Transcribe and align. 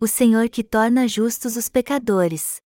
o 0.00 0.06
Senhor 0.06 0.48
que 0.48 0.62
torna 0.62 1.08
justos 1.08 1.56
os 1.56 1.68
pecadores. 1.68 2.62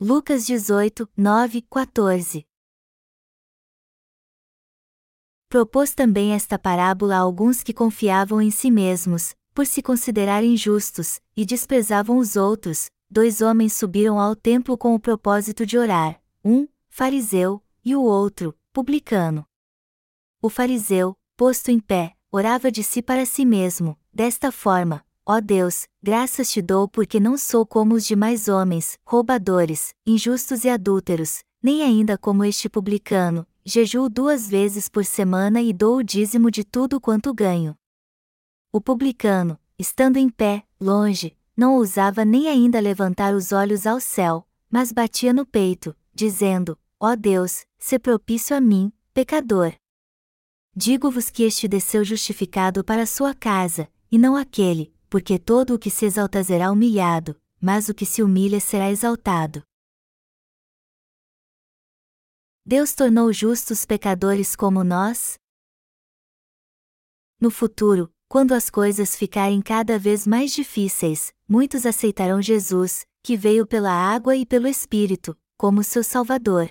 Lucas 0.00 0.46
18, 0.46 1.08
9, 1.16 1.62
14 1.62 2.46
Propôs 5.48 5.94
também 5.94 6.32
esta 6.32 6.56
parábola 6.56 7.16
a 7.16 7.18
alguns 7.18 7.64
que 7.64 7.74
confiavam 7.74 8.40
em 8.40 8.52
si 8.52 8.70
mesmos, 8.70 9.34
por 9.52 9.66
se 9.66 9.82
considerarem 9.82 10.56
justos, 10.56 11.20
e 11.36 11.44
desprezavam 11.44 12.18
os 12.18 12.36
outros. 12.36 12.88
Dois 13.10 13.40
homens 13.40 13.72
subiram 13.72 14.20
ao 14.20 14.36
templo 14.36 14.78
com 14.78 14.94
o 14.94 15.00
propósito 15.00 15.66
de 15.66 15.76
orar, 15.76 16.20
um, 16.44 16.68
fariseu, 16.88 17.60
e 17.84 17.96
o 17.96 18.02
outro, 18.02 18.56
publicano. 18.72 19.44
O 20.40 20.48
fariseu, 20.48 21.16
posto 21.36 21.70
em 21.70 21.80
pé, 21.80 22.16
orava 22.34 22.68
de 22.68 22.82
si 22.82 23.00
para 23.00 23.24
si 23.24 23.46
mesmo, 23.46 23.96
desta 24.12 24.50
forma: 24.50 25.04
Ó 25.24 25.40
Deus, 25.40 25.86
graças 26.02 26.50
te 26.50 26.60
dou 26.60 26.88
porque 26.88 27.20
não 27.20 27.38
sou 27.38 27.64
como 27.64 27.94
os 27.94 28.04
demais 28.04 28.48
homens, 28.48 28.98
roubadores, 29.06 29.94
injustos 30.04 30.64
e 30.64 30.68
adúlteros, 30.68 31.44
nem 31.62 31.82
ainda 31.84 32.18
como 32.18 32.44
este 32.44 32.68
publicano, 32.68 33.46
jejuo 33.64 34.08
duas 34.08 34.48
vezes 34.48 34.88
por 34.88 35.04
semana 35.04 35.62
e 35.62 35.72
dou 35.72 35.98
o 35.98 36.02
dízimo 36.02 36.50
de 36.50 36.64
tudo 36.64 37.00
quanto 37.00 37.32
ganho. 37.32 37.76
O 38.72 38.80
publicano, 38.80 39.56
estando 39.78 40.16
em 40.16 40.28
pé, 40.28 40.64
longe, 40.80 41.36
não 41.56 41.76
ousava 41.76 42.24
nem 42.24 42.48
ainda 42.48 42.80
levantar 42.80 43.32
os 43.32 43.52
olhos 43.52 43.86
ao 43.86 44.00
céu, 44.00 44.44
mas 44.68 44.90
batia 44.90 45.32
no 45.32 45.46
peito, 45.46 45.94
dizendo: 46.12 46.76
Ó 46.98 47.14
Deus, 47.14 47.64
se 47.78 47.96
propício 47.96 48.56
a 48.56 48.60
mim, 48.60 48.92
pecador. 49.12 49.72
Digo-vos 50.76 51.30
que 51.30 51.44
este 51.44 51.68
desceu 51.68 52.04
justificado 52.04 52.82
para 52.82 53.06
sua 53.06 53.32
casa, 53.32 53.88
e 54.10 54.18
não 54.18 54.34
aquele, 54.34 54.92
porque 55.08 55.38
todo 55.38 55.74
o 55.74 55.78
que 55.78 55.88
se 55.88 56.04
exalta 56.04 56.42
será 56.42 56.72
humilhado, 56.72 57.40
mas 57.60 57.88
o 57.88 57.94
que 57.94 58.04
se 58.04 58.24
humilha 58.24 58.58
será 58.58 58.90
exaltado. 58.90 59.62
Deus 62.66 62.92
tornou 62.92 63.32
justos 63.32 63.84
pecadores 63.84 64.56
como 64.56 64.82
nós? 64.82 65.38
No 67.38 67.50
futuro, 67.50 68.12
quando 68.26 68.52
as 68.52 68.68
coisas 68.68 69.14
ficarem 69.14 69.62
cada 69.62 69.96
vez 69.96 70.26
mais 70.26 70.50
difíceis, 70.52 71.32
muitos 71.48 71.86
aceitarão 71.86 72.42
Jesus, 72.42 73.06
que 73.22 73.36
veio 73.36 73.64
pela 73.64 73.92
água 73.92 74.34
e 74.34 74.44
pelo 74.44 74.66
Espírito, 74.66 75.38
como 75.56 75.84
seu 75.84 76.02
Salvador. 76.02 76.68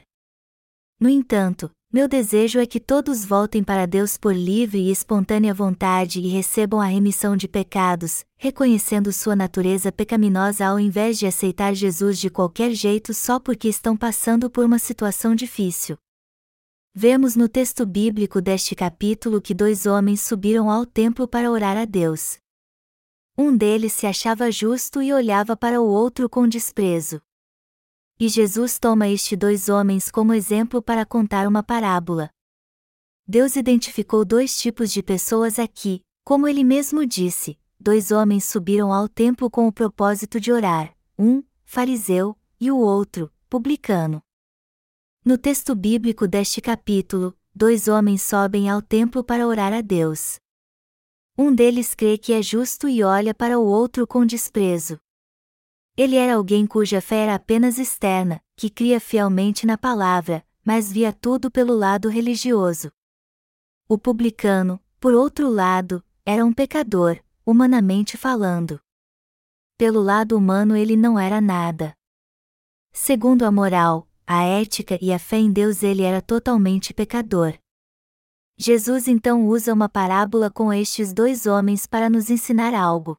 No 1.00 1.08
entanto, 1.08 1.72
meu 1.94 2.08
desejo 2.08 2.60
é 2.60 2.66
que 2.66 2.80
todos 2.80 3.24
voltem 3.24 3.64
para 3.64 3.86
Deus 3.86 4.18
por 4.18 4.36
livre 4.36 4.80
e 4.80 4.90
espontânea 4.90 5.54
vontade 5.54 6.20
e 6.20 6.28
recebam 6.28 6.82
a 6.82 6.86
remissão 6.86 7.38
de 7.38 7.48
pecados, 7.48 8.26
reconhecendo 8.36 9.14
sua 9.14 9.36
natureza 9.36 9.92
pecaminosa 9.92 10.66
ao 10.66 10.80
invés 10.80 11.20
de 11.20 11.28
aceitar 11.28 11.76
Jesus 11.76 12.18
de 12.18 12.32
qualquer 12.32 12.72
jeito 12.72 13.14
só 13.14 13.40
porque 13.40 13.68
estão 13.68 13.96
passando 13.96 14.50
por 14.50 14.66
uma 14.66 14.80
situação 14.80 15.36
difícil. 15.36 15.96
Vemos 16.96 17.36
no 17.36 17.48
texto 17.48 17.86
bíblico 17.86 18.42
deste 18.42 18.74
capítulo 18.74 19.40
que 19.40 19.54
dois 19.54 19.86
homens 19.86 20.22
subiram 20.22 20.72
ao 20.72 20.88
templo 20.88 21.28
para 21.28 21.52
orar 21.52 21.78
a 21.78 21.86
Deus. 21.86 22.40
Um 23.38 23.56
deles 23.56 23.94
se 23.94 24.08
achava 24.08 24.52
justo 24.52 25.00
e 25.00 25.14
olhava 25.14 25.56
para 25.56 25.80
o 25.80 25.86
outro 25.86 26.28
com 26.28 26.48
desprezo. 26.48 27.22
E 28.24 28.30
Jesus 28.30 28.80
toma 28.80 29.10
estes 29.10 29.38
dois 29.38 29.68
homens 29.68 30.10
como 30.10 30.34
exemplo 30.34 30.82
para 30.82 31.06
contar 31.06 31.46
uma 31.46 31.62
parábola. 31.62 32.30
Deus 33.28 33.58
identificou 33.58 34.24
dois 34.24 34.58
tipos 34.58 34.94
de 34.94 35.04
pessoas 35.04 35.60
aqui, 35.60 36.02
como 36.24 36.48
ele 36.48 36.64
mesmo 36.64 37.06
disse: 37.06 37.60
dois 37.78 38.12
homens 38.12 38.46
subiram 38.46 38.94
ao 38.94 39.10
templo 39.10 39.50
com 39.50 39.68
o 39.68 39.74
propósito 39.74 40.40
de 40.40 40.54
orar, 40.54 40.96
um, 41.20 41.44
fariseu, 41.66 42.38
e 42.62 42.72
o 42.72 42.78
outro, 42.78 43.30
publicano. 43.50 44.24
No 45.26 45.38
texto 45.38 45.76
bíblico 45.76 46.26
deste 46.26 46.62
capítulo, 46.62 47.38
dois 47.53 47.90
homens 47.90 48.22
sobem 48.22 48.70
ao 48.70 48.81
templo 48.81 49.22
para 49.22 49.46
orar 49.46 49.74
a 49.74 49.81
Deus. 49.81 50.40
Um 51.38 51.53
deles 51.53 51.94
crê 51.94 52.18
que 52.18 52.31
é 52.31 52.42
justo 52.42 52.88
e 52.88 53.03
olha 53.03 53.34
para 53.34 53.59
o 53.59 53.66
outro 53.66 54.08
com 54.08 54.26
desprezo. 54.26 54.97
Ele 55.96 56.16
era 56.16 56.36
alguém 56.36 56.66
cuja 56.66 57.00
fé 57.00 57.18
era 57.18 57.36
apenas 57.36 57.78
externa, 57.78 58.42
que 58.56 58.70
cria 58.70 59.00
fielmente 59.00 59.66
na 59.66 59.78
palavra, 59.78 60.44
mas 60.66 60.92
via 60.92 61.14
tudo 61.14 61.52
pelo 61.52 61.76
lado 61.76 62.09
religioso. 62.09 62.92
O 63.88 63.98
publicano, 63.98 64.82
por 65.00 65.14
outro 65.14 65.50
lado, 65.50 66.03
era 66.26 66.44
um 66.44 66.52
pecador, 66.52 67.20
humanamente 67.46 68.18
falando. 68.18 68.80
Pelo 69.78 70.02
lado 70.02 70.36
humano 70.36 70.76
ele 70.76 70.96
não 70.96 71.20
era 71.20 71.40
nada. 71.40 71.96
Segundo 72.92 73.44
a 73.44 73.52
moral, 73.52 74.08
a 74.26 74.44
ética 74.44 74.98
e 75.02 75.12
a 75.12 75.20
fé 75.20 75.38
em 75.38 75.52
Deus 75.52 75.84
ele 75.84 76.02
era 76.02 76.22
totalmente 76.22 76.94
pecador. 76.94 77.53
Jesus 78.58 79.08
então 79.08 79.46
usa 79.46 79.74
uma 79.74 79.90
parábola 79.90 80.50
com 80.50 80.72
estes 80.72 81.12
dois 81.12 81.46
homens 81.46 81.86
para 81.86 82.09
nos 82.09 82.30
ensinar 82.30 82.74
algo. 82.74 83.18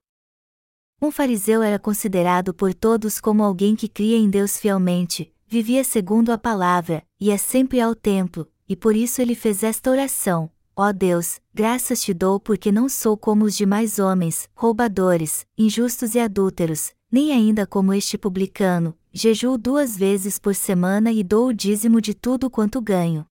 Um 1.04 1.10
fariseu 1.10 1.62
era 1.62 1.78
considerado 1.78 2.54
por 2.54 2.72
todos 2.72 3.20
como 3.20 3.44
alguém 3.44 3.76
que 3.76 3.88
cria 3.88 4.16
em 4.16 4.30
Deus 4.30 4.56
fielmente, 4.56 5.30
vivia 5.46 5.84
segundo 5.84 6.32
a 6.32 6.38
palavra, 6.38 7.04
ia 7.20 7.36
sempre 7.36 7.78
ao 7.78 7.94
templo, 7.94 8.50
e 8.66 8.74
por 8.74 8.96
isso 8.96 9.20
ele 9.20 9.34
fez 9.34 9.62
esta 9.62 9.90
oração: 9.90 10.50
Ó 10.74 10.90
Deus, 10.92 11.42
graças 11.52 12.00
te 12.00 12.14
dou 12.14 12.40
porque 12.40 12.72
não 12.72 12.88
sou 12.88 13.18
como 13.18 13.44
os 13.44 13.54
demais 13.54 13.98
homens, 13.98 14.48
roubadores, 14.54 15.46
injustos 15.58 16.14
e 16.14 16.18
adúlteros, 16.18 16.94
nem 17.12 17.32
ainda 17.32 17.66
como 17.66 17.92
este 17.92 18.16
publicano, 18.16 18.96
jejuo 19.12 19.58
duas 19.58 19.98
vezes 19.98 20.38
por 20.38 20.54
semana 20.54 21.12
e 21.12 21.22
dou 21.22 21.48
o 21.48 21.52
dízimo 21.52 22.00
de 22.00 22.14
tudo 22.14 22.48
quanto 22.48 22.80
ganho. 22.80 23.26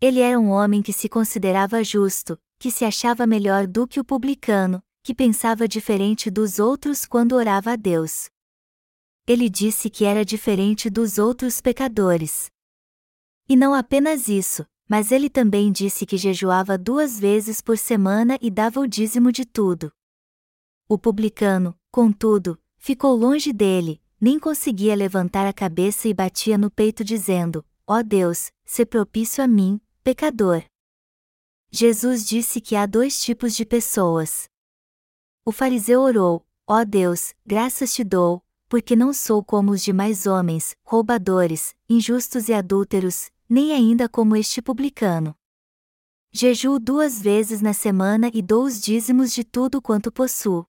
Ele 0.00 0.18
era 0.18 0.36
um 0.36 0.50
homem 0.50 0.82
que 0.82 0.92
se 0.92 1.08
considerava 1.08 1.84
justo, 1.84 2.36
que 2.58 2.72
se 2.72 2.84
achava 2.84 3.24
melhor 3.24 3.68
do 3.68 3.86
que 3.86 4.00
o 4.00 4.04
publicano, 4.04 4.82
que 5.02 5.14
pensava 5.14 5.66
diferente 5.66 6.30
dos 6.30 6.58
outros 6.58 7.04
quando 7.04 7.32
orava 7.32 7.72
a 7.72 7.76
Deus. 7.76 8.30
Ele 9.26 9.48
disse 9.48 9.90
que 9.90 10.04
era 10.04 10.24
diferente 10.24 10.88
dos 10.88 11.18
outros 11.18 11.60
pecadores. 11.60 12.50
E 13.48 13.56
não 13.56 13.74
apenas 13.74 14.28
isso, 14.28 14.64
mas 14.88 15.10
ele 15.10 15.28
também 15.28 15.72
disse 15.72 16.04
que 16.06 16.16
jejuava 16.16 16.76
duas 16.76 17.18
vezes 17.18 17.60
por 17.60 17.78
semana 17.78 18.38
e 18.40 18.50
dava 18.50 18.80
o 18.80 18.86
dízimo 18.86 19.32
de 19.32 19.44
tudo. 19.44 19.92
O 20.88 20.98
publicano, 20.98 21.78
contudo, 21.90 22.60
ficou 22.76 23.16
longe 23.16 23.52
dele, 23.52 24.02
nem 24.20 24.38
conseguia 24.38 24.94
levantar 24.94 25.46
a 25.46 25.52
cabeça 25.52 26.08
e 26.08 26.14
batia 26.14 26.56
no 26.58 26.70
peito 26.70 27.02
dizendo: 27.02 27.64
Ó 27.86 27.98
oh 27.98 28.02
Deus, 28.02 28.52
se 28.64 28.84
propício 28.84 29.42
a 29.42 29.48
mim, 29.48 29.80
pecador. 30.04 30.64
Jesus 31.70 32.26
disse 32.26 32.60
que 32.60 32.76
há 32.76 32.84
dois 32.84 33.20
tipos 33.20 33.56
de 33.56 33.64
pessoas. 33.64 34.51
O 35.44 35.50
fariseu 35.50 36.02
orou: 36.02 36.46
Ó 36.68 36.80
oh 36.80 36.84
Deus, 36.84 37.34
graças 37.44 37.92
te 37.92 38.04
dou, 38.04 38.44
porque 38.68 38.94
não 38.94 39.12
sou 39.12 39.42
como 39.42 39.72
os 39.72 39.82
demais 39.82 40.24
homens, 40.24 40.76
roubadores, 40.84 41.74
injustos 41.88 42.48
e 42.48 42.54
adúlteros, 42.54 43.28
nem 43.48 43.72
ainda 43.72 44.08
como 44.08 44.36
este 44.36 44.62
publicano. 44.62 45.34
Jejuo 46.30 46.78
duas 46.78 47.20
vezes 47.20 47.60
na 47.60 47.72
semana 47.72 48.30
e 48.32 48.40
dou 48.40 48.64
os 48.64 48.80
dízimos 48.80 49.32
de 49.32 49.42
tudo 49.42 49.82
quanto 49.82 50.12
possuo. 50.12 50.64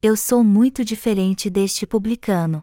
Eu 0.00 0.16
sou 0.16 0.44
muito 0.44 0.84
diferente 0.84 1.50
deste 1.50 1.84
publicano. 1.84 2.62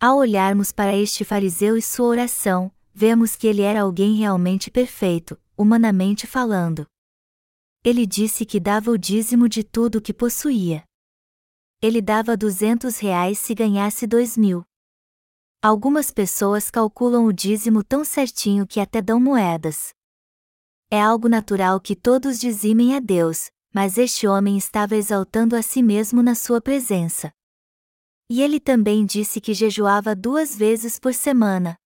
Ao 0.00 0.18
olharmos 0.18 0.70
para 0.70 0.96
este 0.96 1.24
fariseu 1.24 1.76
e 1.76 1.82
sua 1.82 2.06
oração, 2.06 2.70
vemos 2.94 3.34
que 3.34 3.48
ele 3.48 3.62
era 3.62 3.82
alguém 3.82 4.14
realmente 4.14 4.70
perfeito, 4.70 5.36
humanamente 5.56 6.28
falando 6.28 6.86
ele 7.84 8.06
disse 8.06 8.46
que 8.46 8.60
dava 8.60 8.90
o 8.90 8.98
dízimo 8.98 9.48
de 9.48 9.64
tudo 9.64 9.96
o 9.96 10.00
que 10.00 10.14
possuía. 10.14 10.84
Ele 11.80 12.00
dava 12.00 12.36
duzentos 12.36 12.98
reais 12.98 13.38
se 13.38 13.54
ganhasse 13.54 14.06
dois 14.06 14.36
mil. 14.36 14.64
Algumas 15.60 16.10
pessoas 16.10 16.70
calculam 16.70 17.24
o 17.24 17.32
dízimo 17.32 17.82
tão 17.82 18.04
certinho 18.04 18.66
que 18.66 18.78
até 18.78 19.02
dão 19.02 19.18
moedas. 19.18 19.92
É 20.90 21.00
algo 21.00 21.28
natural 21.28 21.80
que 21.80 21.96
todos 21.96 22.38
dizimem 22.38 22.94
a 22.94 23.00
Deus, 23.00 23.50
mas 23.74 23.98
este 23.98 24.28
homem 24.28 24.56
estava 24.56 24.94
exaltando 24.94 25.56
a 25.56 25.62
si 25.62 25.82
mesmo 25.82 26.22
na 26.22 26.34
sua 26.36 26.60
presença. 26.60 27.32
E 28.30 28.42
ele 28.42 28.60
também 28.60 29.04
disse 29.04 29.40
que 29.40 29.54
jejuava 29.54 30.14
duas 30.14 30.54
vezes 30.54 31.00
por 31.00 31.14
semana. 31.14 31.76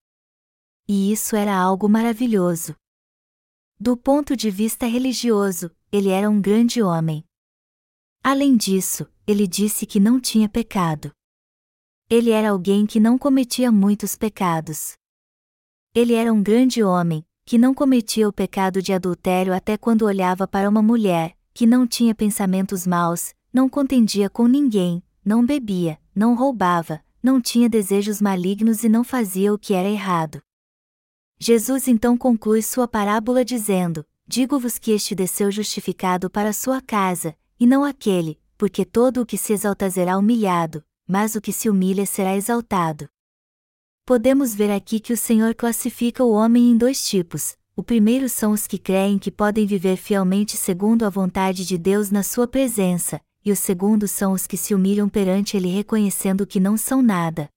E 0.86 1.10
isso 1.10 1.36
era 1.36 1.56
algo 1.56 1.88
maravilhoso. 1.88 2.76
Do 3.78 3.96
ponto 3.96 4.36
de 4.36 4.50
vista 4.50 4.86
religioso, 4.86 5.70
ele 5.96 6.10
era 6.10 6.28
um 6.28 6.40
grande 6.40 6.82
homem. 6.82 7.24
Além 8.22 8.56
disso, 8.56 9.06
ele 9.26 9.46
disse 9.46 9.86
que 9.86 9.98
não 9.98 10.20
tinha 10.20 10.48
pecado. 10.48 11.10
Ele 12.10 12.30
era 12.30 12.50
alguém 12.50 12.84
que 12.84 13.00
não 13.00 13.16
cometia 13.16 13.72
muitos 13.72 14.14
pecados. 14.14 14.94
Ele 15.94 16.12
era 16.12 16.32
um 16.32 16.42
grande 16.42 16.82
homem, 16.82 17.24
que 17.46 17.56
não 17.56 17.72
cometia 17.72 18.28
o 18.28 18.32
pecado 18.32 18.82
de 18.82 18.92
adultério 18.92 19.54
até 19.54 19.78
quando 19.78 20.02
olhava 20.02 20.46
para 20.46 20.68
uma 20.68 20.82
mulher, 20.82 21.34
que 21.54 21.66
não 21.66 21.86
tinha 21.86 22.14
pensamentos 22.14 22.86
maus, 22.86 23.34
não 23.50 23.68
contendia 23.68 24.28
com 24.28 24.46
ninguém, 24.46 25.02
não 25.24 25.46
bebia, 25.46 25.98
não 26.14 26.34
roubava, 26.34 27.02
não 27.22 27.40
tinha 27.40 27.68
desejos 27.70 28.20
malignos 28.20 28.84
e 28.84 28.88
não 28.88 29.02
fazia 29.02 29.52
o 29.54 29.58
que 29.58 29.72
era 29.72 29.88
errado. 29.88 30.42
Jesus 31.38 31.88
então 31.88 32.18
conclui 32.18 32.60
sua 32.60 32.86
parábola 32.86 33.44
dizendo: 33.44 34.04
Digo-vos 34.28 34.76
que 34.76 34.90
este 34.90 35.14
desceu 35.14 35.52
justificado 35.52 36.28
para 36.28 36.52
sua 36.52 36.80
casa, 36.80 37.36
e 37.60 37.66
não 37.66 37.84
aquele, 37.84 38.40
porque 38.58 38.84
todo 38.84 39.20
o 39.22 39.26
que 39.26 39.38
se 39.38 39.52
exalta 39.52 39.88
será 39.88 40.18
humilhado, 40.18 40.82
mas 41.06 41.36
o 41.36 41.40
que 41.40 41.52
se 41.52 41.70
humilha 41.70 42.04
será 42.04 42.36
exaltado. 42.36 43.08
Podemos 44.04 44.52
ver 44.52 44.72
aqui 44.72 44.98
que 44.98 45.12
o 45.12 45.16
Senhor 45.16 45.54
classifica 45.54 46.24
o 46.24 46.32
homem 46.32 46.70
em 46.70 46.76
dois 46.76 47.04
tipos. 47.06 47.56
O 47.76 47.82
primeiro 47.82 48.28
são 48.28 48.52
os 48.52 48.66
que 48.66 48.78
creem 48.78 49.18
que 49.18 49.30
podem 49.30 49.66
viver 49.66 49.96
fielmente 49.96 50.56
segundo 50.56 51.04
a 51.04 51.10
vontade 51.10 51.64
de 51.64 51.78
Deus 51.78 52.10
na 52.10 52.22
sua 52.22 52.48
presença, 52.48 53.20
e 53.44 53.52
o 53.52 53.56
segundo 53.56 54.08
são 54.08 54.32
os 54.32 54.46
que 54.46 54.56
se 54.56 54.74
humilham 54.74 55.08
perante 55.08 55.56
Ele 55.56 55.68
reconhecendo 55.68 56.46
que 56.46 56.58
não 56.58 56.76
são 56.76 57.00
nada. 57.00 57.48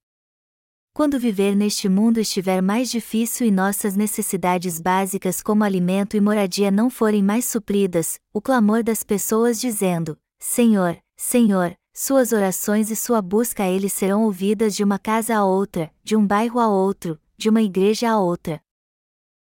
Quando 1.00 1.18
viver 1.18 1.56
neste 1.56 1.88
mundo 1.88 2.20
estiver 2.20 2.62
mais 2.62 2.92
difícil 2.92 3.48
e 3.48 3.52
nossas 3.52 3.96
necessidades 3.96 4.82
básicas 4.82 5.42
como 5.42 5.64
alimento 5.64 6.18
e 6.18 6.20
moradia 6.20 6.70
não 6.70 6.90
forem 6.90 7.24
mais 7.24 7.46
supridas, 7.46 8.20
o 8.34 8.42
clamor 8.42 8.84
das 8.84 9.02
pessoas 9.02 9.62
dizendo: 9.62 10.18
Senhor, 10.38 10.98
Senhor, 11.16 11.74
suas 11.94 12.34
orações 12.34 12.92
e 12.92 12.98
sua 12.98 13.22
busca 13.22 13.64
a 13.64 13.70
Ele 13.70 13.88
serão 13.88 14.26
ouvidas 14.26 14.76
de 14.76 14.84
uma 14.84 15.00
casa 15.00 15.38
a 15.38 15.46
outra, 15.46 15.90
de 16.04 16.18
um 16.18 16.28
bairro 16.28 16.60
a 16.60 16.68
outro, 16.68 17.18
de 17.38 17.48
uma 17.48 17.62
igreja 17.62 18.10
a 18.10 18.20
outra. 18.20 18.62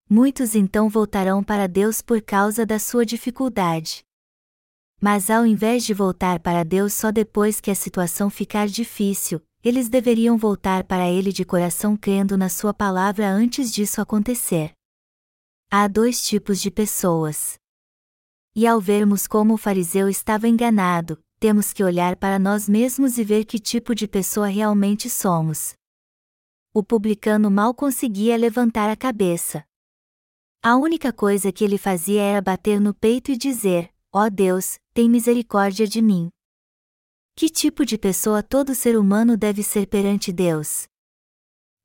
Muitos 0.08 0.55
então 0.55 0.88
voltarão 0.88 1.43
para 1.43 1.67
Deus 1.67 2.00
por 2.00 2.23
causa 2.23 2.64
da 2.64 2.79
sua 2.79 3.05
dificuldade. 3.05 4.05
Mas 5.00 5.29
ao 5.29 5.44
invés 5.44 5.82
de 5.82 5.94
voltar 5.94 6.38
para 6.38 6.62
Deus 6.62 6.93
só 6.93 7.11
depois 7.11 7.61
que 7.61 7.73
a 7.73 7.75
situação 7.75 8.31
ficar 8.31 8.69
difícil, 8.69 9.43
eles 9.62 9.89
deveriam 9.89 10.39
voltar 10.39 10.85
para 10.85 11.09
Ele 11.09 11.33
de 11.33 11.45
coração 11.45 11.97
crendo 11.97 12.37
na 12.37 12.49
Sua 12.49 12.73
palavra 12.73 13.31
antes 13.31 13.71
disso 13.71 14.01
acontecer. 14.01 14.73
Há 15.71 15.87
dois 15.87 16.23
tipos 16.23 16.61
de 16.61 16.71
pessoas. 16.71 17.59
E 18.57 18.67
ao 18.67 18.81
vermos 18.81 19.27
como 19.27 19.55
o 19.55 19.59
fariseu 19.59 20.09
estava 20.09 20.49
enganado, 20.49 21.19
temos 21.39 21.73
que 21.73 21.85
olhar 21.85 22.17
para 22.17 22.39
nós 22.39 22.69
mesmos 22.69 23.19
e 23.19 23.25
ver 23.25 23.45
que 23.45 23.59
tipo 23.59 23.95
de 23.95 24.09
pessoa 24.09 24.49
realmente 24.49 25.09
somos. 25.09 25.75
O 26.73 26.83
publicano 26.83 27.51
mal 27.51 27.75
conseguia 27.75 28.37
levantar 28.37 28.91
a 28.91 28.97
cabeça. 28.97 29.65
A 30.62 30.77
única 30.77 31.12
coisa 31.12 31.53
que 31.53 31.65
ele 31.65 31.79
fazia 31.79 32.23
era 32.23 32.43
bater 32.43 32.81
no 32.81 32.93
peito 32.95 33.31
e 33.31 33.37
dizer: 33.37 33.91
Ó 34.12 34.25
oh 34.25 34.31
Deus, 34.31 34.79
tem 34.93 35.09
misericórdia 35.09 35.87
de 35.87 36.03
mim. 36.03 36.31
Que 37.40 37.48
tipo 37.48 37.87
de 37.87 37.96
pessoa 37.96 38.42
todo 38.42 38.75
ser 38.75 38.98
humano 38.98 39.34
deve 39.34 39.62
ser 39.62 39.87
perante 39.87 40.31
Deus? 40.31 40.87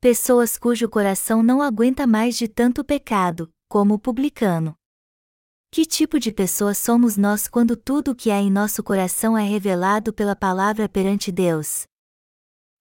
Pessoas 0.02 0.58
cujo 0.58 0.86
coração 0.86 1.42
não 1.42 1.62
aguenta 1.62 2.06
mais 2.06 2.36
de 2.36 2.46
tanto 2.46 2.84
pecado, 2.84 3.50
como 3.66 3.94
o 3.94 3.98
publicano. 3.98 4.74
Que 5.70 5.86
tipo 5.86 6.20
de 6.20 6.30
pessoa 6.30 6.74
somos 6.74 7.16
nós 7.16 7.48
quando 7.48 7.74
tudo 7.74 8.10
o 8.10 8.14
que 8.14 8.30
há 8.30 8.38
em 8.38 8.50
nosso 8.50 8.82
coração 8.82 9.34
é 9.34 9.44
revelado 9.44 10.12
pela 10.12 10.36
palavra 10.36 10.90
perante 10.90 11.32
Deus? 11.32 11.86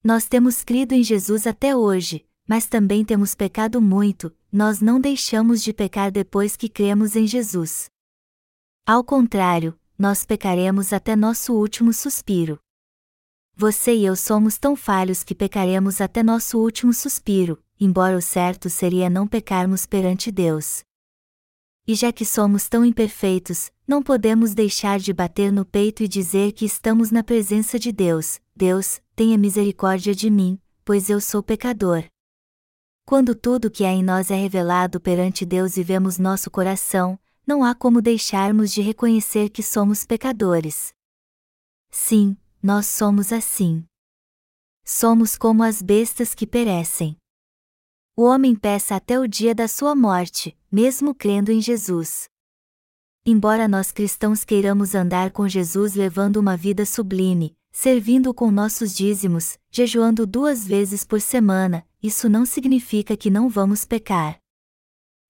Nós 0.03 0.27
temos 0.27 0.61
crido 0.61 0.91
em 0.91 1.01
Jesus 1.01 1.47
até 1.47 1.73
hoje, 1.73 2.27
mas 2.45 2.67
também 2.67 3.05
temos 3.05 3.33
pecado 3.33 3.81
muito, 3.81 4.35
nós 4.51 4.81
não 4.81 4.99
deixamos 4.99 5.63
de 5.63 5.71
pecar 5.71 6.11
depois 6.11 6.57
que 6.57 6.67
cremos 6.67 7.15
em 7.15 7.25
Jesus. 7.25 7.85
Ao 8.85 9.01
contrário, 9.01 9.79
nós 9.97 10.25
pecaremos 10.25 10.91
até 10.91 11.15
nosso 11.15 11.53
último 11.53 11.93
suspiro. 11.93 12.59
Você 13.57 13.95
e 13.95 14.03
eu 14.03 14.17
somos 14.17 14.57
tão 14.57 14.75
falhos 14.75 15.23
que 15.23 15.33
pecaremos 15.33 16.01
até 16.01 16.21
nosso 16.21 16.59
último 16.59 16.93
suspiro, 16.93 17.57
embora 17.79 18.17
o 18.17 18.21
certo 18.21 18.69
seria 18.69 19.09
não 19.09 19.25
pecarmos 19.25 19.85
perante 19.85 20.29
Deus. 20.29 20.83
E 21.87 21.95
já 21.95 22.11
que 22.11 22.25
somos 22.25 22.67
tão 22.67 22.83
imperfeitos, 22.83 23.71
não 23.87 24.03
podemos 24.03 24.53
deixar 24.53 24.99
de 24.99 25.13
bater 25.13 25.53
no 25.53 25.63
peito 25.63 26.03
e 26.03 26.07
dizer 26.07 26.51
que 26.51 26.65
estamos 26.65 27.11
na 27.11 27.23
presença 27.23 27.79
de 27.79 27.93
Deus: 27.93 28.41
Deus, 28.53 28.99
tenha 29.15 29.37
misericórdia 29.37 30.13
de 30.13 30.29
mim, 30.29 30.59
pois 30.83 31.09
eu 31.09 31.21
sou 31.21 31.41
pecador. 31.41 32.03
Quando 33.05 33.33
tudo 33.33 33.71
que 33.71 33.85
há 33.85 33.91
em 33.91 34.03
nós 34.03 34.31
é 34.31 34.35
revelado 34.35 34.99
perante 34.99 35.45
Deus 35.45 35.77
e 35.77 35.83
vemos 35.83 36.17
nosso 36.17 36.51
coração, 36.51 37.17
não 37.47 37.63
há 37.63 37.73
como 37.73 38.01
deixarmos 38.01 38.73
de 38.73 38.81
reconhecer 38.81 39.47
que 39.49 39.63
somos 39.63 40.03
pecadores. 40.03 40.93
Sim, 41.89 42.35
nós 42.65 42.87
somos 42.87 43.31
assim. 43.31 43.85
Somos 44.83 45.37
como 45.37 45.61
as 45.61 45.83
bestas 45.83 46.33
que 46.33 46.47
perecem. 46.47 47.15
O 48.17 48.23
homem 48.23 48.55
peça 48.55 48.95
até 48.95 49.19
o 49.19 49.27
dia 49.27 49.53
da 49.53 49.67
sua 49.67 49.93
morte, 49.95 50.57
mesmo 50.71 51.13
crendo 51.13 51.51
em 51.51 51.61
Jesus. 51.61 52.27
Embora 53.23 53.67
nós 53.67 53.91
cristãos 53.91 54.43
queiramos 54.43 54.95
andar 54.95 55.29
com 55.29 55.47
Jesus 55.47 55.93
levando 55.93 56.37
uma 56.37 56.57
vida 56.57 56.87
sublime, 56.87 57.55
servindo 57.71 58.33
com 58.33 58.49
nossos 58.49 58.95
dízimos, 58.95 59.59
jejuando 59.69 60.25
duas 60.25 60.65
vezes 60.65 61.03
por 61.03 61.21
semana, 61.21 61.85
isso 62.01 62.27
não 62.27 62.47
significa 62.47 63.15
que 63.15 63.29
não 63.29 63.47
vamos 63.47 63.85
pecar. 63.85 64.39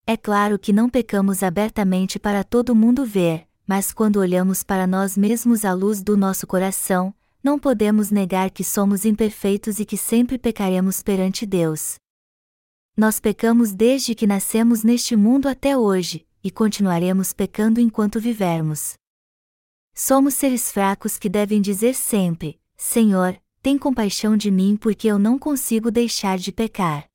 É 0.07 0.15
claro 0.15 0.57
que 0.57 0.71
não 0.71 0.89
pecamos 0.89 1.43
abertamente 1.43 2.17
para 2.17 2.45
todo 2.45 2.73
mundo 2.73 3.03
ver, 3.03 3.45
mas 3.67 3.91
quando 3.91 4.17
olhamos 4.17 4.63
para 4.63 4.85
nós 4.85 5.17
mesmos 5.17 5.65
à 5.65 5.73
luz 5.73 6.03
do 6.03 6.15
nosso 6.15 6.45
coração, 6.45 7.13
não 7.45 7.59
podemos 7.59 8.09
negar 8.09 8.49
que 8.49 8.63
somos 8.63 9.05
imperfeitos 9.05 9.79
e 9.79 9.85
que 9.85 9.95
sempre 9.95 10.35
pecaremos 10.35 11.03
perante 11.03 11.45
Deus. 11.45 11.93
Nós 12.97 13.19
pecamos 13.19 13.71
desde 13.71 14.15
que 14.15 14.25
nascemos 14.25 14.81
neste 14.81 15.15
mundo 15.15 15.47
até 15.47 15.77
hoje, 15.77 16.25
e 16.43 16.49
continuaremos 16.49 17.33
pecando 17.33 17.79
enquanto 17.79 18.19
vivermos. 18.19 18.95
Somos 19.93 20.33
seres 20.33 20.71
fracos 20.71 21.19
que 21.19 21.29
devem 21.29 21.61
dizer 21.61 21.93
sempre: 21.93 22.59
Senhor, 22.75 23.39
tem 23.61 23.77
compaixão 23.77 24.35
de 24.35 24.49
mim 24.49 24.75
porque 24.75 25.07
eu 25.07 25.19
não 25.19 25.37
consigo 25.37 25.91
deixar 25.91 26.39
de 26.39 26.51
pecar. 26.51 27.07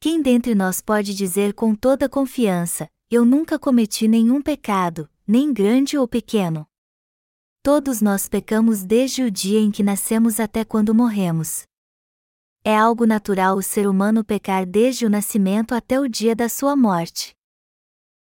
Quem 0.00 0.22
dentre 0.22 0.54
nós 0.54 0.80
pode 0.80 1.14
dizer 1.14 1.52
com 1.52 1.74
toda 1.74 2.08
confiança: 2.08 2.88
Eu 3.10 3.22
nunca 3.22 3.58
cometi 3.58 4.08
nenhum 4.08 4.40
pecado, 4.40 5.10
nem 5.28 5.52
grande 5.52 5.98
ou 5.98 6.08
pequeno? 6.08 6.66
Todos 7.66 8.00
nós 8.00 8.28
pecamos 8.28 8.84
desde 8.84 9.24
o 9.24 9.28
dia 9.28 9.58
em 9.58 9.72
que 9.72 9.82
nascemos 9.82 10.38
até 10.38 10.64
quando 10.64 10.94
morremos. 10.94 11.64
É 12.62 12.76
algo 12.76 13.04
natural 13.04 13.56
o 13.56 13.62
ser 13.62 13.88
humano 13.88 14.24
pecar 14.24 14.64
desde 14.64 15.04
o 15.04 15.10
nascimento 15.10 15.74
até 15.74 15.98
o 15.98 16.06
dia 16.06 16.36
da 16.36 16.48
sua 16.48 16.76
morte. 16.76 17.34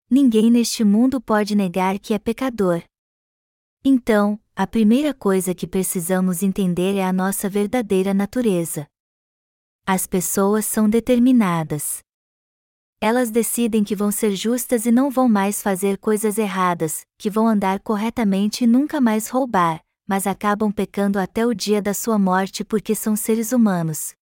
Ninguém 0.10 0.50
neste 0.50 0.84
mundo 0.84 1.22
pode 1.22 1.54
negar 1.54 2.00
que 2.00 2.16
é 2.16 2.18
pecador. 2.18 2.82
Então, 3.84 4.40
a 4.56 4.66
primeira 4.66 5.14
coisa 5.14 5.54
que 5.54 5.68
precisamos 5.68 6.42
entender 6.42 6.96
é 6.96 7.06
a 7.06 7.14
nossa 7.14 7.48
verdadeira 7.48 8.16
natureza. 8.16 8.88
As 9.86 10.08
pessoas 10.08 10.66
são 10.66 10.90
determinadas. 10.90 12.00
Elas 13.02 13.30
decidem 13.30 13.84
que 13.84 13.96
vão 13.96 14.12
ser 14.12 14.36
justas 14.36 14.86
e 14.86 14.92
não 14.92 15.10
vão 15.10 15.28
mais 15.28 15.62
fazer 15.62 15.98
coisas 15.98 16.38
erradas, 16.38 17.06
que 17.18 17.30
vão 17.30 17.48
andar 17.48 17.80
corretamente 17.80 18.64
e 18.64 18.68
nunca 18.68 19.02
mais 19.02 19.28
roubar, 19.28 19.82
mas 20.08 20.26
acabam 20.26 20.72
pecando 20.72 21.20
até 21.20 21.46
o 21.46 21.54
dia 21.54 21.82
da 21.82 21.94
sua 21.94 22.18
morte 22.18 22.64
porque 22.64 22.96
são 22.96 23.16
seres 23.16 23.52
humanos. 23.52 24.14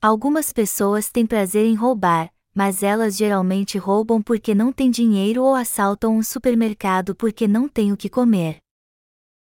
Algumas 0.00 0.52
pessoas 0.52 1.10
têm 1.10 1.26
prazer 1.26 1.64
em 1.66 1.74
roubar, 1.74 2.30
mas 2.54 2.82
elas 2.82 3.16
geralmente 3.16 3.78
roubam 3.78 4.22
porque 4.22 4.54
não 4.54 4.72
têm 4.72 4.90
dinheiro 4.90 5.42
ou 5.42 5.54
assaltam 5.54 6.16
um 6.16 6.22
supermercado 6.22 7.14
porque 7.14 7.48
não 7.48 7.68
têm 7.68 7.92
o 7.92 7.96
que 7.96 8.08
comer. 8.08 8.58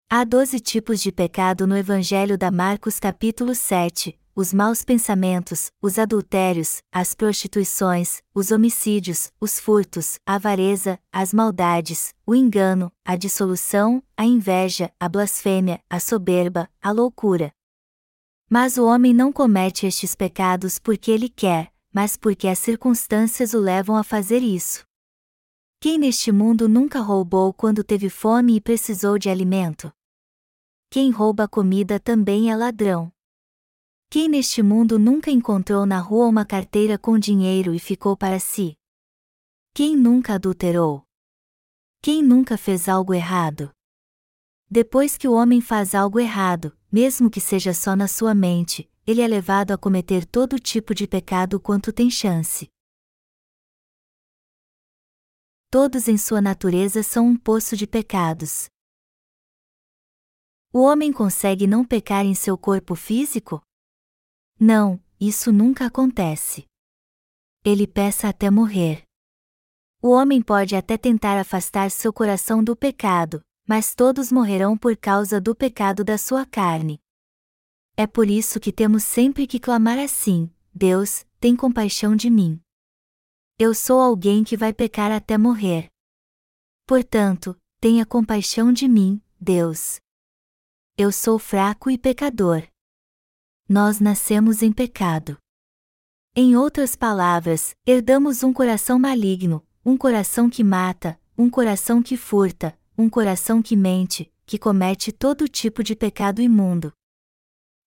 Há 0.09 0.23
doze 0.23 0.59
tipos 0.59 1.01
de 1.01 1.11
pecado 1.11 1.65
no 1.65 1.75
Evangelho 1.75 2.37
da 2.37 2.51
Marcos 2.51 2.99
capítulo 2.99 3.55
7, 3.55 4.19
os 4.35 4.53
maus 4.53 4.83
pensamentos, 4.83 5.71
os 5.81 5.99
adultérios, 5.99 6.81
as 6.91 7.13
prostituições, 7.13 8.21
os 8.33 8.51
homicídios, 8.51 9.31
os 9.39 9.59
furtos, 9.59 10.17
a 10.25 10.35
avareza, 10.35 10.99
as 11.11 11.33
maldades, 11.33 12.13
o 12.25 12.33
engano, 12.33 12.91
a 13.03 13.15
dissolução, 13.15 14.01
a 14.15 14.25
inveja, 14.25 14.91
a 14.99 15.09
blasfêmia, 15.09 15.81
a 15.89 15.99
soberba, 15.99 16.69
a 16.81 16.91
loucura. 16.91 17.51
Mas 18.49 18.77
o 18.77 18.85
homem 18.85 19.13
não 19.13 19.31
comete 19.31 19.85
estes 19.85 20.15
pecados 20.15 20.79
porque 20.79 21.11
ele 21.11 21.29
quer, 21.29 21.71
mas 21.93 22.15
porque 22.15 22.47
as 22.47 22.59
circunstâncias 22.59 23.53
o 23.53 23.59
levam 23.59 23.95
a 23.95 24.03
fazer 24.03 24.41
isso. 24.41 24.85
Quem 25.79 25.97
neste 25.97 26.31
mundo 26.31 26.69
nunca 26.69 26.99
roubou 26.99 27.51
quando 27.51 27.83
teve 27.83 28.09
fome 28.09 28.55
e 28.55 28.61
precisou 28.61 29.17
de 29.17 29.29
alimento? 29.29 29.91
Quem 30.89 31.09
rouba 31.09 31.47
comida 31.47 31.99
também 31.99 32.51
é 32.51 32.55
ladrão. 32.55 33.11
Quem 34.13 34.27
neste 34.27 34.61
mundo 34.61 34.99
nunca 34.99 35.31
encontrou 35.31 35.85
na 35.85 35.97
rua 35.97 36.27
uma 36.27 36.45
carteira 36.45 36.97
com 36.97 37.17
dinheiro 37.17 37.73
e 37.73 37.79
ficou 37.79 38.17
para 38.17 38.41
si? 38.41 38.77
Quem 39.73 39.95
nunca 39.95 40.33
adulterou? 40.33 41.03
Quem 42.01 42.21
nunca 42.21 42.57
fez 42.57 42.89
algo 42.89 43.13
errado? 43.13 43.71
Depois 44.69 45.15
que 45.15 45.29
o 45.29 45.31
homem 45.31 45.61
faz 45.61 45.95
algo 45.95 46.19
errado, 46.19 46.77
mesmo 46.91 47.29
que 47.29 47.39
seja 47.39 47.73
só 47.73 47.95
na 47.95 48.05
sua 48.05 48.35
mente, 48.35 48.91
ele 49.07 49.21
é 49.21 49.27
levado 49.29 49.71
a 49.71 49.77
cometer 49.77 50.25
todo 50.25 50.59
tipo 50.59 50.93
de 50.93 51.07
pecado 51.07 51.57
quanto 51.57 51.93
tem 51.93 52.11
chance. 52.11 52.69
Todos 55.69 56.09
em 56.09 56.17
sua 56.17 56.41
natureza 56.41 57.01
são 57.01 57.27
um 57.27 57.37
poço 57.37 57.77
de 57.77 57.87
pecados. 57.87 58.65
O 60.73 60.81
homem 60.81 61.13
consegue 61.13 61.65
não 61.65 61.85
pecar 61.85 62.25
em 62.25 62.35
seu 62.35 62.57
corpo 62.57 62.93
físico? 62.93 63.63
Não, 64.63 65.03
isso 65.19 65.51
nunca 65.51 65.87
acontece. 65.87 66.67
Ele 67.65 67.87
peça 67.87 68.29
até 68.29 68.51
morrer. 68.51 69.01
O 69.99 70.09
homem 70.09 70.39
pode 70.39 70.75
até 70.75 70.99
tentar 70.99 71.39
afastar 71.39 71.89
seu 71.89 72.13
coração 72.13 72.63
do 72.63 72.75
pecado, 72.75 73.43
mas 73.67 73.95
todos 73.95 74.31
morrerão 74.31 74.77
por 74.77 74.95
causa 74.95 75.41
do 75.41 75.55
pecado 75.55 76.03
da 76.03 76.15
sua 76.15 76.45
carne. 76.45 76.99
É 77.97 78.05
por 78.05 78.29
isso 78.29 78.59
que 78.59 78.71
temos 78.71 79.03
sempre 79.03 79.47
que 79.47 79.59
clamar 79.59 79.97
assim: 79.97 80.47
Deus, 80.71 81.25
tem 81.39 81.55
compaixão 81.55 82.15
de 82.15 82.29
mim. 82.29 82.61
Eu 83.57 83.73
sou 83.73 83.99
alguém 83.99 84.43
que 84.43 84.55
vai 84.55 84.71
pecar 84.71 85.11
até 85.11 85.39
morrer. 85.39 85.89
Portanto, 86.85 87.59
tenha 87.79 88.05
compaixão 88.05 88.71
de 88.71 88.87
mim, 88.87 89.19
Deus. 89.39 89.99
Eu 90.95 91.11
sou 91.11 91.39
fraco 91.39 91.89
e 91.89 91.97
pecador. 91.97 92.70
Nós 93.73 94.01
nascemos 94.01 94.61
em 94.61 94.69
pecado. 94.69 95.37
Em 96.35 96.57
outras 96.57 96.93
palavras, 96.93 97.73
herdamos 97.87 98.43
um 98.43 98.51
coração 98.51 98.99
maligno, 98.99 99.65
um 99.85 99.95
coração 99.95 100.49
que 100.49 100.61
mata, 100.61 101.17
um 101.37 101.49
coração 101.49 102.03
que 102.03 102.17
furta, 102.17 102.77
um 102.97 103.09
coração 103.09 103.61
que 103.61 103.77
mente, 103.77 104.29
que 104.45 104.59
comete 104.59 105.13
todo 105.13 105.47
tipo 105.47 105.85
de 105.85 105.95
pecado 105.95 106.41
imundo. 106.41 106.91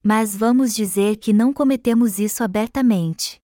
Mas 0.03 0.35
vamos 0.35 0.75
dizer 0.75 1.19
que 1.19 1.35
não 1.35 1.53
cometemos 1.53 2.19
isso 2.19 2.43
abertamente. 2.43 3.39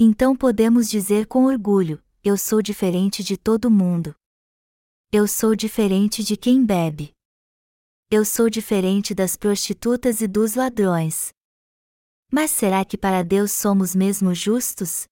Então 0.00 0.34
podemos 0.34 0.90
dizer 0.90 1.28
com 1.28 1.44
orgulho: 1.44 2.02
eu 2.24 2.36
sou 2.36 2.60
diferente 2.60 3.22
de 3.22 3.36
todo 3.36 3.70
mundo. 3.70 4.16
Eu 5.12 5.28
sou 5.28 5.54
diferente 5.54 6.24
de 6.24 6.36
quem 6.36 6.66
bebe. 6.66 7.12
Eu 8.10 8.24
sou 8.24 8.50
diferente 8.50 9.14
das 9.14 9.36
prostitutas 9.36 10.20
e 10.20 10.26
dos 10.26 10.56
ladrões. 10.56 11.35
Mas 12.30 12.50
será 12.50 12.84
que 12.84 12.98
para 12.98 13.22
Deus 13.22 13.52
somos 13.52 13.94
mesmo 13.94 14.34
justos? 14.34 15.06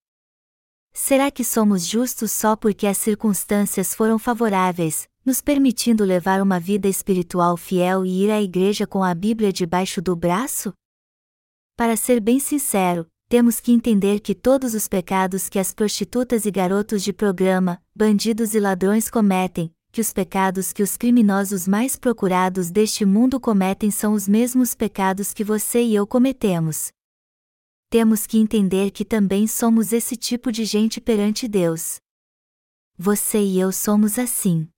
Será 0.92 1.30
que 1.30 1.44
somos 1.44 1.87
justos 1.87 2.33
só 2.33 2.54
porque 2.56 2.87
as 2.87 2.99
circunstâncias 2.99 3.94
foram 3.94 4.18
favoráveis, 4.18 5.09
nos 5.25 5.40
permitindo 5.40 6.04
levar 6.04 6.40
uma 6.40 6.61
vida 6.61 6.88
espiritual 6.88 7.56
fiel 7.56 8.04
e 8.04 8.25
ir 8.25 8.30
à 8.30 8.40
igreja 8.42 8.87
com 8.87 9.02
a 9.02 9.14
Bíblia 9.14 9.52
debaixo 9.52 10.02
do 10.02 10.14
braço? 10.14 10.73
Para 11.76 11.97
ser 11.97 12.21
bem 12.21 12.38
sincero, 12.38 13.06
temos 13.28 13.59
que 13.59 13.73
entender 13.73 14.21
que 14.21 14.35
todos 14.35 14.75
os 14.75 14.87
pecados 14.87 15.49
que 15.49 15.59
as 15.59 15.73
prostitutas 15.73 16.47
e 16.47 16.50
garotos 16.50 17.02
de 17.02 17.12
programa, 17.12 17.83
bandidos 17.94 18.54
e 18.54 18.61
ladrões 18.61 19.11
cometem, 19.11 19.75
que 19.90 20.00
os 20.00 20.12
pecados 20.12 20.73
que 20.73 20.83
os 20.83 20.97
criminosos 20.97 21.66
mais 21.66 21.97
procurados 21.97 22.71
deste 22.71 23.04
mundo 23.04 23.40
cometem 23.40 23.90
são 23.90 24.12
os 24.12 24.28
mesmos 24.28 24.75
pecados 24.75 25.33
que 25.33 25.42
você 25.42 25.83
e 25.83 25.94
eu 25.94 26.06
cometemos, 26.06 26.92
temos 27.95 28.27
que 28.27 28.39
entender 28.39 28.91
que 28.91 29.05
também 29.05 29.47
somos 29.47 29.93
esse 29.93 30.17
tipo 30.17 30.51
de 30.51 30.65
gente 30.65 31.01
perante 31.01 31.47
Deus. 31.47 31.99
Você 32.99 33.41
e 33.41 33.57
eu 33.57 33.71
somos 33.71 34.19
assim. 34.19 34.69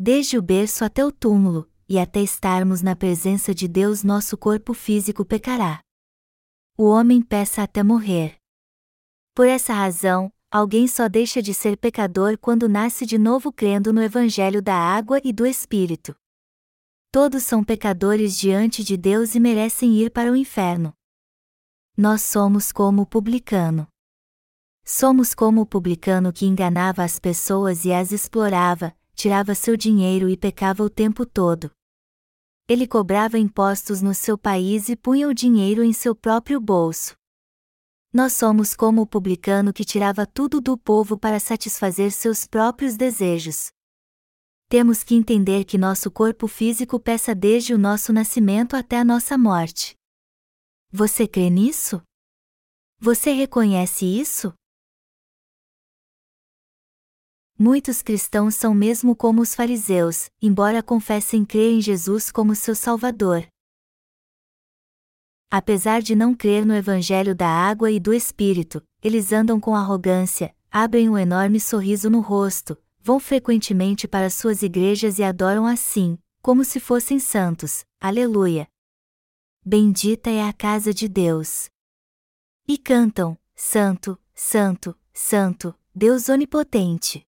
Desde 0.00 0.38
o 0.38 0.40
berço 0.40 0.86
até 0.86 1.04
o 1.04 1.12
túmulo, 1.12 1.70
e 1.86 1.98
até 1.98 2.22
estarmos 2.22 2.80
na 2.80 2.96
presença 2.96 3.54
de 3.54 3.68
Deus, 3.68 4.02
nosso 4.02 4.38
corpo 4.38 4.72
físico 4.72 5.22
pecará. 5.22 5.80
O 6.78 6.84
homem 6.84 7.20
peça 7.20 7.62
até 7.62 7.82
morrer. 7.82 8.36
Por 9.34 9.46
essa 9.46 9.74
razão, 9.74 10.32
alguém 10.50 10.88
só 10.88 11.10
deixa 11.10 11.42
de 11.42 11.52
ser 11.52 11.76
pecador 11.76 12.38
quando 12.38 12.70
nasce 12.70 13.04
de 13.04 13.18
novo 13.18 13.52
crendo 13.52 13.92
no 13.92 14.02
Evangelho 14.02 14.62
da 14.62 14.74
água 14.74 15.20
e 15.22 15.30
do 15.30 15.44
Espírito. 15.44 16.16
Todos 17.12 17.42
são 17.42 17.62
pecadores 17.62 18.34
diante 18.34 18.82
de 18.82 18.96
Deus 18.96 19.34
e 19.34 19.40
merecem 19.40 19.98
ir 19.98 20.10
para 20.10 20.32
o 20.32 20.36
inferno 20.36 20.94
nós 21.96 22.22
somos 22.22 22.72
como 22.72 23.02
o 23.02 23.06
publicano. 23.06 23.86
Somos 24.84 25.32
como 25.32 25.60
o 25.60 25.66
publicano 25.66 26.32
que 26.32 26.44
enganava 26.44 27.04
as 27.04 27.20
pessoas 27.20 27.84
e 27.84 27.92
as 27.92 28.10
explorava, 28.10 28.92
tirava 29.14 29.54
seu 29.54 29.76
dinheiro 29.76 30.28
e 30.28 30.36
pecava 30.36 30.82
o 30.82 30.90
tempo 30.90 31.24
todo. 31.24 31.70
Ele 32.68 32.88
cobrava 32.88 33.38
impostos 33.38 34.02
no 34.02 34.12
seu 34.12 34.36
país 34.36 34.88
e 34.88 34.96
punha 34.96 35.28
o 35.28 35.34
dinheiro 35.34 35.84
em 35.84 35.92
seu 35.92 36.16
próprio 36.16 36.60
bolso. 36.60 37.14
Nós 38.12 38.32
somos 38.32 38.74
como 38.74 39.02
o 39.02 39.06
publicano 39.06 39.72
que 39.72 39.84
tirava 39.84 40.26
tudo 40.26 40.60
do 40.60 40.76
povo 40.76 41.16
para 41.16 41.38
satisfazer 41.38 42.10
seus 42.10 42.44
próprios 42.44 42.96
desejos. 42.96 43.70
Temos 44.68 45.04
que 45.04 45.14
entender 45.14 45.64
que 45.64 45.78
nosso 45.78 46.10
corpo 46.10 46.48
físico 46.48 46.98
peça 46.98 47.34
desde 47.34 47.72
o 47.72 47.78
nosso 47.78 48.12
nascimento 48.12 48.74
até 48.74 48.98
a 48.98 49.04
nossa 49.04 49.38
morte. 49.38 49.96
Você 50.96 51.26
crê 51.26 51.50
nisso? 51.50 52.00
Você 53.00 53.32
reconhece 53.32 54.06
isso? 54.06 54.54
Muitos 57.58 58.00
cristãos 58.00 58.54
são 58.54 58.72
mesmo 58.72 59.16
como 59.16 59.42
os 59.42 59.56
fariseus, 59.56 60.30
embora 60.40 60.84
confessem 60.84 61.44
crer 61.44 61.72
em 61.72 61.80
Jesus 61.80 62.30
como 62.30 62.54
seu 62.54 62.76
Salvador. 62.76 63.44
Apesar 65.50 66.00
de 66.00 66.14
não 66.14 66.32
crer 66.32 66.64
no 66.64 66.72
Evangelho 66.72 67.34
da 67.34 67.48
água 67.48 67.90
e 67.90 67.98
do 67.98 68.14
Espírito, 68.14 68.80
eles 69.02 69.32
andam 69.32 69.58
com 69.58 69.74
arrogância, 69.74 70.54
abrem 70.70 71.10
um 71.10 71.18
enorme 71.18 71.58
sorriso 71.58 72.08
no 72.08 72.20
rosto, 72.20 72.80
vão 73.00 73.18
frequentemente 73.18 74.06
para 74.06 74.30
suas 74.30 74.62
igrejas 74.62 75.18
e 75.18 75.24
adoram 75.24 75.66
assim, 75.66 76.16
como 76.40 76.64
se 76.64 76.78
fossem 76.78 77.18
santos. 77.18 77.84
Aleluia! 78.00 78.68
Bendita 79.66 80.28
é 80.28 80.46
a 80.46 80.52
casa 80.52 80.92
de 80.92 81.08
Deus. 81.08 81.70
E 82.68 82.76
cantam: 82.76 83.34
Santo, 83.56 84.20
Santo, 84.34 84.94
Santo, 85.10 85.74
Deus 85.94 86.28
Onipotente. 86.28 87.26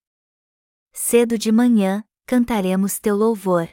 Cedo 0.93 1.38
de 1.38 1.50
manhã, 1.50 2.05
cantaremos 2.26 2.99
teu 2.99 3.16
louvor. 3.16 3.71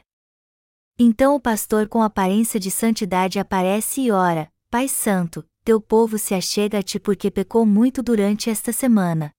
Então 0.98 1.34
o 1.34 1.40
pastor 1.40 1.88
com 1.88 2.02
aparência 2.02 2.58
de 2.58 2.70
santidade 2.70 3.38
aparece 3.38 4.00
e 4.00 4.10
ora: 4.10 4.50
Pai 4.70 4.88
Santo, 4.88 5.46
teu 5.62 5.78
povo 5.78 6.16
se 6.16 6.34
achega 6.34 6.78
a 6.78 6.82
ti 6.82 6.98
porque 6.98 7.30
pecou 7.30 7.66
muito 7.66 8.02
durante 8.02 8.48
esta 8.48 8.72
semana. 8.72 9.30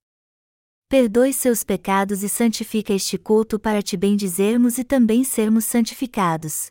Perdoe 0.87 1.33
seus 1.33 1.63
pecados 1.63 2.21
e 2.21 2.29
santifica 2.29 2.93
este 2.93 3.17
culto 3.17 3.57
para 3.57 3.81
te 3.81 3.97
bendizermos 3.97 4.77
e 4.77 4.83
também 4.83 5.23
sermos 5.23 5.65
santificados. 5.65 6.69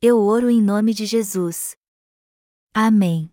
Eu 0.00 0.20
oro 0.20 0.48
em 0.48 0.62
nome 0.62 0.94
de 0.94 1.04
Jesus. 1.04 1.76
Amém. 2.72 3.32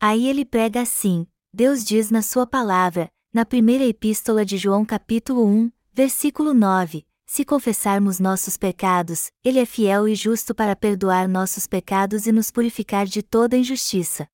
Aí 0.00 0.26
ele 0.26 0.44
prega 0.44 0.80
assim: 0.80 1.24
Deus 1.54 1.84
diz 1.84 2.10
na 2.10 2.20
sua 2.20 2.44
palavra, 2.44 3.08
na 3.32 3.46
primeira 3.46 3.84
epístola 3.84 4.44
de 4.44 4.58
João, 4.58 4.84
capítulo 4.84 5.46
1, 5.46 5.70
versículo 5.92 6.52
9: 6.52 7.06
Se 7.24 7.44
confessarmos 7.44 8.18
nossos 8.18 8.56
pecados, 8.56 9.30
ele 9.44 9.60
é 9.60 9.64
fiel 9.64 10.08
e 10.08 10.16
justo 10.16 10.52
para 10.52 10.74
perdoar 10.74 11.28
nossos 11.28 11.68
pecados 11.68 12.26
e 12.26 12.32
nos 12.32 12.50
purificar 12.50 13.06
de 13.06 13.22
toda 13.22 13.56
injustiça. 13.56 14.26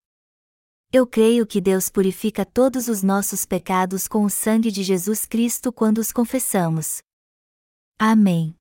Eu 0.91 1.07
creio 1.07 1.47
que 1.47 1.61
Deus 1.61 1.91
purifica 1.91 2.47
todos 2.47 2.89
os 2.89 3.03
nossos 3.03 3.45
pecados 3.45 4.09
com 4.09 4.25
o 4.25 4.31
sangue 4.31 4.71
de 4.71 4.83
Jesus 4.83 5.27
Cristo 5.27 5.71
quando 5.71 5.99
os 5.99 6.11
confessamos. 6.11 7.03
Amém. 7.99 8.58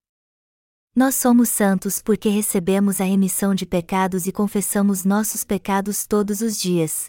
Nós 0.97 1.13
somos 1.13 1.49
santos 1.49 2.01
porque 2.01 2.27
recebemos 2.27 2.99
a 2.99 3.03
remissão 3.03 3.53
de 3.53 3.67
pecados 3.67 4.25
e 4.25 4.31
confessamos 4.31 5.05
nossos 5.05 5.43
pecados 5.43 6.07
todos 6.07 6.41
os 6.41 6.59
dias. 6.59 7.05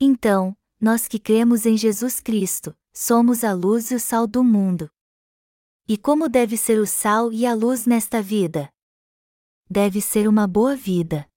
Então, 0.00 0.56
nós 0.80 1.06
que 1.06 1.20
cremos 1.20 1.66
em 1.66 1.76
Jesus 1.76 2.18
Cristo, 2.18 2.76
somos 2.92 3.44
a 3.44 3.52
luz 3.52 3.92
e 3.92 3.94
o 3.94 4.00
sal 4.00 4.26
do 4.26 4.42
mundo. 4.42 4.90
E 5.86 5.96
como 5.96 6.28
deve 6.28 6.56
ser 6.56 6.80
o 6.80 6.86
sal 6.86 7.32
e 7.32 7.46
a 7.46 7.54
luz 7.54 7.86
nesta 7.86 8.20
vida? 8.20 8.68
Deve 9.70 10.00
ser 10.00 10.26
uma 10.26 10.48
boa 10.48 10.74
vida. 10.74 11.30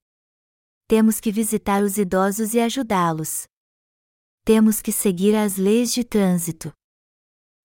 Temos 0.88 1.20
que 1.20 1.30
visitar 1.30 1.84
os 1.84 1.96
idosos 1.98 2.52
e 2.54 2.58
ajudá-los. 2.58 3.46
Temos 4.44 4.82
que 4.82 4.90
seguir 4.90 5.36
as 5.36 5.56
leis 5.56 5.94
de 5.94 6.02
trânsito. 6.02 6.72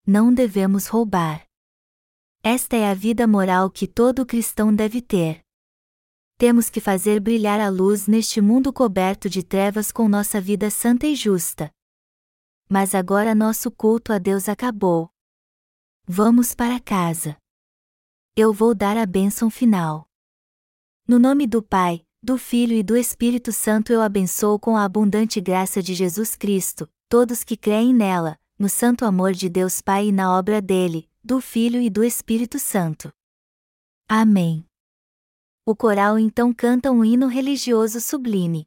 Não 0.06 0.32
devemos 0.32 0.86
roubar. 0.86 1.49
Esta 2.52 2.76
é 2.76 2.90
a 2.90 2.96
vida 2.96 3.28
moral 3.28 3.70
que 3.70 3.86
todo 3.86 4.26
cristão 4.26 4.74
deve 4.74 5.04
ter. 5.04 5.42
Temos 6.36 6.68
que 6.68 6.82
fazer 6.82 7.20
brilhar 7.20 7.60
a 7.60 7.70
luz 7.70 8.08
neste 8.08 8.42
mundo 8.42 8.74
coberto 8.74 9.30
de 9.30 9.44
trevas 9.44 9.92
com 9.92 10.10
nossa 10.10 10.42
vida 10.42 10.72
santa 10.72 11.06
e 11.06 11.16
justa. 11.16 11.72
Mas 12.68 12.96
agora 12.96 13.36
nosso 13.36 13.70
culto 13.70 14.12
a 14.12 14.18
Deus 14.18 14.50
acabou. 14.50 15.12
Vamos 16.08 16.56
para 16.56 16.80
casa. 16.80 17.38
Eu 18.36 18.52
vou 18.52 18.74
dar 18.74 18.98
a 18.98 19.06
bênção 19.06 19.52
final. 19.52 20.10
No 21.08 21.20
nome 21.20 21.46
do 21.46 21.62
Pai, 21.62 22.04
do 22.20 22.36
Filho 22.36 22.74
e 22.74 22.82
do 22.82 22.98
Espírito 22.98 23.52
Santo 23.52 23.94
eu 23.94 24.02
abençoo 24.02 24.58
com 24.58 24.76
a 24.76 24.86
abundante 24.86 25.40
graça 25.40 25.84
de 25.84 25.94
Jesus 25.94 26.36
Cristo, 26.36 26.90
todos 27.08 27.44
que 27.44 27.56
creem 27.56 27.94
nela, 27.94 28.40
no 28.58 28.68
santo 28.68 29.06
amor 29.06 29.34
de 29.34 29.50
Deus 29.50 29.82
Pai 29.82 30.08
e 30.08 30.12
na 30.12 30.36
obra 30.36 30.60
dele, 30.60 31.09
do 31.24 31.42
Filho 31.42 31.82
e 31.82 31.90
do 31.90 32.04
Espírito 32.04 32.58
Santo. 32.58 33.12
Amém. 34.08 34.66
O 35.66 35.76
coral 35.76 36.18
então 36.18 36.54
canta 36.54 36.92
um 36.92 37.04
hino 37.04 37.28
religioso 37.28 38.00
sublime. 38.00 38.66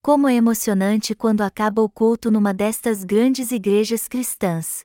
Como 0.00 0.28
é 0.28 0.34
emocionante 0.34 1.14
quando 1.14 1.42
acaba 1.42 1.82
o 1.82 1.90
culto 1.90 2.30
numa 2.30 2.54
destas 2.54 3.02
grandes 3.02 3.50
igrejas 3.50 4.06
cristãs. 4.06 4.84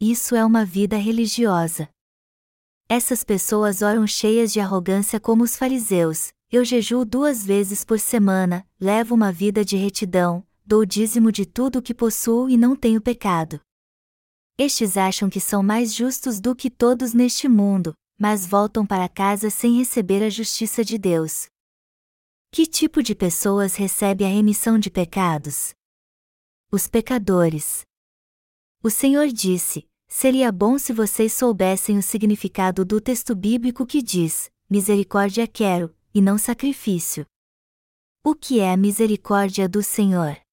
Isso 0.00 0.34
é 0.34 0.44
uma 0.44 0.64
vida 0.64 0.96
religiosa. 0.96 1.88
Essas 2.88 3.22
pessoas 3.22 3.82
oram 3.82 4.06
cheias 4.06 4.52
de 4.52 4.60
arrogância 4.60 5.20
como 5.20 5.44
os 5.44 5.56
fariseus. 5.56 6.32
Eu 6.50 6.64
jejuo 6.64 7.04
duas 7.04 7.44
vezes 7.44 7.84
por 7.84 7.98
semana, 7.98 8.66
levo 8.80 9.14
uma 9.14 9.30
vida 9.30 9.64
de 9.64 9.76
retidão, 9.76 10.46
dou 10.64 10.86
dízimo 10.86 11.30
de 11.30 11.44
tudo 11.44 11.80
o 11.80 11.82
que 11.82 11.92
possuo 11.92 12.48
e 12.48 12.56
não 12.56 12.74
tenho 12.74 13.00
pecado. 13.00 13.60
Estes 14.58 14.96
acham 14.96 15.28
que 15.28 15.38
são 15.38 15.62
mais 15.62 15.92
justos 15.92 16.40
do 16.40 16.56
que 16.56 16.70
todos 16.70 17.12
neste 17.12 17.46
mundo, 17.46 17.94
mas 18.18 18.46
voltam 18.46 18.86
para 18.86 19.06
casa 19.06 19.50
sem 19.50 19.76
receber 19.76 20.22
a 20.22 20.30
justiça 20.30 20.82
de 20.82 20.96
Deus. 20.96 21.46
Que 22.50 22.66
tipo 22.66 23.02
de 23.02 23.14
pessoas 23.14 23.76
recebe 23.76 24.24
a 24.24 24.28
remissão 24.28 24.78
de 24.78 24.90
pecados? 24.90 25.74
Os 26.72 26.88
pecadores. 26.88 27.82
O 28.82 28.88
Senhor 28.88 29.28
disse: 29.28 29.86
Seria 30.08 30.50
bom 30.50 30.78
se 30.78 30.92
vocês 30.92 31.34
soubessem 31.34 31.98
o 31.98 32.02
significado 32.02 32.82
do 32.82 32.98
texto 32.98 33.34
bíblico 33.34 33.84
que 33.84 34.00
diz: 34.00 34.50
Misericórdia 34.70 35.46
quero, 35.46 35.94
e 36.14 36.22
não 36.22 36.38
sacrifício. 36.38 37.26
O 38.24 38.34
que 38.34 38.58
é 38.58 38.72
a 38.72 38.76
misericórdia 38.76 39.68
do 39.68 39.82
Senhor? 39.82 40.45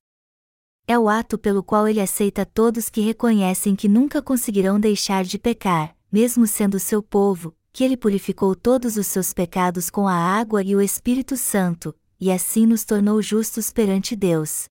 É 0.86 1.00
o 1.00 1.08
ato 1.08 1.38
pelo 1.38 1.64
qual 1.64 1.88
ele 1.88 2.02
aceita 2.02 2.46
todos 2.46 2.90
que 2.90 3.00
reconhecem 3.00 3.74
que 3.74 3.88
nunca 3.88 4.22
conseguirão 4.22 4.78
deixar 4.78 5.24
de 5.24 5.40
pecar, 5.40 5.96
mesmo 6.12 6.46
sendo 6.46 6.78
seu 6.78 7.02
povo, 7.02 7.56
que 7.72 7.86
ele 7.86 7.96
purificou 7.96 8.54
todos 8.54 8.98
os 8.98 9.08
seus 9.08 9.34
pecados 9.34 9.90
com 9.90 10.08
a 10.08 10.14
água 10.16 10.62
e 10.62 10.76
o 10.76 10.82
Espírito 10.82 11.38
Santo, 11.38 11.96
e 12.20 12.30
assim 12.30 12.66
nos 12.66 12.84
tornou 12.84 13.22
justos 13.22 13.72
perante 13.72 14.14
Deus. 14.14 14.66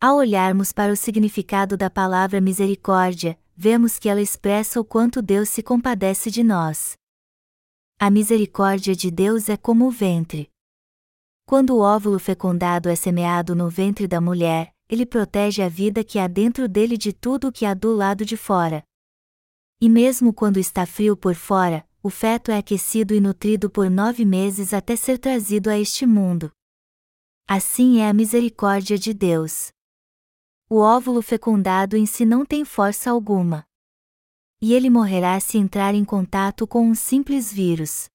Ao 0.00 0.16
olharmos 0.16 0.72
para 0.72 0.92
o 0.92 0.96
significado 0.96 1.76
da 1.76 1.90
palavra 1.90 2.40
misericórdia, 2.40 3.36
vemos 3.56 3.98
que 3.98 4.08
ela 4.08 4.22
expressa 4.22 4.80
o 4.80 4.84
quanto 4.84 5.20
Deus 5.20 5.48
se 5.48 5.64
compadece 5.64 6.30
de 6.30 6.44
nós. 6.44 6.96
A 7.98 8.08
misericórdia 8.08 8.94
de 8.94 9.10
Deus 9.10 9.48
é 9.48 9.56
como 9.56 9.88
o 9.88 9.90
ventre. 9.90 10.48
Quando 11.44 11.74
o 11.74 11.80
óvulo 11.80 12.20
fecundado 12.20 12.88
é 12.88 12.94
semeado 12.94 13.56
no 13.56 13.68
ventre 13.68 14.06
da 14.06 14.20
mulher, 14.20 14.72
ele 14.88 15.04
protege 15.04 15.62
a 15.62 15.68
vida 15.68 16.02
que 16.02 16.18
há 16.18 16.26
dentro 16.26 16.66
dele 16.66 16.96
de 16.96 17.12
tudo 17.12 17.48
o 17.48 17.52
que 17.52 17.66
há 17.66 17.74
do 17.74 17.94
lado 17.94 18.24
de 18.24 18.36
fora. 18.36 18.82
E 19.80 19.88
mesmo 19.88 20.32
quando 20.32 20.58
está 20.58 20.86
frio 20.86 21.16
por 21.16 21.34
fora, 21.34 21.86
o 22.02 22.10
feto 22.10 22.50
é 22.50 22.58
aquecido 22.58 23.14
e 23.14 23.20
nutrido 23.20 23.68
por 23.68 23.90
nove 23.90 24.24
meses 24.24 24.72
até 24.72 24.96
ser 24.96 25.18
trazido 25.18 25.68
a 25.68 25.78
este 25.78 26.06
mundo. 26.06 26.50
Assim 27.46 28.00
é 28.00 28.08
a 28.08 28.14
misericórdia 28.14 28.98
de 28.98 29.12
Deus. 29.12 29.68
O 30.70 30.78
óvulo 30.78 31.22
fecundado 31.22 31.96
em 31.96 32.06
si 32.06 32.24
não 32.24 32.44
tem 32.44 32.64
força 32.64 33.10
alguma. 33.10 33.64
E 34.60 34.74
ele 34.74 34.90
morrerá 34.90 35.38
se 35.38 35.58
entrar 35.58 35.94
em 35.94 36.04
contato 36.04 36.66
com 36.66 36.86
um 36.86 36.94
simples 36.94 37.52
vírus. 37.52 38.08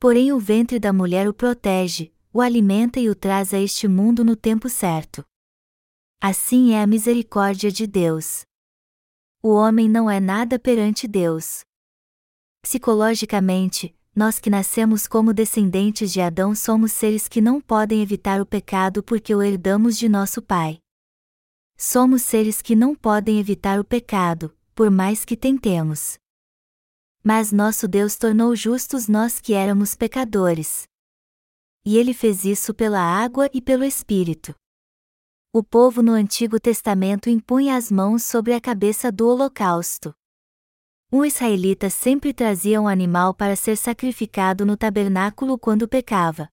Porém, 0.00 0.32
o 0.32 0.38
ventre 0.38 0.80
da 0.80 0.92
mulher 0.92 1.28
o 1.28 1.34
protege, 1.34 2.12
o 2.32 2.40
alimenta 2.40 2.98
e 2.98 3.08
o 3.08 3.14
traz 3.14 3.52
a 3.52 3.58
este 3.58 3.86
mundo 3.86 4.24
no 4.24 4.34
tempo 4.34 4.68
certo. 4.68 5.24
Assim 6.24 6.74
é 6.74 6.80
a 6.80 6.86
misericórdia 6.86 7.68
de 7.68 7.84
Deus. 7.84 8.42
O 9.42 9.48
homem 9.48 9.88
não 9.88 10.08
é 10.08 10.20
nada 10.20 10.56
perante 10.56 11.08
Deus. 11.08 11.62
Psicologicamente, 12.62 13.92
nós 14.14 14.38
que 14.38 14.48
nascemos 14.48 15.08
como 15.08 15.34
descendentes 15.34 16.12
de 16.12 16.20
Adão 16.20 16.54
somos 16.54 16.92
seres 16.92 17.26
que 17.26 17.40
não 17.40 17.60
podem 17.60 18.00
evitar 18.00 18.40
o 18.40 18.46
pecado 18.46 19.02
porque 19.02 19.34
o 19.34 19.42
herdamos 19.42 19.98
de 19.98 20.08
nosso 20.08 20.40
pai. 20.40 20.78
Somos 21.76 22.22
seres 22.22 22.62
que 22.62 22.76
não 22.76 22.94
podem 22.94 23.40
evitar 23.40 23.80
o 23.80 23.84
pecado, 23.84 24.56
por 24.76 24.92
mais 24.92 25.24
que 25.24 25.36
tentemos. 25.36 26.18
Mas 27.24 27.50
nosso 27.50 27.88
Deus 27.88 28.16
tornou 28.16 28.54
justos 28.54 29.08
nós 29.08 29.40
que 29.40 29.54
éramos 29.54 29.96
pecadores. 29.96 30.84
E 31.84 31.98
ele 31.98 32.14
fez 32.14 32.44
isso 32.44 32.72
pela 32.72 33.00
água 33.00 33.50
e 33.52 33.60
pelo 33.60 33.82
Espírito. 33.82 34.54
O 35.54 35.62
povo 35.62 36.02
no 36.02 36.12
Antigo 36.12 36.58
Testamento 36.58 37.28
impunha 37.28 37.76
as 37.76 37.92
mãos 37.92 38.22
sobre 38.22 38.54
a 38.54 38.60
cabeça 38.60 39.12
do 39.12 39.28
holocausto. 39.28 40.14
Um 41.12 41.26
israelita 41.26 41.90
sempre 41.90 42.32
trazia 42.32 42.80
um 42.80 42.88
animal 42.88 43.34
para 43.34 43.54
ser 43.54 43.76
sacrificado 43.76 44.64
no 44.64 44.78
tabernáculo 44.78 45.58
quando 45.58 45.86
pecava. 45.86 46.48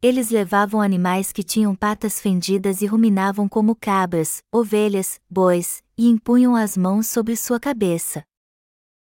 Eles 0.00 0.30
levavam 0.30 0.80
animais 0.80 1.32
que 1.32 1.42
tinham 1.42 1.76
patas 1.76 2.18
fendidas 2.18 2.80
e 2.80 2.86
ruminavam 2.86 3.46
como 3.46 3.76
cabras, 3.76 4.42
ovelhas, 4.50 5.20
bois, 5.28 5.84
e 5.94 6.08
impunham 6.08 6.56
as 6.56 6.78
mãos 6.78 7.08
sobre 7.08 7.36
sua 7.36 7.60
cabeça. 7.60 8.24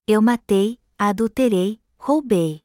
Eu 0.08 0.21
matei, 0.21 0.79
adulterei, 0.99 1.82
roubei. 1.97 2.62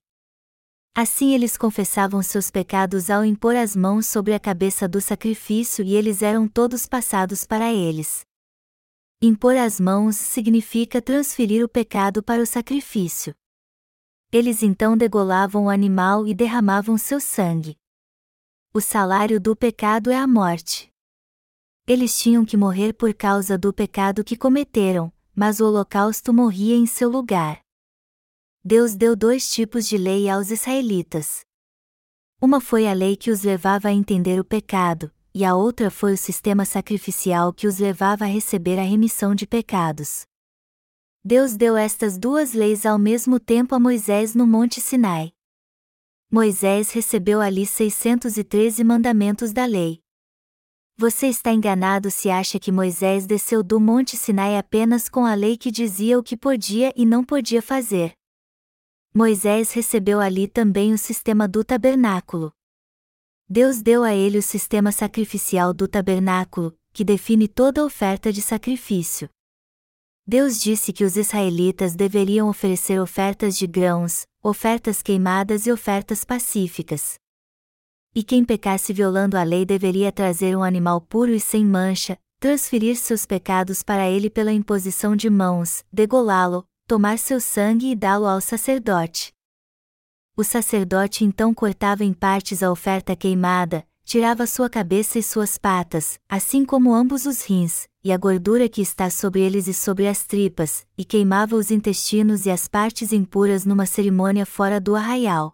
Assim 0.94 1.34
eles 1.34 1.56
confessavam 1.56 2.22
seus 2.22 2.50
pecados 2.50 3.08
ao 3.08 3.24
impor 3.24 3.54
as 3.54 3.76
mãos 3.76 4.06
sobre 4.06 4.34
a 4.34 4.40
cabeça 4.40 4.88
do 4.88 5.00
sacrifício 5.00 5.84
e 5.84 5.94
eles 5.94 6.22
eram 6.22 6.48
todos 6.48 6.86
passados 6.86 7.44
para 7.44 7.72
eles. 7.72 8.26
Impor 9.20 9.56
as 9.56 9.80
mãos 9.80 10.16
significa 10.16 11.02
transferir 11.02 11.64
o 11.64 11.68
pecado 11.68 12.22
para 12.22 12.40
o 12.40 12.46
sacrifício. 12.46 13.34
Eles 14.30 14.62
então 14.62 14.96
degolavam 14.96 15.64
o 15.64 15.70
animal 15.70 16.26
e 16.26 16.34
derramavam 16.34 16.98
seu 16.98 17.18
sangue. 17.18 17.76
O 18.74 18.80
salário 18.80 19.40
do 19.40 19.56
pecado 19.56 20.10
é 20.10 20.16
a 20.16 20.26
morte. 20.26 20.92
Eles 21.86 22.18
tinham 22.18 22.44
que 22.44 22.56
morrer 22.56 22.92
por 22.92 23.14
causa 23.14 23.56
do 23.56 23.72
pecado 23.72 24.22
que 24.22 24.36
cometeram, 24.36 25.10
mas 25.34 25.58
o 25.58 25.64
holocausto 25.64 26.34
morria 26.34 26.76
em 26.76 26.84
seu 26.84 27.08
lugar. 27.08 27.60
Deus 28.70 28.94
deu 28.94 29.16
dois 29.16 29.50
tipos 29.50 29.88
de 29.88 29.96
lei 29.96 30.28
aos 30.28 30.50
israelitas. 30.50 31.40
Uma 32.38 32.60
foi 32.60 32.86
a 32.86 32.92
lei 32.92 33.16
que 33.16 33.30
os 33.30 33.42
levava 33.42 33.88
a 33.88 33.92
entender 33.92 34.38
o 34.38 34.44
pecado, 34.44 35.10
e 35.32 35.42
a 35.42 35.54
outra 35.54 35.90
foi 35.90 36.12
o 36.12 36.18
sistema 36.18 36.66
sacrificial 36.66 37.50
que 37.50 37.66
os 37.66 37.78
levava 37.78 38.24
a 38.24 38.28
receber 38.28 38.78
a 38.78 38.82
remissão 38.82 39.34
de 39.34 39.46
pecados. 39.46 40.26
Deus 41.24 41.56
deu 41.56 41.78
estas 41.78 42.18
duas 42.18 42.52
leis 42.52 42.84
ao 42.84 42.98
mesmo 42.98 43.40
tempo 43.40 43.74
a 43.74 43.80
Moisés 43.80 44.34
no 44.34 44.46
Monte 44.46 44.82
Sinai. 44.82 45.32
Moisés 46.30 46.90
recebeu 46.90 47.40
ali 47.40 47.64
613 47.64 48.84
mandamentos 48.84 49.50
da 49.50 49.64
lei. 49.64 49.98
Você 50.94 51.28
está 51.28 51.54
enganado 51.54 52.10
se 52.10 52.28
acha 52.28 52.60
que 52.60 52.70
Moisés 52.70 53.26
desceu 53.26 53.62
do 53.62 53.80
Monte 53.80 54.14
Sinai 54.14 54.58
apenas 54.58 55.08
com 55.08 55.24
a 55.24 55.32
lei 55.32 55.56
que 55.56 55.70
dizia 55.70 56.18
o 56.18 56.22
que 56.22 56.36
podia 56.36 56.92
e 56.94 57.06
não 57.06 57.24
podia 57.24 57.62
fazer. 57.62 58.17
Moisés 59.18 59.72
recebeu 59.72 60.20
ali 60.20 60.46
também 60.46 60.92
o 60.92 60.96
sistema 60.96 61.48
do 61.48 61.64
tabernáculo. 61.64 62.52
Deus 63.48 63.82
deu 63.82 64.04
a 64.04 64.14
ele 64.14 64.38
o 64.38 64.42
sistema 64.42 64.92
sacrificial 64.92 65.74
do 65.74 65.88
tabernáculo, 65.88 66.78
que 66.92 67.02
define 67.02 67.48
toda 67.48 67.84
oferta 67.84 68.32
de 68.32 68.40
sacrifício. 68.40 69.28
Deus 70.24 70.60
disse 70.60 70.92
que 70.92 71.02
os 71.02 71.16
israelitas 71.16 71.96
deveriam 71.96 72.48
oferecer 72.48 73.00
ofertas 73.00 73.58
de 73.58 73.66
grãos, 73.66 74.24
ofertas 74.40 75.02
queimadas 75.02 75.66
e 75.66 75.72
ofertas 75.72 76.24
pacíficas. 76.24 77.18
E 78.14 78.22
quem 78.22 78.44
pecasse 78.44 78.92
violando 78.92 79.36
a 79.36 79.42
lei 79.42 79.66
deveria 79.66 80.12
trazer 80.12 80.56
um 80.56 80.62
animal 80.62 81.00
puro 81.00 81.32
e 81.32 81.40
sem 81.40 81.66
mancha, 81.66 82.16
transferir 82.38 82.96
seus 82.96 83.26
pecados 83.26 83.82
para 83.82 84.08
ele 84.08 84.30
pela 84.30 84.52
imposição 84.52 85.16
de 85.16 85.28
mãos, 85.28 85.84
degolá-lo, 85.92 86.64
tomar 86.88 87.18
seu 87.18 87.38
sangue 87.38 87.90
e 87.90 87.94
dá-lo 87.94 88.26
ao 88.26 88.40
sacerdote. 88.40 89.30
O 90.34 90.42
sacerdote 90.42 91.22
então 91.22 91.52
cortava 91.52 92.02
em 92.02 92.14
partes 92.14 92.62
a 92.62 92.70
oferta 92.72 93.14
queimada, 93.14 93.86
tirava 94.06 94.46
sua 94.46 94.70
cabeça 94.70 95.18
e 95.18 95.22
suas 95.22 95.58
patas, 95.58 96.18
assim 96.26 96.64
como 96.64 96.94
ambos 96.94 97.26
os 97.26 97.42
rins, 97.42 97.86
e 98.02 98.10
a 98.10 98.16
gordura 98.16 98.70
que 98.70 98.80
está 98.80 99.10
sobre 99.10 99.42
eles 99.42 99.68
e 99.68 99.74
sobre 99.74 100.08
as 100.08 100.24
tripas, 100.24 100.86
e 100.96 101.04
queimava 101.04 101.56
os 101.56 101.70
intestinos 101.70 102.46
e 102.46 102.50
as 102.50 102.66
partes 102.66 103.12
impuras 103.12 103.66
numa 103.66 103.84
cerimônia 103.84 104.46
fora 104.46 104.80
do 104.80 104.96
arraial. 104.96 105.52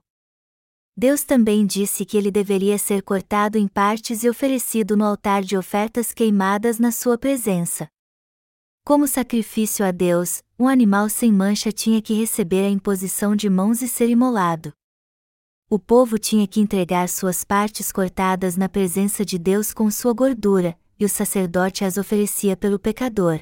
Deus 0.97 1.25
também 1.25 1.66
disse 1.66 2.05
que 2.05 2.16
ele 2.16 2.31
deveria 2.31 2.79
ser 2.79 3.03
cortado 3.03 3.59
em 3.59 3.66
partes 3.66 4.23
e 4.23 4.29
oferecido 4.31 4.97
no 4.97 5.05
altar 5.05 5.42
de 5.42 5.57
ofertas 5.57 6.12
queimadas 6.12 6.79
na 6.79 6.92
sua 6.92 7.18
presença. 7.18 7.88
Como 8.87 9.09
sacrifício 9.09 9.83
a 9.83 9.90
Deus, 9.90 10.42
um 10.59 10.68
animal 10.68 11.09
sem 11.09 11.33
mancha 11.33 11.73
tinha 11.73 12.03
que 12.03 12.12
receber 12.12 12.66
a 12.66 12.68
imposição 12.68 13.35
de 13.35 13.49
mãos 13.49 13.81
e 13.81 13.88
ser 13.88 14.11
imolado. 14.11 14.75
O 15.70 15.79
povo 15.79 16.18
tinha 16.18 16.47
que 16.47 16.61
entregar 16.61 17.09
suas 17.09 17.44
partes 17.44 17.90
cortadas 17.90 18.59
na 18.59 18.68
presença 18.68 19.25
de 19.25 19.38
Deus 19.38 19.73
com 19.73 19.90
sua 19.90 20.12
gordura, 20.12 20.79
e 21.01 21.05
o 21.07 21.09
sacerdote 21.09 21.83
as 21.83 21.97
oferecia 21.97 22.59
pelo 22.59 22.79
pecador. 22.79 23.40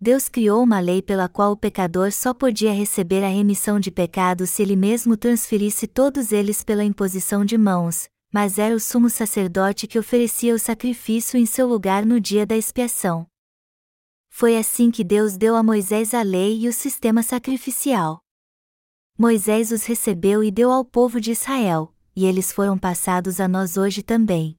Deus 0.00 0.28
criou 0.28 0.60
uma 0.60 0.80
lei 0.80 1.00
pela 1.00 1.28
qual 1.28 1.52
o 1.52 1.56
pecador 1.56 2.10
só 2.10 2.34
podia 2.34 2.72
receber 2.72 3.22
a 3.22 3.28
remissão 3.28 3.78
de 3.78 3.92
pecados 3.92 4.50
se 4.50 4.60
ele 4.60 4.74
mesmo 4.74 5.16
transferisse 5.16 5.86
todos 5.86 6.32
eles 6.32 6.64
pela 6.64 6.82
imposição 6.82 7.44
de 7.44 7.56
mãos, 7.56 8.08
mas 8.34 8.58
era 8.58 8.74
o 8.74 8.80
sumo 8.80 9.08
sacerdote 9.08 9.86
que 9.86 10.00
oferecia 10.00 10.52
o 10.52 10.58
sacrifício 10.58 11.38
em 11.38 11.46
seu 11.46 11.68
lugar 11.68 12.04
no 12.04 12.18
dia 12.18 12.44
da 12.44 12.56
expiação. 12.56 13.24
Foi 14.34 14.56
assim 14.56 14.90
que 14.90 15.04
Deus 15.04 15.36
deu 15.36 15.54
a 15.54 15.62
Moisés 15.62 16.14
a 16.14 16.22
lei 16.22 16.60
e 16.60 16.66
o 16.66 16.72
sistema 16.72 17.22
sacrificial. 17.22 18.18
Moisés 19.16 19.70
os 19.70 19.84
recebeu 19.84 20.42
e 20.42 20.50
deu 20.50 20.72
ao 20.72 20.86
povo 20.86 21.20
de 21.20 21.32
Israel, 21.32 21.94
e 22.16 22.24
eles 22.24 22.50
foram 22.50 22.78
passados 22.78 23.38
a 23.38 23.46
nós 23.46 23.76
hoje 23.76 24.02
também. 24.02 24.56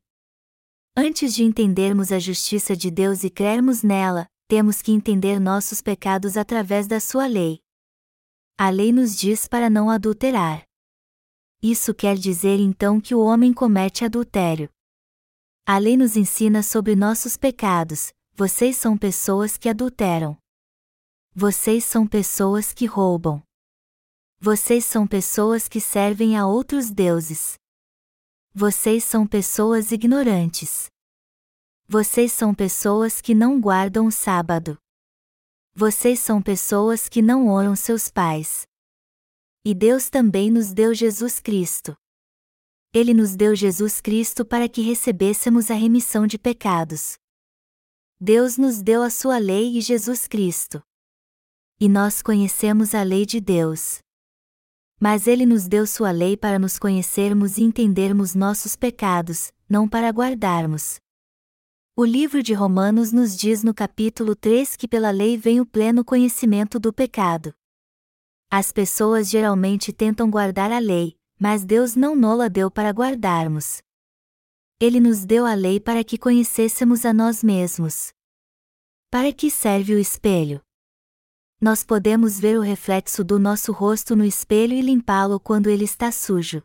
Antes 0.95 1.33
de 1.33 1.43
entendermos 1.43 2.11
a 2.11 2.19
justiça 2.19 2.77
de 2.77 2.91
Deus 2.91 3.23
e 3.23 3.31
crermos 3.31 3.81
nela, 3.81 4.27
temos 4.47 4.79
que 4.79 4.91
entender 4.91 5.39
nossos 5.39 5.81
pecados 5.81 6.37
através 6.37 6.85
da 6.85 6.99
sua 6.99 7.25
lei. 7.25 7.59
A 8.55 8.69
lei 8.69 8.91
nos 8.91 9.17
diz 9.17 9.47
para 9.47 9.71
não 9.71 9.89
adulterar. 9.89 10.63
Isso 11.63 11.95
quer 11.95 12.15
dizer 12.15 12.59
então 12.59 13.01
que 13.01 13.15
o 13.15 13.21
homem 13.21 13.51
comete 13.51 14.05
adultério. 14.05 14.69
A 15.65 15.79
lei 15.79 15.97
nos 15.97 16.15
ensina 16.15 16.61
sobre 16.61 16.95
nossos 16.95 17.35
pecados, 17.35 18.13
vocês 18.35 18.77
são 18.77 18.97
pessoas 18.97 19.57
que 19.57 19.69
adulteram. 19.69 20.35
Vocês 21.35 21.83
são 21.83 22.07
pessoas 22.07 22.73
que 22.73 22.87
roubam. 22.87 23.43
Vocês 24.39 24.85
são 24.85 25.05
pessoas 25.05 25.67
que 25.67 25.79
servem 25.79 26.35
a 26.35 26.47
outros 26.47 26.89
deuses. 26.89 27.53
Vocês 28.51 29.03
são 29.03 29.27
pessoas 29.27 29.91
ignorantes. 29.91 30.87
Vocês 31.87 32.31
são 32.31 32.55
pessoas 32.55 33.21
que 33.21 33.35
não 33.35 33.61
guardam 33.61 34.07
o 34.07 34.11
sábado. 34.11 34.79
Vocês 35.75 36.19
são 36.19 36.41
pessoas 36.41 37.07
que 37.07 37.21
não 37.21 37.47
honram 37.47 37.75
seus 37.75 38.09
pais. 38.09 38.63
E 39.63 39.75
Deus 39.75 40.09
também 40.09 40.49
nos 40.49 40.73
deu 40.73 40.91
Jesus 40.91 41.39
Cristo. 41.39 41.95
Ele 42.91 43.13
nos 43.13 43.35
deu 43.35 43.55
Jesus 43.55 44.01
Cristo 44.01 44.43
para 44.43 44.67
que 44.67 44.81
recebêssemos 44.81 45.69
a 45.69 45.75
remissão 45.75 46.25
de 46.25 46.39
pecados. 46.39 47.21
Deus 48.25 48.57
nos 48.57 48.81
deu 48.81 49.03
a 49.03 49.09
sua 49.09 49.37
lei 49.37 49.77
e 49.77 49.81
Jesus 49.81 50.29
Cristo. 50.29 50.81
E 51.77 51.89
nós 51.89 52.21
conhecemos 52.21 52.95
a 52.95 53.03
lei 53.03 53.25
de 53.25 53.41
Deus. 53.41 53.99
Mas 54.97 55.27
ele 55.27 55.45
nos 55.45 55.67
deu 55.67 55.85
sua 55.85 56.09
lei 56.11 56.37
para 56.37 56.57
nos 56.57 56.79
conhecermos 56.79 57.57
e 57.57 57.63
entendermos 57.63 58.33
nossos 58.33 58.77
pecados, 58.77 59.51
não 59.67 59.89
para 59.89 60.09
guardarmos. 60.09 61.01
O 61.97 62.05
livro 62.05 62.41
de 62.41 62.53
Romanos 62.53 63.11
nos 63.11 63.35
diz 63.35 63.61
no 63.61 63.73
capítulo 63.73 64.37
3 64.37 64.77
que 64.77 64.87
pela 64.87 65.11
lei 65.11 65.35
vem 65.35 65.59
o 65.59 65.65
pleno 65.65 66.05
conhecimento 66.05 66.79
do 66.79 66.93
pecado. 66.93 67.53
As 68.49 68.71
pessoas 68.71 69.29
geralmente 69.29 69.91
tentam 69.91 70.31
guardar 70.31 70.71
a 70.71 70.79
lei, 70.79 71.17
mas 71.37 71.65
Deus 71.65 71.93
não 71.93 72.15
nola 72.15 72.49
deu 72.49 72.71
para 72.71 72.89
guardarmos. 72.91 73.83
Ele 74.83 74.99
nos 74.99 75.23
deu 75.23 75.45
a 75.45 75.53
lei 75.53 75.79
para 75.79 76.03
que 76.03 76.17
conhecêssemos 76.17 77.05
a 77.05 77.13
nós 77.13 77.41
mesmos. 77.41 78.11
Para 79.09 79.31
que 79.31 79.49
serve 79.49 79.95
o 79.95 79.99
espelho? 79.99 80.61
nós 81.63 81.81
podemos 81.81 82.37
ver 82.37 82.59
o 82.59 82.61
reflexo 82.61 83.23
do 83.23 83.39
nosso 83.39 83.71
rosto 83.71 84.17
no 84.17 84.25
espelho 84.25 84.73
e 84.73 84.81
limpá-lo 84.81 85.39
quando 85.39 85.69
ele 85.69 85.85
está 85.85 86.11
sujo. 86.11 86.61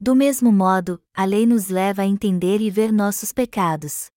Do 0.00 0.16
mesmo 0.16 0.50
modo, 0.50 1.00
a 1.14 1.24
lei 1.24 1.46
nos 1.46 1.68
leva 1.68 2.02
a 2.02 2.04
entender 2.04 2.60
e 2.60 2.68
ver 2.68 2.92
nossos 2.92 3.32
pecados. 3.32 4.10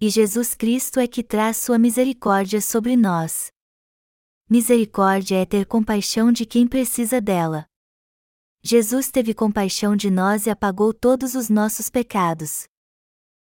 E 0.00 0.08
Jesus 0.08 0.54
Cristo 0.54 1.00
é 1.00 1.08
que 1.08 1.24
traz 1.24 1.56
sua 1.56 1.76
misericórdia 1.76 2.60
sobre 2.60 2.96
nós. 2.96 3.50
Misericórdia 4.48 5.42
é 5.42 5.44
ter 5.44 5.66
compaixão 5.66 6.30
de 6.30 6.46
quem 6.46 6.64
precisa 6.68 7.20
dela. 7.20 7.66
Jesus 8.66 9.10
teve 9.10 9.34
compaixão 9.34 9.94
de 9.94 10.10
nós 10.10 10.46
e 10.46 10.50
apagou 10.50 10.94
todos 10.94 11.34
os 11.34 11.50
nossos 11.50 11.90
pecados. 11.90 12.66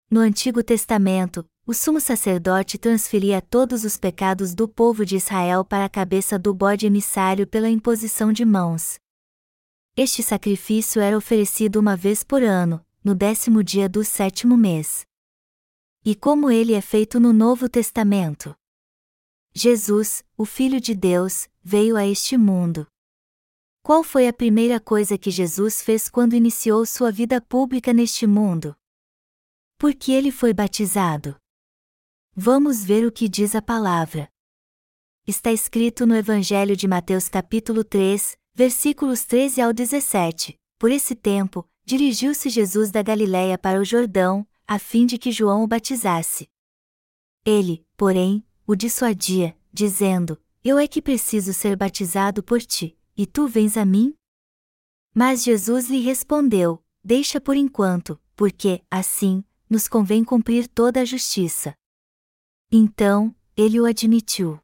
No 0.10 0.20
Antigo 0.20 0.63
Testamento, 0.63 1.46
o 1.63 1.76
sumo 1.76 2.02
sacerdote 2.02 2.80
transferia 2.80 3.39
todos 3.39 3.84
os 3.84 3.98
pecados 3.98 4.56
do 4.56 4.68
povo 4.68 5.06
de 5.06 5.15
Israel 5.15 5.63
para 5.63 5.86
a 5.86 5.89
cabeça 5.89 6.39
do 6.39 6.56
bode 6.56 6.88
emissário 6.88 7.46
pela 7.46 7.70
imposição 7.70 8.34
de 8.34 8.44
mãos. 8.44 8.98
Este 9.96 10.24
sacrifício 10.24 11.00
era 11.00 11.15
oferecido 11.15 11.80
uma 11.80 11.96
vez 11.96 12.24
por 12.24 12.41
ano, 12.41 12.84
no 13.04 13.13
décimo 13.13 13.63
dia 13.63 13.88
do 13.88 14.04
sétimo 14.04 14.58
mês. 14.58 15.06
E 16.04 16.15
como 16.15 16.50
ele 16.50 16.74
é 16.74 16.82
feito 16.82 17.20
no 17.20 17.32
Novo 17.32 17.70
Testamento? 17.70 18.56
Jesus, 19.54 20.24
o 20.36 20.46
Filho 20.46 20.82
de 20.82 20.96
Deus, 20.96 21.48
veio 21.63 21.96
a 21.96 22.08
este 22.08 22.36
mundo. 22.38 22.88
Qual 23.86 24.04
foi 24.04 24.28
a 24.28 24.34
primeira 24.34 24.80
coisa 24.80 25.15
que 25.15 25.30
Jesus 25.30 25.80
fez 25.80 26.10
quando 26.10 26.34
iniciou 26.34 26.84
sua 26.88 27.12
vida 27.12 27.39
pública 27.39 27.93
neste 27.93 28.26
mundo? 28.26 28.76
Porque 29.78 30.12
ele 30.12 30.32
foi 30.32 30.56
batizado. 30.56 31.39
Vamos 32.36 32.84
ver 32.84 33.06
o 33.06 33.12
que 33.12 33.30
diz 33.30 33.54
a 33.54 33.62
palavra. 33.62 34.28
Está 35.28 35.52
escrito 35.52 36.08
no 36.08 36.15
Evangelho 36.15 36.76
de 36.76 36.88
Mateus 36.88 37.30
capítulo 37.30 37.84
3, 37.84 38.36
versículos 38.56 39.24
13 39.24 39.62
ao 39.62 39.71
17. 39.71 40.60
Por 40.80 40.89
esse 40.89 41.13
tempo, 41.13 41.63
dirigiu-se 41.86 42.50
Jesus 42.50 42.89
da 42.89 43.04
Galiléia 43.04 43.56
para 43.56 43.80
o 43.80 43.86
Jordão, 43.86 44.48
a 44.65 44.80
fim 44.80 45.06
de 45.06 45.19
que 45.19 45.32
João 45.32 45.63
o 45.63 45.67
batizasse. 45.67 46.50
Ele, 47.45 47.86
porém, 47.95 48.43
o 48.65 48.76
dissuadia, 48.76 49.56
dizendo: 49.71 50.41
Eu 50.63 50.80
é 50.80 50.88
que 50.88 51.04
preciso 51.04 51.54
ser 51.54 51.76
batizado 51.76 52.41
por 52.41 52.60
ti, 52.63 52.98
e 53.17 53.25
tu 53.25 53.47
vens 53.47 53.78
a 53.78 53.86
mim? 53.86 54.15
Mas 55.13 55.43
Jesus 55.43 55.89
lhe 55.89 56.01
respondeu: 56.01 56.84
Deixa 57.04 57.39
por 57.39 57.56
enquanto, 57.56 58.19
porque, 58.36 58.84
assim, 58.91 59.43
nos 59.69 59.88
convém 59.88 60.23
cumprir 60.23 60.67
toda 60.67 61.01
a 61.01 61.06
justiça. 61.06 61.73
Então, 62.71 63.34
ele 63.56 63.80
o 63.80 63.86
admitiu. 63.86 64.60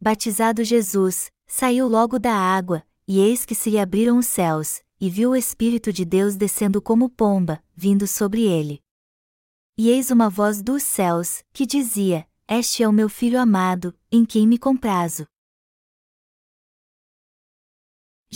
Batizado 0.00 0.62
Jesus, 0.62 1.30
saiu 1.46 1.88
logo 1.88 2.18
da 2.18 2.34
água, 2.34 2.86
e 3.08 3.18
eis 3.20 3.46
que 3.46 3.54
se 3.54 3.70
lhe 3.70 3.78
abriram 3.78 4.18
os 4.18 4.26
céus, 4.26 4.82
e 5.00 5.08
viu 5.08 5.30
o 5.30 5.36
Espírito 5.36 5.92
de 5.92 6.04
Deus 6.04 6.36
descendo 6.36 6.82
como 6.82 7.08
pomba, 7.08 7.62
vindo 7.74 8.06
sobre 8.06 8.42
ele. 8.42 8.82
E 9.78 9.88
eis 9.88 10.10
uma 10.10 10.28
voz 10.28 10.62
dos 10.62 10.82
céus, 10.82 11.42
que 11.52 11.66
dizia: 11.66 12.26
Este 12.48 12.82
é 12.82 12.88
o 12.88 12.92
meu 12.92 13.08
filho 13.08 13.40
amado, 13.40 13.94
em 14.10 14.24
quem 14.24 14.46
me 14.46 14.58
comprazo. 14.58 15.26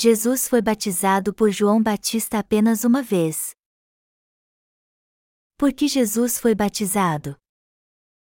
Jesus 0.02 0.48
foi 0.48 0.62
batizado 0.62 1.34
por 1.34 1.50
João 1.50 1.82
Batista 1.82 2.38
apenas 2.38 2.84
uma 2.84 3.02
vez. 3.02 3.54
Por 5.58 5.74
que 5.74 5.86
Jesus 5.86 6.38
foi 6.38 6.54
batizado? 6.54 7.36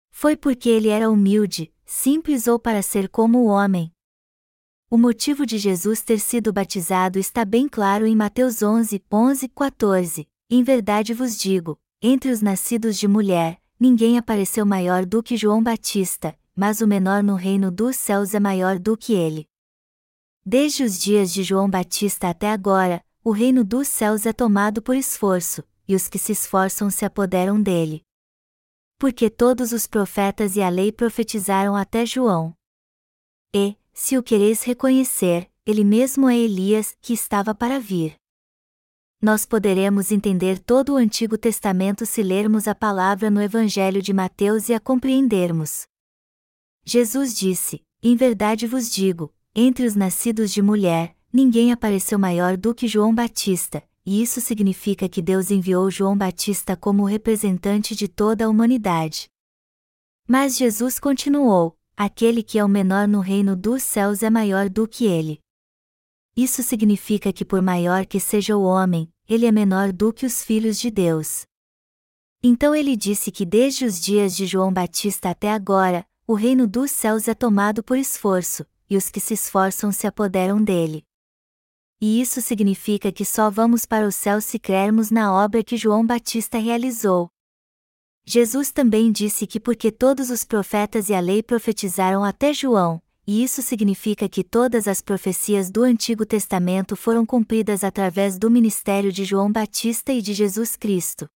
Foi 0.09 0.35
porque 0.35 0.69
ele 0.69 0.87
era 0.87 1.07
humilde, 1.07 1.71
simples 1.85 2.47
ou 2.47 2.57
para 2.57 2.81
ser 2.81 3.07
como 3.07 3.43
o 3.43 3.45
homem. 3.45 3.93
O 4.89 4.97
motivo 4.97 5.45
de 5.45 5.59
Jesus 5.59 6.01
ter 6.01 6.17
sido 6.17 6.51
batizado 6.51 7.19
está 7.19 7.45
bem 7.45 7.69
claro 7.69 8.07
em 8.07 8.15
Mateus 8.15 8.63
11, 8.63 9.05
11, 9.13 9.47
14. 9.49 10.27
Em 10.49 10.63
verdade 10.63 11.13
vos 11.13 11.37
digo: 11.37 11.79
entre 12.01 12.31
os 12.31 12.41
nascidos 12.41 12.97
de 12.97 13.07
mulher, 13.07 13.61
ninguém 13.79 14.17
apareceu 14.17 14.65
maior 14.65 15.05
do 15.05 15.21
que 15.21 15.37
João 15.37 15.61
Batista, 15.61 16.35
mas 16.55 16.81
o 16.81 16.87
menor 16.87 17.21
no 17.21 17.35
reino 17.35 17.69
dos 17.69 17.97
céus 17.97 18.33
é 18.33 18.39
maior 18.39 18.79
do 18.79 18.97
que 18.97 19.13
ele. 19.13 19.47
Desde 20.47 20.83
os 20.83 20.97
dias 20.97 21.33
de 21.33 21.43
João 21.43 21.69
Batista 21.69 22.29
até 22.29 22.49
agora, 22.49 23.03
o 23.23 23.31
reino 23.31 23.63
dos 23.63 23.87
céus 23.87 24.25
é 24.25 24.31
tomado 24.31 24.81
por 24.81 24.95
esforço, 24.95 25.61
e 25.85 25.93
os 25.93 26.07
que 26.07 26.17
se 26.17 26.31
esforçam 26.31 26.89
se 26.89 27.03
apoderam 27.03 27.61
dele 27.61 28.01
porque 28.97 29.29
todos 29.29 29.71
os 29.71 29.85
profetas 29.85 30.55
e 30.55 30.61
a 30.61 30.69
lei 30.69 30.91
profetizaram 30.91 31.75
até 31.75 32.05
João. 32.05 32.53
E, 33.53 33.75
se 33.93 34.17
o 34.17 34.23
quereis 34.23 34.63
reconhecer, 34.63 35.49
ele 35.65 35.83
mesmo 35.83 36.27
é 36.27 36.37
Elias, 36.37 36.97
que 37.01 37.13
estava 37.13 37.53
para 37.53 37.79
vir. 37.79 38.15
Nós 39.21 39.45
poderemos 39.45 40.11
entender 40.11 40.59
todo 40.59 40.93
o 40.93 40.95
Antigo 40.95 41.37
Testamento 41.37 42.05
se 42.05 42.21
lermos 42.21 42.67
a 42.67 42.75
palavra 42.75 43.31
no 43.31 43.41
Evangelho 43.41 44.01
de 44.01 44.13
Mateus 44.13 44.69
e 44.69 44.73
a 44.73 44.79
compreendermos. 44.79 45.87
Jesus 46.85 47.35
disse: 47.35 47.83
Em 48.01 48.15
verdade 48.15 48.67
vos 48.67 48.91
digo, 48.91 49.33
entre 49.59 49.87
os 49.87 49.95
nascidos 49.95 50.53
de 50.53 50.61
mulher, 50.61 51.17
ninguém 51.33 51.71
apareceu 51.71 52.19
maior 52.19 52.55
do 52.55 52.75
que 52.75 52.87
João 52.87 53.13
Batista, 53.13 53.83
e 54.05 54.21
isso 54.21 54.39
significa 54.39 55.09
que 55.09 55.19
Deus 55.19 55.49
enviou 55.49 55.89
João 55.89 56.15
Batista 56.15 56.77
como 56.77 57.03
representante 57.03 57.95
de 57.95 58.07
toda 58.07 58.45
a 58.45 58.49
humanidade. 58.49 59.27
Mas 60.27 60.55
Jesus 60.55 60.99
continuou: 60.99 61.75
aquele 61.97 62.43
que 62.43 62.59
é 62.59 62.63
o 62.63 62.69
menor 62.69 63.07
no 63.07 63.19
reino 63.19 63.55
dos 63.55 63.81
céus 63.81 64.21
é 64.21 64.29
maior 64.29 64.69
do 64.69 64.87
que 64.87 65.05
ele. 65.05 65.39
Isso 66.35 66.61
significa 66.61 67.33
que, 67.33 67.43
por 67.43 67.59
maior 67.59 68.05
que 68.05 68.19
seja 68.19 68.55
o 68.55 68.61
homem, 68.61 69.11
ele 69.27 69.47
é 69.47 69.51
menor 69.51 69.91
do 69.91 70.13
que 70.13 70.27
os 70.27 70.43
filhos 70.43 70.79
de 70.79 70.91
Deus. 70.91 71.47
Então 72.43 72.75
ele 72.75 72.95
disse 72.95 73.31
que 73.31 73.43
desde 73.43 73.85
os 73.85 73.99
dias 73.99 74.35
de 74.35 74.45
João 74.45 74.71
Batista 74.71 75.31
até 75.31 75.51
agora, 75.51 76.05
o 76.27 76.35
reino 76.35 76.67
dos 76.67 76.91
céus 76.91 77.27
é 77.27 77.33
tomado 77.33 77.81
por 77.81 77.97
esforço, 77.97 78.63
e 78.89 78.97
os 78.97 79.09
que 79.09 79.19
se 79.19 79.33
esforçam 79.33 79.91
se 79.91 80.07
apoderam 80.07 80.63
dele. 80.63 81.03
E 81.99 82.21
isso 82.21 82.41
significa 82.41 83.11
que 83.11 83.25
só 83.25 83.49
vamos 83.49 83.85
para 83.85 84.07
o 84.07 84.11
céu 84.11 84.39
se 84.39 84.59
crermos 84.59 85.09
na 85.09 85.33
obra 85.33 85.63
que 85.63 85.75
João 85.75 86.05
Batista 86.05 86.57
realizou. 86.57 87.29
Jesus 88.23 88.71
também 88.71 89.11
disse 89.11 89.47
que 89.47 89.59
porque 89.59 89.91
todos 89.91 90.29
os 90.29 90.43
profetas 90.43 91.09
e 91.09 91.13
a 91.13 91.19
lei 91.19 91.41
profetizaram 91.41 92.23
até 92.23 92.53
João, 92.53 93.01
e 93.25 93.43
isso 93.43 93.61
significa 93.61 94.29
que 94.29 94.43
todas 94.43 94.87
as 94.87 95.01
profecias 95.01 95.71
do 95.71 95.83
Antigo 95.83 96.25
Testamento 96.25 96.95
foram 96.95 97.25
cumpridas 97.25 97.83
através 97.83 98.37
do 98.37 98.51
ministério 98.51 99.11
de 99.11 99.25
João 99.25 99.51
Batista 99.51 100.13
e 100.13 100.21
de 100.21 100.33
Jesus 100.33 100.75
Cristo. 100.75 101.27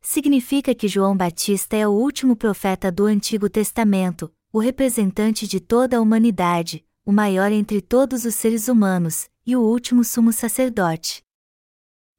Significa 0.00 0.74
que 0.74 0.88
João 0.88 1.16
Batista 1.16 1.76
é 1.76 1.86
o 1.86 1.90
último 1.90 2.34
profeta 2.34 2.90
do 2.90 3.04
Antigo 3.04 3.50
Testamento, 3.50 4.32
o 4.52 4.58
representante 4.58 5.46
de 5.46 5.60
toda 5.60 5.98
a 5.98 6.00
humanidade, 6.00 6.84
o 7.04 7.12
maior 7.12 7.52
entre 7.52 7.80
todos 7.80 8.24
os 8.24 8.34
seres 8.34 8.68
humanos, 8.68 9.28
e 9.46 9.54
o 9.54 9.60
último 9.60 10.02
sumo 10.04 10.32
sacerdote. 10.32 11.22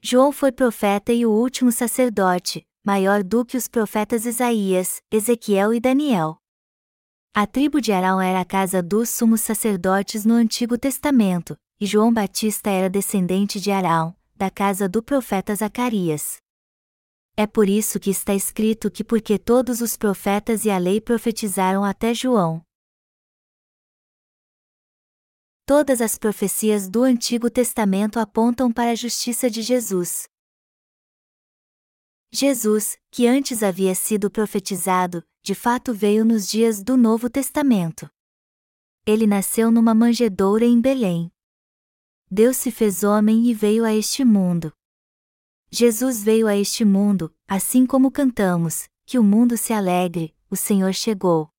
João 0.02 0.32
foi 0.32 0.52
profeta 0.52 1.12
e 1.12 1.26
o 1.26 1.32
último 1.32 1.72
sacerdote, 1.72 2.66
maior 2.84 3.24
do 3.24 3.44
que 3.44 3.58
os 3.58 3.68
profetas 3.68 4.26
Isaías, 4.26 5.02
Ezequiel 5.12 5.74
e 5.74 5.80
Daniel. 5.80 6.38
A 7.34 7.46
tribo 7.46 7.82
de 7.82 7.92
Arão 7.92 8.22
era 8.22 8.42
a 8.42 8.46
casa 8.46 8.82
dos 8.82 9.10
sumos 9.10 9.42
sacerdotes 9.42 10.26
no 10.26 10.34
Antigo 10.34 10.78
Testamento, 10.78 11.58
e 11.80 11.86
João 11.86 12.12
Batista 12.12 12.70
era 12.70 12.90
descendente 12.90 13.60
de 13.60 13.72
Arão, 13.72 14.16
da 14.36 14.50
casa 14.50 14.88
do 14.88 15.04
profeta 15.04 15.54
Zacarias. 15.56 16.38
É 17.42 17.48
por 17.48 17.70
isso 17.70 18.02
que 18.02 18.10
está 18.10 18.36
escrito 18.36 18.92
que 18.92 19.02
porque 19.02 19.40
todos 19.40 19.80
os 19.80 19.96
profetas 19.96 20.66
e 20.66 20.70
a 20.70 20.78
lei 20.78 21.00
profetizaram 21.00 21.86
até 21.86 22.14
João. 22.14 22.62
Todas 25.66 26.02
as 26.02 26.18
profecias 26.18 26.90
do 26.90 27.02
Antigo 27.02 27.50
Testamento 27.50 28.20
apontam 28.20 28.74
para 28.74 28.92
a 28.92 28.96
justiça 28.96 29.50
de 29.50 29.62
Jesus. 29.62 30.28
Jesus, 32.30 32.98
que 33.10 33.26
antes 33.26 33.64
havia 33.64 33.96
sido 33.96 34.30
profetizado, 34.30 35.24
de 35.42 35.56
fato 35.56 35.94
veio 35.94 36.26
nos 36.26 36.46
dias 36.46 36.84
do 36.84 36.98
Novo 36.98 37.30
Testamento. 37.30 38.10
Ele 39.06 39.26
nasceu 39.26 39.72
numa 39.72 39.96
manjedoura 39.96 40.66
em 40.66 40.82
Belém. 40.82 41.32
Deus 42.30 42.58
se 42.58 42.70
fez 42.70 43.02
homem 43.02 43.46
e 43.46 43.54
veio 43.54 43.86
a 43.86 43.94
este 43.94 44.26
mundo. 44.26 44.74
Jesus 45.72 46.24
veio 46.24 46.48
a 46.48 46.56
este 46.56 46.84
mundo, 46.84 47.34
assim 47.48 47.86
como 47.86 48.10
cantamos, 48.10 48.90
que 49.06 49.20
o 49.20 49.24
mundo 49.24 49.56
se 49.56 49.72
alegre, 49.72 50.36
o 50.50 50.56
Senhor 50.56 50.94
chegou. 50.94 51.50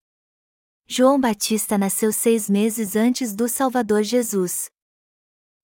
João 0.87 1.21
Batista 1.21 1.79
nasceu 1.79 2.13
seis 2.13 2.51
meses 2.51 2.97
antes 2.97 3.35
do 3.35 3.49
Salvador 3.49 4.03
Jesus. 4.03 4.69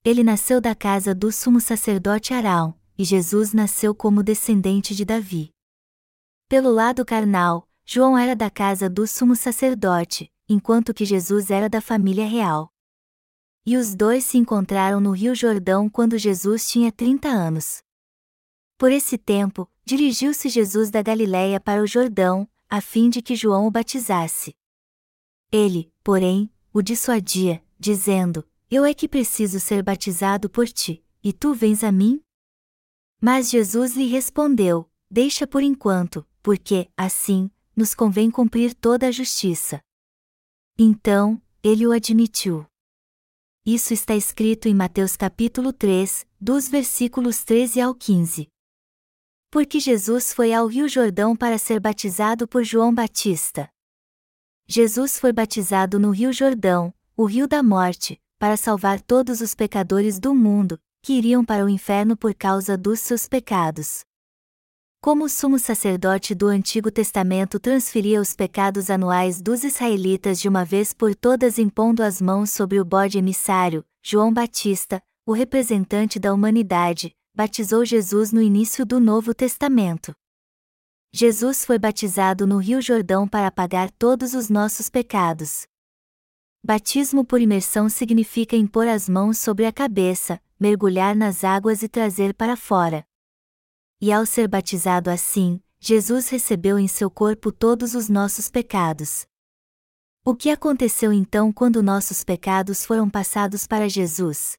Ele 0.04 0.22
nasceu 0.22 0.60
da 0.60 0.76
casa 0.76 1.12
do 1.12 1.32
sumo 1.32 1.60
sacerdote 1.60 2.32
Arão, 2.32 2.78
e 2.96 3.02
Jesus 3.04 3.52
nasceu 3.52 3.92
como 3.92 4.22
descendente 4.22 4.94
de 4.94 5.04
Davi. 5.04 5.50
Pelo 6.48 6.70
lado 6.70 7.04
carnal, 7.04 7.68
João 7.84 8.16
era 8.16 8.36
da 8.36 8.48
casa 8.48 8.88
do 8.88 9.04
sumo 9.08 9.34
sacerdote, 9.34 10.32
enquanto 10.48 10.94
que 10.94 11.04
Jesus 11.04 11.50
era 11.50 11.68
da 11.68 11.80
família 11.80 12.26
real. 12.26 12.72
E 13.66 13.76
os 13.76 13.96
dois 13.96 14.24
se 14.24 14.38
encontraram 14.38 15.00
no 15.00 15.10
Rio 15.10 15.34
Jordão 15.34 15.90
quando 15.90 16.16
Jesus 16.16 16.68
tinha 16.70 16.92
30 16.92 17.28
anos. 17.28 17.82
Por 18.78 18.92
esse 18.92 19.16
tempo, 19.16 19.70
dirigiu-se 19.86 20.50
Jesus 20.50 20.90
da 20.90 21.00
Galiléia 21.00 21.58
para 21.58 21.82
o 21.82 21.86
Jordão, 21.86 22.46
a 22.68 22.82
fim 22.82 23.08
de 23.08 23.22
que 23.22 23.34
João 23.34 23.66
o 23.66 23.70
batizasse. 23.70 24.54
Ele, 25.50 25.90
porém, 26.04 26.50
o 26.74 26.82
dissuadia, 26.82 27.64
dizendo: 27.78 28.46
Eu 28.70 28.84
é 28.84 28.92
que 28.92 29.08
preciso 29.08 29.58
ser 29.58 29.82
batizado 29.82 30.50
por 30.50 30.68
ti, 30.68 31.02
e 31.24 31.32
tu 31.32 31.54
vens 31.54 31.82
a 31.82 31.90
mim? 31.90 32.22
Mas 33.18 33.48
Jesus 33.48 33.96
lhe 33.96 34.06
respondeu: 34.08 34.90
Deixa 35.10 35.46
por 35.46 35.62
enquanto, 35.62 36.26
porque, 36.42 36.90
assim, 36.94 37.50
nos 37.74 37.94
convém 37.94 38.30
cumprir 38.30 38.74
toda 38.74 39.06
a 39.06 39.10
justiça. 39.10 39.80
Então, 40.78 41.40
ele 41.62 41.86
o 41.86 41.92
admitiu. 41.92 42.66
Isso 43.64 43.94
está 43.94 44.14
escrito 44.14 44.68
em 44.68 44.74
Mateus 44.74 45.16
capítulo 45.16 45.72
3, 45.72 46.26
dos 46.38 46.68
versículos 46.68 47.42
13 47.42 47.80
ao 47.80 47.94
15. 47.94 48.48
Porque 49.56 49.80
Jesus 49.80 50.34
foi 50.34 50.52
ao 50.52 50.66
Rio 50.66 50.86
Jordão 50.86 51.34
para 51.34 51.56
ser 51.56 51.80
batizado 51.80 52.46
por 52.46 52.62
João 52.62 52.92
Batista. 52.92 53.70
Jesus 54.68 55.18
foi 55.18 55.32
batizado 55.32 55.98
no 55.98 56.10
Rio 56.10 56.30
Jordão, 56.30 56.92
o 57.16 57.24
rio 57.24 57.48
da 57.48 57.62
morte, 57.62 58.20
para 58.38 58.54
salvar 58.54 59.00
todos 59.00 59.40
os 59.40 59.54
pecadores 59.54 60.18
do 60.18 60.34
mundo, 60.34 60.78
que 61.00 61.14
iriam 61.14 61.42
para 61.42 61.64
o 61.64 61.70
inferno 61.70 62.18
por 62.18 62.34
causa 62.34 62.76
dos 62.76 63.00
seus 63.00 63.26
pecados. 63.26 64.04
Como 65.00 65.24
o 65.24 65.28
sumo 65.30 65.58
sacerdote 65.58 66.34
do 66.34 66.48
Antigo 66.48 66.90
Testamento 66.90 67.58
transferia 67.58 68.20
os 68.20 68.36
pecados 68.36 68.90
anuais 68.90 69.40
dos 69.40 69.64
israelitas 69.64 70.38
de 70.38 70.50
uma 70.50 70.66
vez 70.66 70.92
por 70.92 71.14
todas 71.14 71.58
impondo 71.58 72.02
as 72.02 72.20
mãos 72.20 72.50
sobre 72.50 72.78
o 72.78 72.84
bode 72.84 73.16
emissário, 73.16 73.82
João 74.02 74.34
Batista, 74.34 75.02
o 75.24 75.32
representante 75.32 76.18
da 76.18 76.34
humanidade, 76.34 77.16
batizou 77.36 77.84
Jesus 77.84 78.32
no 78.32 78.40
início 78.40 78.86
do 78.86 78.98
Novo 78.98 79.34
Testamento. 79.34 80.14
Jesus 81.12 81.66
foi 81.66 81.78
batizado 81.78 82.46
no 82.46 82.56
Rio 82.56 82.80
Jordão 82.80 83.28
para 83.28 83.46
apagar 83.46 83.90
todos 83.90 84.32
os 84.32 84.48
nossos 84.48 84.88
pecados. 84.88 85.66
Batismo 86.64 87.26
por 87.26 87.38
imersão 87.38 87.90
significa 87.90 88.56
impor 88.56 88.88
as 88.88 89.06
mãos 89.06 89.36
sobre 89.36 89.66
a 89.66 89.72
cabeça, 89.72 90.40
mergulhar 90.58 91.14
nas 91.14 91.44
águas 91.44 91.82
e 91.82 91.88
trazer 91.90 92.32
para 92.32 92.56
fora. 92.56 93.06
E 94.00 94.10
ao 94.10 94.24
ser 94.24 94.48
batizado 94.48 95.10
assim, 95.10 95.60
Jesus 95.78 96.30
recebeu 96.30 96.78
em 96.78 96.88
seu 96.88 97.10
corpo 97.10 97.52
todos 97.52 97.94
os 97.94 98.08
nossos 98.08 98.48
pecados. 98.48 99.26
O 100.24 100.34
que 100.34 100.48
aconteceu 100.48 101.12
então 101.12 101.52
quando 101.52 101.82
nossos 101.82 102.24
pecados 102.24 102.86
foram 102.86 103.10
passados 103.10 103.66
para 103.66 103.90
Jesus? 103.90 104.56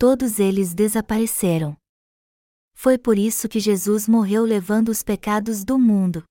Todos 0.00 0.38
eles 0.40 0.72
desapareceram. 0.72 1.76
Foi 2.72 2.96
por 2.96 3.18
isso 3.18 3.46
que 3.46 3.60
Jesus 3.60 4.08
morreu 4.08 4.44
levando 4.44 4.88
os 4.88 5.02
pecados 5.02 5.62
do 5.62 5.78
mundo. 5.78 6.24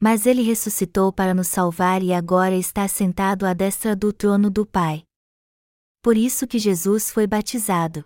Mas 0.00 0.26
ele 0.26 0.42
ressuscitou 0.42 1.12
para 1.12 1.34
nos 1.34 1.48
salvar 1.48 2.04
e 2.04 2.12
agora 2.12 2.54
está 2.54 2.86
sentado 2.86 3.44
à 3.46 3.52
destra 3.52 3.96
do 3.96 4.12
trono 4.12 4.48
do 4.48 4.64
Pai. 4.64 5.02
Por 6.00 6.16
isso 6.16 6.46
que 6.46 6.56
Jesus 6.56 7.10
foi 7.10 7.26
batizado. 7.26 8.04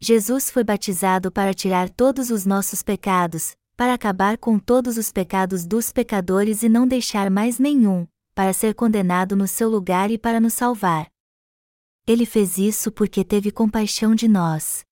Jesus 0.00 0.50
foi 0.50 0.64
batizado 0.64 1.30
para 1.30 1.54
tirar 1.54 1.88
todos 1.90 2.28
os 2.30 2.44
nossos 2.44 2.82
pecados, 2.82 3.52
para 3.76 3.94
acabar 3.94 4.36
com 4.36 4.58
todos 4.58 4.98
os 4.98 5.12
pecados 5.12 5.64
dos 5.64 5.92
pecadores 5.92 6.64
e 6.64 6.68
não 6.68 6.88
deixar 6.88 7.30
mais 7.30 7.60
nenhum, 7.60 8.04
para 8.34 8.52
ser 8.52 8.74
condenado 8.74 9.36
no 9.36 9.46
seu 9.46 9.70
lugar 9.70 10.10
e 10.10 10.18
para 10.18 10.40
nos 10.40 10.54
salvar. 10.54 11.08
Ele 12.06 12.26
fez 12.26 12.58
isso 12.58 12.90
porque 12.90 13.24
teve 13.24 13.50
compaixão 13.50 14.14
de 14.14 14.26
nós. 14.26 14.84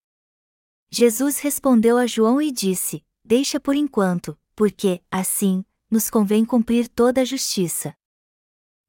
Jesus 0.90 1.38
respondeu 1.38 1.96
a 1.98 2.06
João 2.06 2.40
e 2.40 2.50
disse: 2.50 3.04
Deixa 3.24 3.60
por 3.60 3.74
enquanto, 3.74 4.38
porque, 4.56 5.02
assim, 5.10 5.64
nos 5.90 6.08
convém 6.10 6.44
cumprir 6.44 6.88
toda 6.88 7.20
a 7.20 7.24
justiça. 7.24 7.94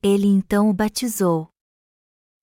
Ele 0.01 0.27
então 0.27 0.69
o 0.69 0.73
batizou. 0.73 1.49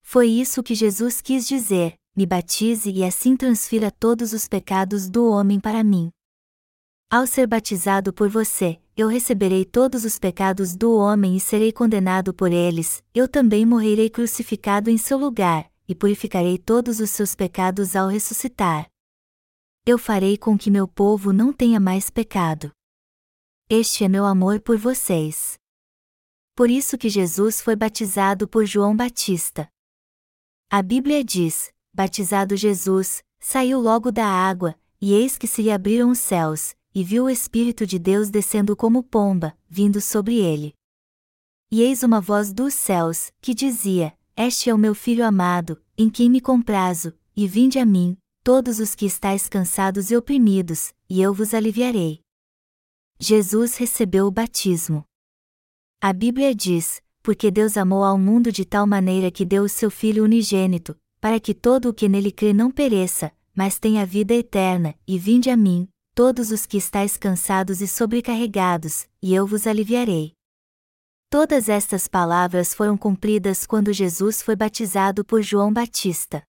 Foi 0.03 0.29
isso 0.29 0.63
que 0.63 0.75
Jesus 0.75 1.21
quis 1.21 1.47
dizer: 1.49 1.99
me 2.15 2.25
batize 2.25 2.91
e 2.91 3.05
assim 3.05 3.37
transfira 3.37 3.91
todos 3.91 4.33
os 4.33 4.47
pecados 4.47 5.11
do 5.11 5.29
homem 5.31 5.59
para 5.59 5.83
mim. 5.83 6.11
Ao 7.11 7.27
ser 7.27 7.47
batizado 7.47 8.13
por 8.13 8.29
você, 8.29 8.79
eu 8.97 9.09
receberei 9.09 9.65
todos 9.65 10.05
os 10.05 10.19
pecados 10.19 10.75
do 10.75 10.97
homem 10.97 11.37
e 11.37 11.41
serei 11.41 11.73
condenado 11.73 12.35
por 12.35 12.53
eles, 12.53 13.03
eu 13.15 13.29
também 13.29 13.65
morrerei 13.65 14.11
crucificado 14.11 14.91
em 14.91 14.99
seu 14.99 15.17
lugar, 15.17 15.71
e 15.89 15.95
purificarei 15.95 16.59
todos 16.59 17.01
os 17.01 17.11
seus 17.11 17.35
pecados 17.35 17.95
ao 17.95 18.09
ressuscitar 18.09 18.89
eu 19.89 19.97
farei 19.97 20.37
com 20.37 20.59
que 20.59 20.69
meu 20.69 20.89
povo 20.89 21.33
não 21.33 21.53
tenha 21.53 21.79
mais 21.79 22.11
pecado. 22.11 22.73
Este 23.71 24.03
é 24.03 24.09
meu 24.09 24.25
amor 24.25 24.61
por 24.61 24.77
vocês. 24.77 25.57
Por 26.57 26.69
isso 26.69 26.99
que 26.99 27.09
Jesus 27.09 27.61
foi 27.61 27.77
batizado 27.77 28.49
por 28.49 28.67
João 28.67 28.97
Batista. 28.97 29.69
A 30.69 30.83
Bíblia 30.83 31.23
diz: 31.23 31.73
Batizado 31.95 32.57
Jesus, 32.57 33.23
saiu 33.39 33.81
logo 33.81 34.11
da 34.11 34.27
água, 34.27 34.75
e 35.01 35.15
eis 35.15 35.39
que 35.39 35.47
se 35.47 35.63
lhe 35.63 35.71
abriram 35.71 36.11
os 36.11 36.19
céus, 36.19 36.75
e 36.97 37.05
viu 37.05 37.25
o 37.25 37.29
Espírito 37.29 37.87
de 37.87 37.99
Deus 37.99 38.31
descendo 38.31 38.75
como 38.75 39.03
pomba, 39.03 39.55
vindo 39.69 40.01
sobre 40.01 40.37
ele. 40.37 40.73
E 41.71 41.83
eis 41.83 42.03
uma 42.03 42.23
voz 42.23 42.55
dos 42.55 42.73
céus, 42.73 43.31
que 43.39 43.53
dizia: 43.53 44.17
Este 44.35 44.71
é 44.71 44.75
o 44.75 44.79
meu 44.79 44.95
filho 44.95 45.23
amado, 45.23 45.79
em 45.99 46.09
quem 46.09 46.31
me 46.31 46.41
comprazo, 46.41 47.13
e 47.37 47.47
vinde 47.47 47.79
a 47.79 47.85
mim, 47.85 48.17
todos 48.43 48.81
os 48.81 48.95
que 48.95 49.05
estáis 49.05 49.47
cansados 49.47 50.11
e 50.11 50.17
oprimidos, 50.17 50.95
e 51.07 51.21
eu 51.21 51.35
vos 51.35 51.53
aliviarei. 51.53 52.23
Jesus 53.19 53.77
recebeu 53.77 54.27
o 54.27 54.31
batismo. 54.31 55.05
A 56.01 56.15
Bíblia 56.15 56.55
diz: 56.55 57.03
Porque 57.23 57.51
Deus 57.51 57.77
amou 57.77 58.05
ao 58.05 58.17
mundo 58.17 58.51
de 58.51 58.65
tal 58.65 58.87
maneira 58.87 59.31
que 59.31 59.45
deu 59.45 59.65
o 59.65 59.69
seu 59.69 59.91
Filho 59.91 60.25
unigênito, 60.25 60.97
para 61.21 61.39
que 61.39 61.53
todo 61.53 61.91
o 61.91 61.93
que 61.93 62.09
nele 62.09 62.33
crê 62.33 62.55
não 62.55 62.71
pereça, 62.71 63.31
mas 63.55 63.79
tenha 63.79 64.07
vida 64.07 64.33
eterna, 64.33 64.95
e 65.07 65.19
vinde 65.19 65.51
a 65.51 65.57
mim, 65.59 65.87
todos 66.17 66.51
os 66.51 66.65
que 66.65 66.79
estáis 66.79 67.19
cansados 67.19 67.83
e 67.83 67.87
sobrecarregados, 67.87 69.07
e 69.21 69.35
eu 69.35 69.47
vos 69.47 69.67
aliviarei. 69.67 70.33
Todas 71.29 71.69
estas 71.69 72.09
palavras 72.09 72.73
foram 72.73 72.97
cumpridas 72.97 73.67
quando 73.67 73.93
Jesus 73.93 74.41
foi 74.41 74.57
batizado 74.57 75.27
por 75.27 75.43
João 75.43 75.71
Batista. 75.71 76.43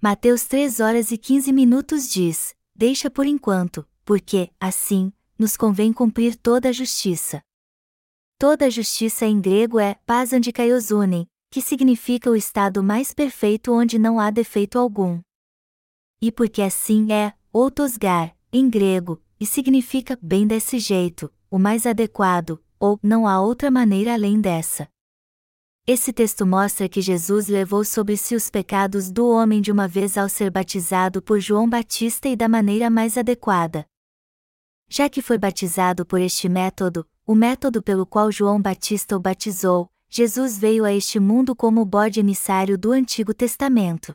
Mateus 0.00 0.44
3 0.44 0.78
horas 0.78 1.10
e 1.10 1.18
15 1.18 1.52
minutos 1.52 2.08
diz: 2.08 2.54
Deixa 2.72 3.10
por 3.10 3.26
enquanto, 3.26 3.84
porque, 4.04 4.52
assim, 4.60 5.12
nos 5.36 5.56
convém 5.56 5.92
cumprir 5.92 6.36
toda 6.36 6.68
a 6.68 6.72
justiça. 6.72 7.42
Toda 8.38 8.66
a 8.66 8.70
justiça 8.70 9.26
em 9.26 9.40
grego 9.40 9.80
é 9.80 9.96
pasandikaiosunen, 10.06 11.26
que 11.50 11.60
significa 11.60 12.30
o 12.30 12.36
estado 12.36 12.84
mais 12.84 13.12
perfeito 13.12 13.72
onde 13.72 13.98
não 13.98 14.20
há 14.20 14.30
defeito 14.30 14.78
algum. 14.78 15.20
E 16.22 16.30
porque 16.30 16.62
assim 16.62 17.12
é, 17.12 17.34
outosgar, 17.52 18.36
em 18.52 18.68
grego, 18.68 19.22
e 19.38 19.46
significa 19.46 20.18
bem 20.20 20.46
desse 20.46 20.78
jeito, 20.78 21.32
o 21.50 21.58
mais 21.58 21.86
adequado, 21.86 22.62
ou 22.78 22.98
não 23.02 23.26
há 23.26 23.40
outra 23.40 23.70
maneira 23.70 24.14
além 24.14 24.40
dessa. 24.40 24.88
Esse 25.86 26.12
texto 26.12 26.46
mostra 26.46 26.88
que 26.88 27.00
Jesus 27.00 27.48
levou 27.48 27.84
sobre 27.84 28.16
si 28.16 28.34
os 28.34 28.50
pecados 28.50 29.10
do 29.10 29.28
homem 29.28 29.60
de 29.60 29.72
uma 29.72 29.88
vez 29.88 30.16
ao 30.16 30.28
ser 30.28 30.50
batizado 30.50 31.22
por 31.22 31.40
João 31.40 31.68
Batista 31.68 32.28
e 32.28 32.36
da 32.36 32.48
maneira 32.48 32.90
mais 32.90 33.16
adequada. 33.16 33.86
Já 34.88 35.08
que 35.08 35.22
foi 35.22 35.38
batizado 35.38 36.04
por 36.04 36.20
este 36.20 36.48
método, 36.48 37.06
o 37.26 37.34
método 37.34 37.82
pelo 37.82 38.04
qual 38.04 38.30
João 38.30 38.60
Batista 38.60 39.16
o 39.16 39.20
batizou, 39.20 39.90
Jesus 40.08 40.58
veio 40.58 40.84
a 40.84 40.92
este 40.92 41.20
mundo 41.20 41.54
como 41.54 41.80
o 41.80 41.86
bode 41.86 42.18
emissário 42.18 42.76
do 42.76 42.92
Antigo 42.92 43.32
Testamento. 43.32 44.12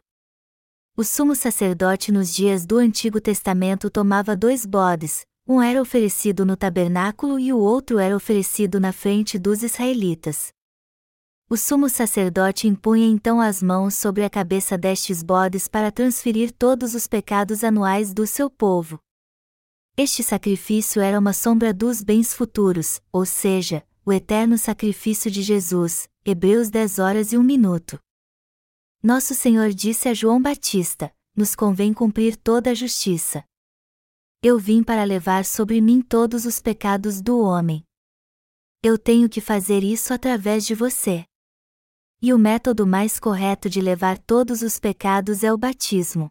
O 0.98 1.04
sumo 1.04 1.36
sacerdote 1.36 2.10
nos 2.10 2.34
dias 2.34 2.66
do 2.66 2.78
Antigo 2.78 3.20
Testamento 3.20 3.90
tomava 3.90 4.34
dois 4.34 4.66
bodes, 4.66 5.26
um 5.46 5.62
era 5.62 5.82
oferecido 5.82 6.46
no 6.46 6.56
tabernáculo 6.56 7.38
e 7.38 7.52
o 7.52 7.58
outro 7.58 8.00
era 8.00 8.16
oferecido 8.16 8.80
na 8.80 8.94
frente 8.94 9.38
dos 9.38 9.62
israelitas. 9.62 10.54
O 11.50 11.58
sumo 11.58 11.90
sacerdote 11.90 12.70
impunha 12.70 13.06
então 13.08 13.42
as 13.42 13.62
mãos 13.62 13.96
sobre 13.96 14.24
a 14.24 14.30
cabeça 14.30 14.78
destes 14.78 15.22
bodes 15.22 15.68
para 15.68 15.92
transferir 15.92 16.54
todos 16.54 16.96
os 16.96 17.08
pecados 17.08 17.62
anuais 17.62 18.14
do 18.14 18.26
seu 18.26 18.50
povo. 18.50 18.98
Este 19.98 20.24
sacrifício 20.24 21.02
era 21.02 21.20
uma 21.20 21.34
sombra 21.34 21.74
dos 21.74 22.02
bens 22.02 22.34
futuros, 22.34 23.02
ou 23.12 23.26
seja, 23.26 23.84
o 24.06 24.14
eterno 24.14 24.58
sacrifício 24.58 25.30
de 25.30 25.42
Jesus. 25.42 26.08
Hebreus 26.26 26.70
10 26.70 27.00
horas 27.00 27.34
e 27.34 27.38
1 27.38 27.44
minuto. 27.44 28.00
Nosso 29.06 29.36
Senhor 29.36 29.70
disse 29.70 30.10
a 30.10 30.14
João 30.14 30.42
Batista: 30.42 31.14
Nos 31.38 31.56
convém 31.56 31.94
cumprir 31.94 32.36
toda 32.36 32.72
a 32.72 32.74
justiça 32.74 33.46
eu 34.48 34.60
vim 34.60 34.84
para 34.84 35.04
levar 35.04 35.44
sobre 35.44 35.82
mim 35.82 36.04
todos 36.04 36.46
os 36.46 36.60
pecados 36.60 37.20
do 37.20 37.40
homem. 37.40 37.84
Eu 38.84 38.96
tenho 38.96 39.28
que 39.28 39.42
fazer 39.42 39.84
isso 39.84 40.14
através 40.14 40.64
de 40.68 40.76
você. 40.76 41.26
E 42.22 42.32
o 42.32 42.38
método 42.38 42.86
mais 42.86 43.20
correto 43.20 43.68
de 43.68 43.82
levar 43.82 44.20
todos 44.20 44.62
os 44.62 44.80
pecados 44.80 45.44
é 45.44 45.52
o 45.52 45.58
batismo. 45.58 46.30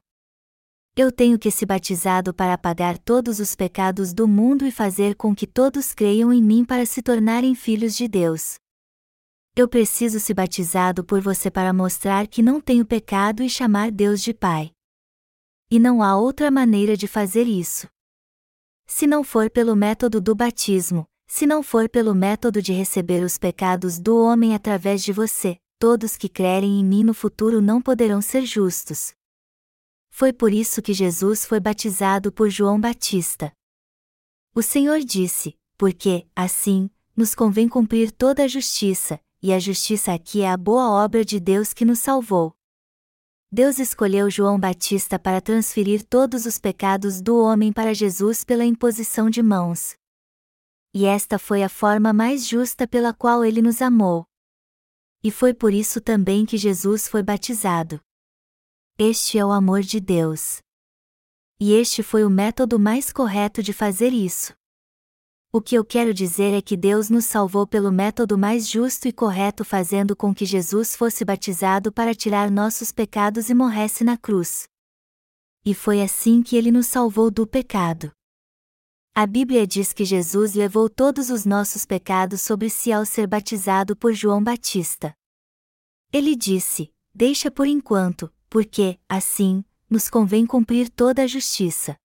Eu 0.95 1.11
tenho 1.11 1.37
que 1.37 1.51
ser 1.51 1.67
batizado 1.67 2.33
para 2.33 2.55
apagar 2.55 2.99
todos 2.99 3.41
os 3.41 3.57
pecados 3.57 4.15
do 4.15 4.29
mundo 4.29 4.65
e 4.65 4.71
fazer 4.71 5.17
com 5.17 5.35
que 5.35 5.49
todos 5.49 5.93
creiam 5.93 6.33
em 6.33 6.41
mim 6.41 6.65
para 6.65 6.87
se 6.87 7.03
tornarem 7.03 7.53
filhos 7.57 7.97
de 7.97 8.07
Deus. 8.07 8.61
Eu 9.57 9.69
preciso 9.69 10.19
ser 10.19 10.35
batizado 10.35 11.05
por 11.05 11.21
você 11.21 11.49
para 11.49 11.73
mostrar 11.73 12.27
que 12.27 12.43
não 12.43 12.61
tenho 12.61 12.85
pecado 12.85 13.41
e 13.41 13.49
chamar 13.49 13.93
Deus 13.93 14.21
de 14.21 14.35
Pai. 14.35 14.73
E 15.71 15.79
não 15.79 16.03
há 16.03 16.17
outra 16.17 16.51
maneira 16.51 16.97
de 16.97 17.07
fazer 17.07 17.45
isso. 17.45 17.87
Se 18.85 19.07
não 19.07 19.23
for 19.23 19.49
pelo 19.49 19.77
método 19.77 20.21
do 20.21 20.35
batismo, 20.35 21.07
se 21.29 21.47
não 21.47 21.63
for 21.63 21.89
pelo 21.89 22.17
método 22.17 22.61
de 22.61 22.73
receber 22.73 23.23
os 23.23 23.39
pecados 23.39 24.01
do 24.01 24.17
homem 24.17 24.57
através 24.57 25.05
de 25.05 25.13
você, 25.13 25.57
todos 25.79 26.17
que 26.17 26.29
crerem 26.29 26.81
em 26.81 26.85
mim 26.85 27.05
no 27.05 27.15
futuro 27.15 27.63
não 27.63 27.81
poderão 27.81 28.21
ser 28.21 28.45
justos. 28.45 29.15
Foi 30.11 30.33
por 30.33 30.53
isso 30.53 30.83
que 30.83 30.93
Jesus 30.93 31.45
foi 31.45 31.61
batizado 31.61 32.33
por 32.33 32.51
João 32.51 32.81
Batista. 32.81 33.53
O 34.53 34.63
Senhor 34.63 34.99
disse: 34.99 35.57
Porque, 35.79 36.27
assim, 36.35 36.91
nos 37.17 37.37
convém 37.37 37.69
cumprir 37.69 38.11
toda 38.11 38.43
a 38.43 38.49
justiça, 38.49 39.21
e 39.45 39.53
a 39.53 39.59
justiça 39.59 40.15
aqui 40.15 40.41
é 40.41 40.51
a 40.51 40.57
boa 40.57 41.05
obra 41.05 41.23
de 41.23 41.39
Deus 41.39 41.75
que 41.75 41.85
nos 41.85 41.99
salvou. 41.99 42.57
Deus 43.53 43.79
escolheu 43.79 44.31
João 44.31 44.59
Batista 44.59 45.19
para 45.19 45.39
transferir 45.39 46.03
todos 46.03 46.47
os 46.47 46.59
pecados 46.59 47.21
do 47.21 47.37
homem 47.37 47.71
para 47.71 47.93
Jesus 47.93 48.43
pela 48.43 48.65
imposição 48.65 49.29
de 49.29 49.43
mãos. 49.43 49.97
E 50.95 51.05
esta 51.05 51.39
foi 51.39 51.63
a 51.63 51.69
forma 51.69 52.11
mais 52.11 52.49
justa 52.49 52.89
pela 52.89 53.13
qual 53.13 53.45
ele 53.45 53.61
nos 53.61 53.83
amou. 53.83 54.25
E 55.23 55.31
foi 55.31 55.53
por 55.53 55.75
isso 55.75 56.01
também 56.01 56.47
que 56.47 56.57
Jesus 56.57 57.07
foi 57.07 57.23
batizado. 57.23 58.01
Este 58.99 59.39
é 59.39 59.45
o 59.45 59.53
amor 59.53 59.83
de 59.83 60.01
Deus. 60.01 60.63
E 61.61 61.75
este 61.75 62.03
foi 62.03 62.25
o 62.25 62.31
método 62.31 62.79
mais 62.79 63.13
correto 63.13 63.63
de 63.63 63.75
fazer 63.75 64.11
isso. 64.11 64.55
O 65.57 65.61
que 65.61 65.77
eu 65.77 65.85
quero 65.85 66.13
dizer 66.13 66.53
é 66.53 66.61
que 66.61 66.77
Deus 66.77 67.09
nos 67.09 67.27
salvou 67.27 67.65
pelo 67.65 67.93
método 67.93 68.37
mais 68.37 68.69
justo 68.69 69.07
e 69.07 69.13
correto, 69.13 69.65
fazendo 69.65 70.17
com 70.17 70.35
que 70.35 70.45
Jesus 70.45 70.97
fosse 70.97 71.25
batizado 71.25 71.93
para 71.93 72.13
tirar 72.13 72.51
nossos 72.51 72.91
pecados 72.91 73.49
e 73.49 73.55
morresse 73.55 74.03
na 74.03 74.19
cruz. 74.19 74.67
E 75.65 75.73
foi 75.73 76.03
assim 76.03 76.43
que 76.43 76.57
ele 76.57 76.73
nos 76.73 76.89
salvou 76.89 77.31
do 77.31 77.47
pecado. 77.47 78.11
A 79.15 79.29
Bíblia 79.29 79.65
diz 79.65 79.93
que 79.93 80.05
Jesus 80.05 80.55
levou 80.55 80.91
todos 80.91 81.31
os 81.31 81.45
nossos 81.45 81.87
pecados 81.87 82.41
sobre 82.41 82.69
si 82.69 82.93
ao 82.93 83.07
ser 83.07 83.29
batizado 83.29 83.95
por 83.95 84.13
João 84.13 84.43
Batista. 84.43 85.15
Ele 86.13 86.35
disse: 86.35 86.93
Deixa 87.15 87.49
por 87.49 87.69
enquanto, 87.69 88.29
porque, 88.51 88.99
assim, 89.09 89.65
nos 89.89 90.11
convém 90.11 90.47
cumprir 90.47 90.91
toda 90.91 91.23
a 91.23 91.29
justiça. 91.29 91.97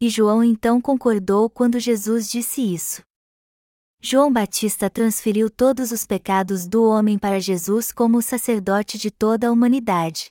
E 0.00 0.08
João 0.08 0.44
então 0.44 0.80
concordou 0.80 1.50
quando 1.50 1.80
Jesus 1.80 2.30
disse 2.30 2.62
isso. 2.62 3.02
João 4.00 4.32
Batista 4.32 4.88
transferiu 4.88 5.50
todos 5.50 5.90
os 5.90 6.06
pecados 6.06 6.68
do 6.68 6.84
homem 6.84 7.18
para 7.18 7.40
Jesus 7.40 7.90
como 7.90 8.18
o 8.18 8.22
sacerdote 8.22 8.96
de 8.96 9.10
toda 9.10 9.48
a 9.48 9.50
humanidade. 9.50 10.30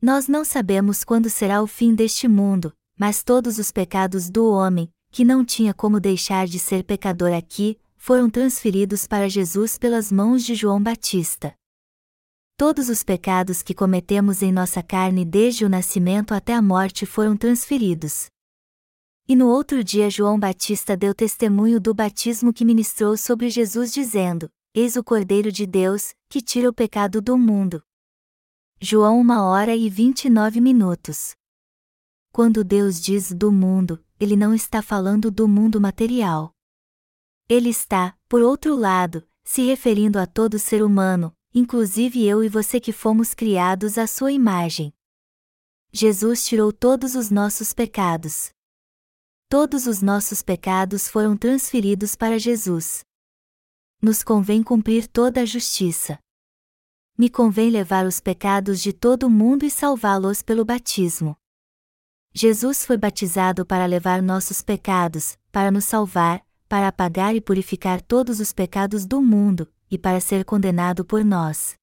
Nós 0.00 0.28
não 0.28 0.44
sabemos 0.44 1.02
quando 1.02 1.28
será 1.28 1.60
o 1.60 1.66
fim 1.66 1.94
deste 1.94 2.28
mundo, 2.28 2.72
mas 2.96 3.24
todos 3.24 3.58
os 3.58 3.72
pecados 3.72 4.30
do 4.30 4.48
homem, 4.48 4.88
que 5.10 5.24
não 5.24 5.44
tinha 5.44 5.74
como 5.74 5.98
deixar 5.98 6.46
de 6.46 6.60
ser 6.60 6.84
pecador 6.84 7.32
aqui, 7.32 7.76
foram 7.96 8.30
transferidos 8.30 9.06
para 9.06 9.28
Jesus 9.28 9.76
pelas 9.76 10.12
mãos 10.12 10.44
de 10.44 10.54
João 10.54 10.80
Batista. 10.80 11.52
Todos 12.56 12.88
os 12.88 13.02
pecados 13.02 13.62
que 13.62 13.74
cometemos 13.74 14.42
em 14.42 14.52
nossa 14.52 14.82
carne 14.82 15.24
desde 15.24 15.64
o 15.64 15.68
nascimento 15.68 16.32
até 16.32 16.54
a 16.54 16.62
morte 16.62 17.04
foram 17.04 17.36
transferidos. 17.36 18.30
E 19.30 19.36
no 19.36 19.46
outro 19.46 19.84
dia 19.84 20.10
João 20.10 20.36
Batista 20.36 20.96
deu 20.96 21.14
testemunho 21.14 21.80
do 21.80 21.94
batismo 21.94 22.52
que 22.52 22.64
ministrou 22.64 23.16
sobre 23.16 23.48
Jesus, 23.48 23.92
dizendo: 23.92 24.50
Eis 24.74 24.96
o 24.96 25.04
Cordeiro 25.04 25.52
de 25.52 25.68
Deus, 25.68 26.12
que 26.28 26.42
tira 26.42 26.68
o 26.68 26.72
pecado 26.72 27.22
do 27.22 27.38
mundo. 27.38 27.80
João 28.80 29.20
1 29.20 29.30
hora 29.38 29.76
e 29.76 29.88
29 29.88 30.60
minutos. 30.60 31.36
Quando 32.32 32.64
Deus 32.64 33.00
diz 33.00 33.30
do 33.30 33.52
mundo, 33.52 34.04
ele 34.18 34.34
não 34.34 34.52
está 34.52 34.82
falando 34.82 35.30
do 35.30 35.46
mundo 35.46 35.80
material. 35.80 36.52
Ele 37.48 37.68
está, 37.68 38.18
por 38.28 38.42
outro 38.42 38.74
lado, 38.74 39.24
se 39.44 39.62
referindo 39.62 40.18
a 40.18 40.26
todo 40.26 40.58
ser 40.58 40.82
humano, 40.82 41.32
inclusive 41.54 42.26
eu 42.26 42.42
e 42.42 42.48
você 42.48 42.80
que 42.80 42.90
fomos 42.90 43.32
criados 43.32 43.96
à 43.96 44.08
sua 44.08 44.32
imagem. 44.32 44.92
Jesus 45.92 46.44
tirou 46.44 46.72
todos 46.72 47.14
os 47.14 47.30
nossos 47.30 47.72
pecados 47.72 48.52
todos 49.50 49.88
os 49.88 50.00
nossos 50.00 50.42
pecados 50.42 51.08
foram 51.08 51.36
transferidos 51.36 52.14
para 52.14 52.38
Jesus. 52.38 53.00
Nos 54.00 54.22
convém 54.22 54.62
cumprir 54.62 55.08
toda 55.08 55.40
a 55.40 55.44
justiça. 55.44 56.20
Me 57.18 57.28
convém 57.28 57.68
levar 57.68 58.06
os 58.06 58.20
pecados 58.20 58.80
de 58.80 58.92
todo 58.92 59.24
o 59.24 59.30
mundo 59.30 59.64
e 59.64 59.70
salvá-los 59.70 60.40
pelo 60.40 60.64
batismo. 60.64 61.36
Jesus 62.32 62.86
foi 62.86 62.96
batizado 62.96 63.66
para 63.66 63.86
levar 63.86 64.22
nossos 64.22 64.62
pecados, 64.62 65.36
para 65.50 65.72
nos 65.72 65.84
salvar, 65.84 66.46
para 66.68 66.86
apagar 66.86 67.34
e 67.34 67.40
purificar 67.40 68.00
todos 68.00 68.38
os 68.38 68.52
pecados 68.52 69.04
do 69.04 69.20
mundo, 69.20 69.66
e 69.90 69.98
para 69.98 70.20
ser 70.20 70.44
condenado 70.44 71.04
por 71.04 71.24
nós. 71.24 71.74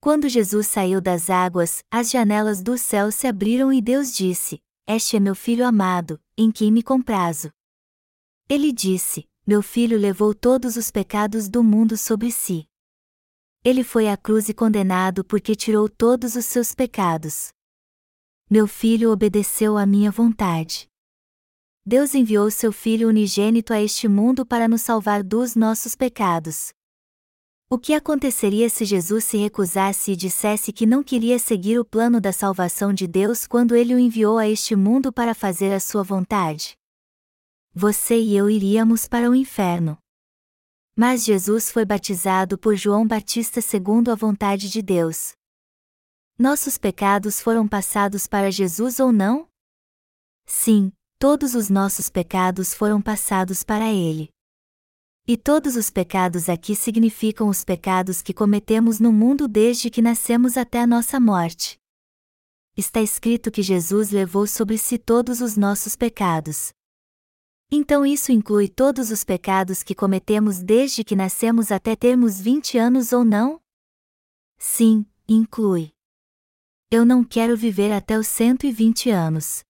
Quando 0.00 0.26
Jesus 0.26 0.68
saiu 0.68 1.02
das 1.02 1.28
águas, 1.28 1.84
as 1.90 2.10
janelas 2.10 2.62
do 2.62 2.78
céu 2.78 3.12
se 3.12 3.26
abriram 3.26 3.70
e 3.70 3.82
Deus 3.82 4.10
disse: 4.10 4.58
Este 4.88 5.18
é 5.18 5.20
meu 5.20 5.34
filho 5.34 5.66
amado, 5.66 6.18
em 6.36 6.50
quem 6.50 6.70
me 6.70 6.82
comprazo. 6.82 7.50
Ele 8.48 8.72
disse: 8.72 9.28
Meu 9.46 9.62
filho 9.62 9.98
levou 9.98 10.34
todos 10.34 10.76
os 10.76 10.90
pecados 10.90 11.48
do 11.48 11.62
mundo 11.62 11.96
sobre 11.96 12.30
si. 12.30 12.66
Ele 13.64 13.84
foi 13.84 14.08
à 14.08 14.16
cruz 14.16 14.48
e 14.48 14.54
condenado 14.54 15.24
porque 15.24 15.54
tirou 15.54 15.88
todos 15.88 16.34
os 16.34 16.44
seus 16.44 16.74
pecados. 16.74 17.52
Meu 18.50 18.66
filho 18.66 19.10
obedeceu 19.10 19.78
à 19.78 19.86
minha 19.86 20.10
vontade. 20.10 20.88
Deus 21.84 22.14
enviou 22.14 22.50
seu 22.50 22.72
Filho 22.72 23.08
unigênito 23.08 23.72
a 23.72 23.80
este 23.80 24.06
mundo 24.06 24.46
para 24.46 24.68
nos 24.68 24.82
salvar 24.82 25.24
dos 25.24 25.56
nossos 25.56 25.96
pecados. 25.96 26.72
O 27.72 27.78
que 27.78 27.94
aconteceria 27.94 28.68
se 28.68 28.84
Jesus 28.84 29.24
se 29.24 29.38
recusasse 29.38 30.12
e 30.12 30.16
dissesse 30.16 30.74
que 30.74 30.84
não 30.84 31.02
queria 31.02 31.38
seguir 31.38 31.78
o 31.78 31.84
plano 31.86 32.20
da 32.20 32.30
salvação 32.30 32.92
de 32.92 33.06
Deus 33.06 33.46
quando 33.46 33.74
ele 33.74 33.94
o 33.94 33.98
enviou 33.98 34.36
a 34.36 34.46
este 34.46 34.76
mundo 34.76 35.10
para 35.10 35.34
fazer 35.34 35.72
a 35.72 35.80
sua 35.80 36.02
vontade? 36.02 36.76
Você 37.72 38.20
e 38.20 38.36
eu 38.36 38.50
iríamos 38.50 39.08
para 39.08 39.30
o 39.30 39.34
inferno. 39.34 39.96
Mas 40.94 41.24
Jesus 41.24 41.70
foi 41.70 41.86
batizado 41.86 42.58
por 42.58 42.76
João 42.76 43.06
Batista 43.06 43.62
segundo 43.62 44.10
a 44.10 44.14
vontade 44.14 44.68
de 44.68 44.82
Deus. 44.82 45.32
Nossos 46.38 46.76
pecados 46.76 47.40
foram 47.40 47.66
passados 47.66 48.26
para 48.26 48.50
Jesus 48.50 49.00
ou 49.00 49.10
não? 49.10 49.48
Sim, 50.44 50.92
todos 51.18 51.54
os 51.54 51.70
nossos 51.70 52.10
pecados 52.10 52.74
foram 52.74 53.00
passados 53.00 53.64
para 53.64 53.90
ele. 53.90 54.31
E 55.24 55.36
todos 55.36 55.76
os 55.76 55.88
pecados 55.88 56.48
aqui 56.48 56.74
significam 56.74 57.48
os 57.48 57.64
pecados 57.64 58.22
que 58.22 58.34
cometemos 58.34 58.98
no 58.98 59.12
mundo 59.12 59.46
desde 59.46 59.88
que 59.88 60.02
nascemos 60.02 60.56
até 60.56 60.80
a 60.80 60.86
nossa 60.86 61.20
morte. 61.20 61.78
Está 62.76 63.00
escrito 63.00 63.48
que 63.48 63.62
Jesus 63.62 64.10
levou 64.10 64.48
sobre 64.48 64.76
si 64.76 64.98
todos 64.98 65.40
os 65.40 65.56
nossos 65.56 65.94
pecados. 65.94 66.72
Então 67.70 68.04
isso 68.04 68.32
inclui 68.32 68.68
todos 68.68 69.12
os 69.12 69.22
pecados 69.22 69.84
que 69.84 69.94
cometemos 69.94 70.60
desde 70.60 71.04
que 71.04 71.14
nascemos 71.14 71.70
até 71.70 71.94
termos 71.94 72.40
20 72.40 72.76
anos 72.76 73.12
ou 73.12 73.24
não? 73.24 73.62
Sim, 74.58 75.06
inclui. 75.28 75.92
Eu 76.90 77.04
não 77.04 77.22
quero 77.22 77.56
viver 77.56 77.92
até 77.92 78.18
os 78.18 78.26
120 78.26 79.08
anos. 79.10 79.62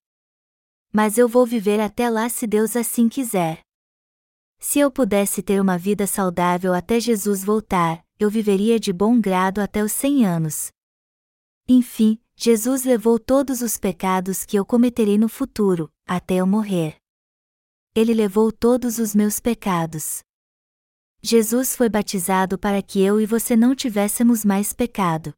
Mas 0.91 1.19
eu 1.19 1.29
vou 1.29 1.45
viver 1.45 1.79
até 1.79 2.09
lá 2.09 2.29
se 2.31 2.47
Deus 2.47 2.75
assim 2.75 3.07
quiser. 3.07 3.63
Se 4.65 4.79
eu 4.79 4.93
pudesse 4.93 5.43
ter 5.43 5.61
uma 5.61 5.77
vida 5.77 6.07
saudável 6.07 6.73
até 6.73 7.01
Jesus 7.01 7.43
voltar, 7.43 8.07
eu 8.17 8.31
viveria 8.31 8.79
de 8.79 8.93
bom 8.93 9.21
grado 9.21 9.61
até 9.61 9.83
os 9.83 9.91
100 9.91 10.25
anos. 10.25 10.71
Enfim, 11.69 12.17
Jesus 12.37 12.85
levou 12.85 13.19
todos 13.19 13.61
os 13.61 13.77
pecados 13.77 14.45
que 14.45 14.57
eu 14.57 14.65
cometerei 14.65 15.19
no 15.19 15.29
futuro, 15.29 15.93
até 16.07 16.37
eu 16.37 16.47
morrer. 16.47 16.97
Ele 17.93 18.15
levou 18.15 18.53
todos 18.53 19.01
os 19.01 19.17
meus 19.17 19.41
pecados. 19.41 20.23
Jesus 21.21 21.75
foi 21.75 21.89
batizado 21.89 22.57
para 22.57 22.81
que 22.81 23.03
eu 23.03 23.21
e 23.21 23.27
você 23.27 23.57
não 23.57 23.75
tivéssemos 23.75 24.45
mais 24.45 24.73
pecado. 24.73 25.35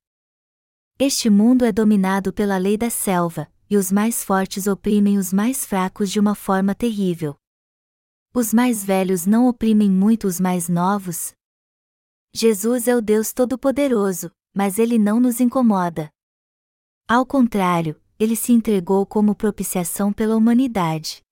Este 0.98 1.30
mundo 1.30 1.64
é 1.64 1.72
dominado 1.72 2.30
pela 2.30 2.58
lei 2.58 2.76
da 2.76 2.90
selva, 2.90 3.50
e 3.70 3.78
os 3.78 3.90
mais 3.90 4.22
fortes 4.22 4.66
oprimem 4.66 5.16
os 5.16 5.32
mais 5.32 5.64
fracos 5.64 6.10
de 6.10 6.20
uma 6.20 6.34
forma 6.34 6.74
terrível. 6.74 7.34
Os 8.36 8.52
mais 8.52 8.84
velhos 8.84 9.26
não 9.26 9.46
oprimem 9.46 9.88
muito 9.88 10.26
os 10.26 10.40
mais 10.40 10.68
novos? 10.68 11.32
Jesus 12.34 12.88
é 12.88 12.96
o 12.96 13.00
Deus 13.00 13.32
Todo-Poderoso, 13.32 14.28
mas 14.52 14.76
ele 14.76 14.98
não 14.98 15.20
nos 15.20 15.40
incomoda. 15.40 16.10
Ao 17.06 17.24
contrário, 17.24 17.94
ele 18.18 18.34
se 18.34 18.52
entregou 18.52 19.06
como 19.06 19.36
propiciação 19.36 20.12
pela 20.12 20.34
humanidade. 20.34 21.22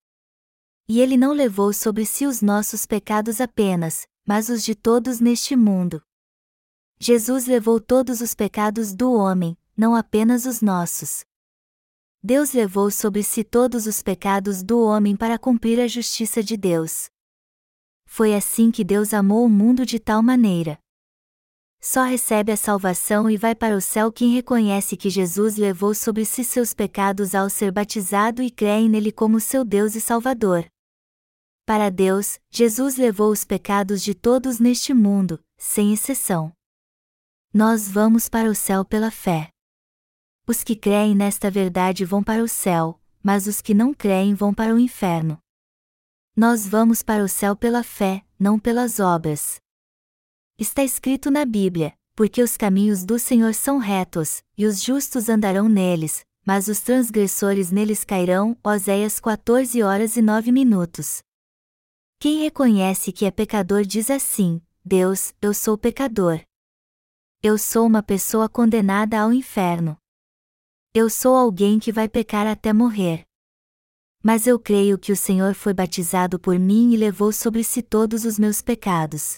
E 0.88 1.00
ele 1.00 1.16
não 1.16 1.32
levou 1.32 1.72
sobre 1.72 2.07
si 2.07 2.24
os 2.24 2.40
nossos 2.40 2.86
pecados 2.86 3.40
apenas, 3.40 4.07
mas 4.24 4.48
os 4.48 4.62
de 4.62 4.76
todos 4.76 5.18
neste 5.18 5.57
mundo. 5.57 6.00
Jesus 7.00 7.46
levou 7.46 7.80
todos 7.80 8.20
os 8.20 8.32
pecados 8.32 8.94
do 8.94 9.12
homem, 9.12 9.59
não 9.76 9.96
apenas 9.96 10.46
os 10.46 10.62
nossos. 10.62 11.24
Deus 12.24 12.52
levou 12.52 12.88
sobre 12.88 13.24
si 13.24 13.42
todos 13.42 13.84
os 13.84 14.00
pecados 14.00 14.62
do 14.62 14.80
homem 14.80 15.16
para 15.16 15.36
cumprir 15.36 15.80
a 15.80 15.88
justiça 15.88 16.40
de 16.40 16.56
Deus. 16.56 17.10
Foi 18.06 18.32
assim 18.32 18.70
que 18.70 18.84
Deus 18.84 19.12
amou 19.12 19.44
o 19.44 19.48
mundo 19.48 19.84
de 19.84 19.98
tal 19.98 20.22
maneira. 20.22 20.78
Só 21.80 22.04
recebe 22.04 22.52
a 22.52 22.56
salvação 22.56 23.28
e 23.28 23.36
vai 23.36 23.56
para 23.56 23.76
o 23.76 23.80
céu 23.80 24.12
quem 24.12 24.32
reconhece 24.32 24.96
que 24.96 25.10
Jesus 25.10 25.56
levou 25.56 25.94
sobre 25.96 26.24
si 26.24 26.44
seus 26.44 26.72
pecados 26.72 27.34
ao 27.34 27.50
ser 27.50 27.72
batizado 27.72 28.40
e 28.40 28.52
crê 28.52 28.88
nele 28.88 29.10
como 29.10 29.40
seu 29.40 29.64
Deus 29.64 29.96
e 29.96 30.00
Salvador. 30.00 30.64
Para 31.66 31.90
Deus, 31.90 32.38
Jesus 32.52 32.94
levou 32.94 33.32
os 33.32 33.44
pecados 33.44 34.00
de 34.00 34.14
todos 34.14 34.60
neste 34.60 34.94
mundo, 34.94 35.42
sem 35.58 35.92
exceção. 35.92 36.52
Nós 37.52 37.88
vamos 37.88 38.28
para 38.28 38.48
o 38.48 38.54
céu 38.54 38.84
pela 38.84 39.10
fé. 39.10 39.51
Os 40.47 40.64
que 40.64 40.74
creem 40.74 41.14
nesta 41.14 41.51
verdade 41.51 42.05
vão 42.05 42.22
para 42.22 42.43
o 42.43 42.49
céu, 42.49 43.01
mas 43.22 43.47
os 43.47 43.61
que 43.61 43.72
não 43.72 43.95
creem 43.95 44.34
vão 44.34 44.53
para 44.53 44.74
o 44.74 44.78
inferno. 44.78 45.38
Nós 46.36 46.66
vamos 46.66 47.03
para 47.03 47.22
o 47.22 47.28
céu 47.28 47.55
pela 47.55 47.84
fé, 47.84 48.24
não 48.38 48.59
pelas 48.59 48.99
obras. 48.99 49.61
Está 50.59 50.82
escrito 50.82 51.30
na 51.30 51.45
Bíblia: 51.45 51.95
porque 52.14 52.43
os 52.43 52.57
caminhos 52.57 53.05
do 53.05 53.18
Senhor 53.18 53.55
são 53.55 53.78
retos, 53.78 54.43
e 54.57 54.66
os 54.66 54.82
justos 54.82 55.28
andarão 55.28 55.68
neles, 55.68 56.24
mas 56.45 56.68
os 56.68 56.80
transgressores 56.80 57.70
neles 57.70 58.05
cairão. 58.05 58.57
Oséias 58.64 59.20
14 59.20 59.82
horas 59.82 60.16
e 60.16 60.22
9 60.22 60.51
minutos. 60.51 61.22
Quem 62.18 62.40
reconhece 62.40 63.12
que 63.12 63.24
é 63.24 63.30
pecador 63.30 63.84
diz 63.84 64.11
assim: 64.11 64.61
Deus, 64.84 65.34
eu 65.40 65.55
sou 65.55 65.78
pecador. 65.78 66.40
Eu 67.43 67.59
sou 67.59 67.86
uma 67.86 68.03
pessoa 68.03 68.49
condenada 68.49 69.20
ao 69.20 69.32
inferno. 69.32 69.97
Eu 70.95 71.09
sou 71.09 71.34
alguém 71.34 71.78
que 71.78 71.90
vai 71.90 72.07
pecar 72.07 72.47
até 72.47 72.70
morrer. 72.70 73.24
Mas 74.22 74.47
eu 74.47 74.59
creio 74.59 74.99
que 74.99 75.11
o 75.11 75.16
Senhor 75.16 75.55
foi 75.55 75.72
batizado 75.72 76.38
por 76.38 76.59
mim 76.59 76.93
e 76.93 76.99
levou 76.99 77.32
sobre 77.32 77.64
si 77.64 77.80
todos 77.80 78.26
os 78.26 78.38
meus 78.38 78.61
pecados. 78.61 79.36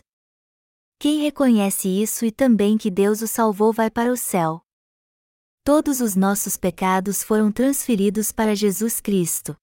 Quem 0.98 1.20
reconhece 1.20 1.88
isso 1.88 2.24
e 2.24 2.32
também 2.32 2.76
que 2.76 2.90
Deus 2.90 3.22
o 3.22 3.28
salvou 3.28 3.72
vai 3.72 3.88
para 3.88 4.10
o 4.10 4.16
céu. 4.16 4.62
Todos 5.62 6.00
os 6.00 6.16
nossos 6.16 6.56
pecados 6.56 7.22
foram 7.22 7.52
transferidos 7.52 8.32
para 8.32 8.56
Jesus 8.56 9.00
Cristo. 9.00 9.56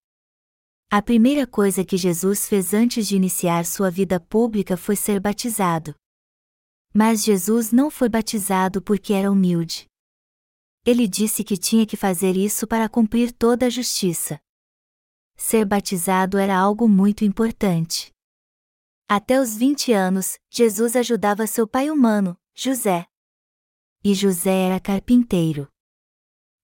A 0.89 1.01
primeira 1.01 1.45
coisa 1.45 1.83
que 1.83 1.97
Jesus 1.97 2.47
fez 2.47 2.73
antes 2.73 3.05
de 3.05 3.17
iniciar 3.17 3.65
sua 3.65 3.91
vida 3.91 4.17
pública 4.17 4.77
foi 4.77 4.95
ser 4.95 5.19
batizado. 5.19 5.93
Mas 6.93 7.21
Jesus 7.21 7.73
não 7.73 7.91
foi 7.91 8.07
batizado 8.07 8.81
porque 8.81 9.11
era 9.11 9.29
humilde. 9.29 9.90
Ele 10.83 11.07
disse 11.07 11.43
que 11.43 11.57
tinha 11.57 11.85
que 11.85 11.95
fazer 11.95 12.35
isso 12.35 12.65
para 12.65 12.89
cumprir 12.89 13.31
toda 13.31 13.67
a 13.67 13.69
justiça. 13.69 14.41
Ser 15.37 15.63
batizado 15.63 16.37
era 16.37 16.57
algo 16.57 16.87
muito 16.87 17.23
importante. 17.23 18.11
Até 19.07 19.39
os 19.39 19.55
20 19.55 19.91
anos, 19.91 20.39
Jesus 20.49 20.95
ajudava 20.95 21.45
seu 21.45 21.67
pai 21.67 21.91
humano, 21.91 22.39
José. 22.55 23.05
E 24.03 24.15
José 24.15 24.67
era 24.67 24.79
carpinteiro. 24.79 25.67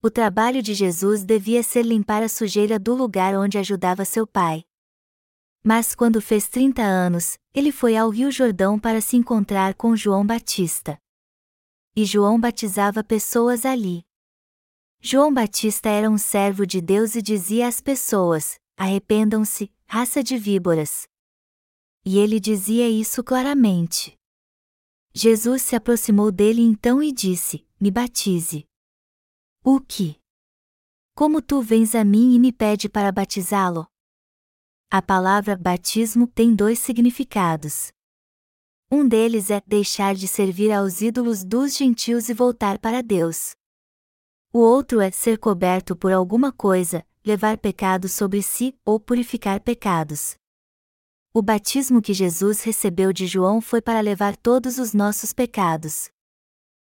O 0.02 0.10
trabalho 0.10 0.64
de 0.64 0.74
Jesus 0.74 1.24
devia 1.24 1.62
ser 1.62 1.84
limpar 1.84 2.24
a 2.24 2.30
sujeira 2.30 2.80
do 2.80 2.96
lugar 2.96 3.36
onde 3.36 3.58
ajudava 3.58 4.06
seu 4.06 4.26
pai. 4.26 4.64
Mas 5.64 5.94
quando 5.94 6.22
fez 6.22 6.48
30 6.48 6.82
anos, 6.82 7.38
ele 7.54 7.72
foi 7.72 7.98
ao 7.98 8.10
Rio 8.10 8.32
Jordão 8.32 8.80
para 8.80 9.02
se 9.02 9.18
encontrar 9.18 9.76
com 9.76 9.96
João 9.96 10.26
Batista. 10.26 10.98
E 11.96 12.06
João 12.06 12.40
batizava 12.40 13.04
pessoas 13.04 13.66
ali. 13.66 14.07
João 15.00 15.34
Batista 15.34 15.90
era 15.90 16.10
um 16.10 16.18
servo 16.18 16.66
de 16.66 16.82
Deus 16.82 17.16
e 17.16 17.22
dizia 17.22 17.68
às 17.68 17.80
pessoas: 17.80 18.60
arrependam-se, 18.76 19.72
raça 19.88 20.24
de 20.24 20.38
víboras. 20.38 21.08
E 22.04 22.18
ele 22.18 22.40
dizia 22.40 22.90
isso 22.90 23.24
claramente. 23.24 24.18
Jesus 25.14 25.62
se 25.62 25.76
aproximou 25.76 26.32
dele 26.32 26.62
então 26.62 27.02
e 27.02 27.12
disse: 27.12 27.66
Me 27.80 27.92
batize. 27.92 28.66
O 29.64 29.80
que? 29.80 30.20
Como 31.16 31.42
tu 31.42 31.62
vens 31.62 31.96
a 31.96 32.04
mim 32.04 32.36
e 32.36 32.40
me 32.40 32.52
pede 32.52 32.88
para 32.88 33.12
batizá-lo? 33.12 33.88
A 34.90 35.02
palavra 35.02 35.58
batismo 35.58 36.28
tem 36.28 36.56
dois 36.56 36.80
significados. 36.80 37.92
Um 38.90 39.06
deles 39.06 39.50
é 39.52 39.62
deixar 39.68 40.16
de 40.16 40.28
servir 40.28 40.72
aos 40.72 41.02
ídolos 41.02 41.44
dos 41.44 41.76
gentios 41.76 42.30
e 42.30 42.34
voltar 42.34 42.80
para 42.80 43.04
Deus. 43.04 43.57
O 44.54 44.60
outro 44.60 45.02
é 45.02 45.12
ser 45.12 45.38
coberto 45.38 45.96
por 45.96 46.12
alguma 46.12 46.52
coisa, 46.52 47.06
levar 47.24 47.58
pecado 47.58 48.08
sobre 48.08 48.42
si 48.42 48.76
ou 48.86 49.00
purificar 49.00 49.60
pecados. 49.60 50.36
O 51.34 51.42
batismo 51.42 52.02
que 52.02 52.14
Jesus 52.14 52.64
recebeu 52.64 53.12
de 53.12 53.28
João 53.28 53.60
foi 53.62 53.82
para 53.82 54.00
levar 54.00 54.36
todos 54.38 54.80
os 54.80 54.94
nossos 54.94 55.34
pecados. 55.34 56.10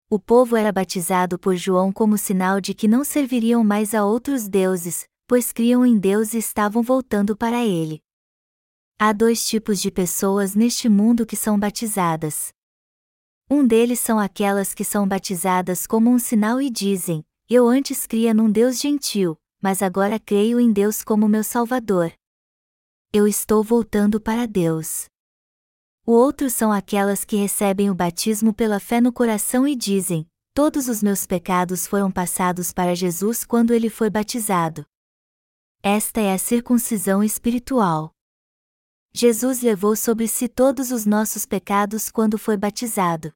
O 0.08 0.18
povo 0.18 0.56
era 0.56 0.72
batizado 0.72 1.38
por 1.38 1.56
João 1.56 1.92
como 1.92 2.16
sinal 2.16 2.60
de 2.60 2.72
que 2.72 2.88
não 2.88 3.04
serviriam 3.04 3.62
mais 3.62 3.94
a 3.94 4.04
outros 4.04 4.48
deuses, 4.48 5.06
pois 5.26 5.52
criam 5.52 5.84
em 5.84 5.98
Deus 5.98 6.34
e 6.34 6.38
estavam 6.38 6.82
voltando 6.82 7.36
para 7.36 7.64
ele. 7.64 8.00
Há 8.98 9.12
dois 9.12 9.46
tipos 9.46 9.80
de 9.80 9.90
pessoas 9.90 10.54
neste 10.54 10.88
mundo 10.88 11.26
que 11.26 11.36
são 11.36 11.58
batizadas. 11.58 12.52
Um 13.48 13.66
deles 13.66 14.00
são 14.00 14.18
aquelas 14.18 14.72
que 14.72 14.84
são 14.84 15.06
batizadas 15.06 15.86
como 15.86 16.10
um 16.10 16.18
sinal 16.18 16.60
e 16.60 16.70
dizem: 16.70 17.24
Eu 17.52 17.66
antes 17.66 18.06
cria 18.06 18.32
num 18.32 18.48
Deus 18.48 18.78
gentil, 18.78 19.36
mas 19.60 19.82
agora 19.82 20.20
creio 20.20 20.60
em 20.60 20.72
Deus 20.72 21.02
como 21.02 21.28
meu 21.28 21.42
Salvador. 21.42 22.12
Eu 23.12 23.26
estou 23.26 23.60
voltando 23.64 24.20
para 24.20 24.46
Deus. 24.46 25.06
O 26.06 26.12
outro 26.12 26.48
são 26.48 26.70
aquelas 26.70 27.24
que 27.24 27.34
recebem 27.34 27.90
o 27.90 27.94
batismo 27.94 28.54
pela 28.54 28.78
fé 28.78 29.00
no 29.00 29.12
coração 29.12 29.66
e 29.66 29.74
dizem: 29.74 30.30
Todos 30.54 30.86
os 30.86 31.02
meus 31.02 31.26
pecados 31.26 31.88
foram 31.88 32.08
passados 32.08 32.72
para 32.72 32.94
Jesus 32.94 33.44
quando 33.44 33.74
ele 33.74 33.90
foi 33.90 34.08
batizado. 34.08 34.86
Esta 35.82 36.20
é 36.20 36.32
a 36.32 36.38
circuncisão 36.38 37.20
espiritual. 37.20 38.14
Jesus 39.12 39.60
levou 39.60 39.96
sobre 39.96 40.28
si 40.28 40.46
todos 40.46 40.92
os 40.92 41.04
nossos 41.04 41.44
pecados 41.44 42.10
quando 42.10 42.38
foi 42.38 42.56
batizado. 42.56 43.34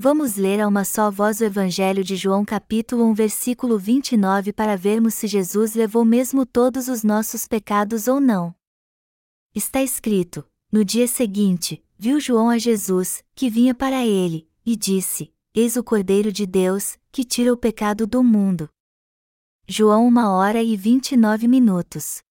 Vamos 0.00 0.36
ler 0.36 0.60
a 0.60 0.68
uma 0.68 0.84
só 0.84 1.10
voz 1.10 1.40
o 1.40 1.44
Evangelho 1.44 2.04
de 2.04 2.14
João 2.14 2.44
capítulo 2.44 3.04
1 3.06 3.14
versículo 3.14 3.76
29 3.76 4.52
para 4.52 4.76
vermos 4.76 5.14
se 5.14 5.26
Jesus 5.26 5.74
levou 5.74 6.04
mesmo 6.04 6.46
todos 6.46 6.86
os 6.86 7.02
nossos 7.02 7.48
pecados 7.48 8.06
ou 8.06 8.20
não. 8.20 8.54
Está 9.52 9.82
escrito: 9.82 10.46
No 10.70 10.84
dia 10.84 11.08
seguinte, 11.08 11.84
viu 11.98 12.20
João 12.20 12.48
a 12.48 12.58
Jesus, 12.58 13.24
que 13.34 13.50
vinha 13.50 13.74
para 13.74 14.06
ele, 14.06 14.48
e 14.64 14.76
disse: 14.76 15.34
Eis 15.52 15.76
o 15.76 15.82
Cordeiro 15.82 16.30
de 16.30 16.46
Deus, 16.46 16.96
que 17.10 17.24
tira 17.24 17.52
o 17.52 17.56
pecado 17.56 18.06
do 18.06 18.22
mundo. 18.22 18.70
João 19.66 20.06
1 20.06 20.16
hora 20.28 20.62
e 20.62 20.76
29 20.76 21.48
minutos. 21.48 22.22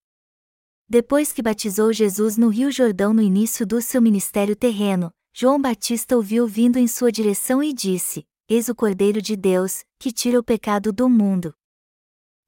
Depois 0.87 1.33
que 1.33 1.41
batizou 1.41 1.91
Jesus 1.91 2.37
no 2.37 2.47
Rio 2.47 2.71
Jordão 2.71 3.13
no 3.13 3.21
início 3.21 3.67
do 3.67 3.81
seu 3.81 4.01
ministério 4.01 4.55
terreno, 4.55 5.11
João 5.39 5.61
Batista 5.61 6.15
ouviu 6.15 6.47
vindo 6.47 6.77
em 6.77 6.87
sua 6.87 7.11
direção 7.11 7.61
e 7.61 7.71
disse: 7.71 8.25
Eis 8.49 8.69
o 8.69 8.73
Cordeiro 8.73 9.21
de 9.21 9.35
Deus, 9.35 9.83
que 9.99 10.11
tira 10.11 10.39
o 10.39 10.43
pecado 10.43 10.91
do 10.91 11.07
mundo. 11.07 11.53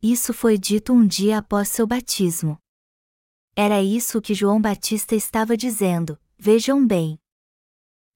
Isso 0.01 0.33
foi 0.33 0.57
dito 0.57 0.91
um 0.91 1.05
dia 1.05 1.37
após 1.37 1.69
seu 1.69 1.85
batismo. 1.85 2.57
Era 3.55 3.79
isso 3.79 4.19
que 4.19 4.33
João 4.33 4.59
Batista 4.59 5.13
estava 5.13 5.55
dizendo, 5.55 6.19
vejam 6.35 6.83
bem. 6.83 7.19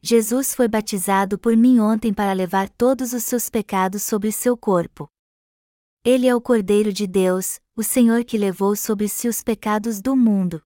Jesus 0.02 0.56
foi 0.56 0.68
batizado 0.68 1.38
por 1.38 1.56
mim 1.56 1.80
ontem 1.80 2.12
para 2.12 2.34
levar 2.34 2.68
todos 2.68 3.14
os 3.14 3.24
seus 3.24 3.52
pecados 3.52 4.02
sobre 4.02 4.32
seu 4.32 4.58
corpo. 4.58 5.08
Ele 6.04 6.26
é 6.26 6.34
o 6.34 6.42
Cordeiro 6.42 6.92
de 6.92 7.06
Deus, 7.06 7.60
o 7.76 7.84
Senhor 7.84 8.26
que 8.26 8.40
levou 8.40 8.76
sobre 8.76 9.08
si 9.08 9.28
os 9.28 9.44
pecados 9.44 10.02
do 10.02 10.16
mundo. 10.16 10.64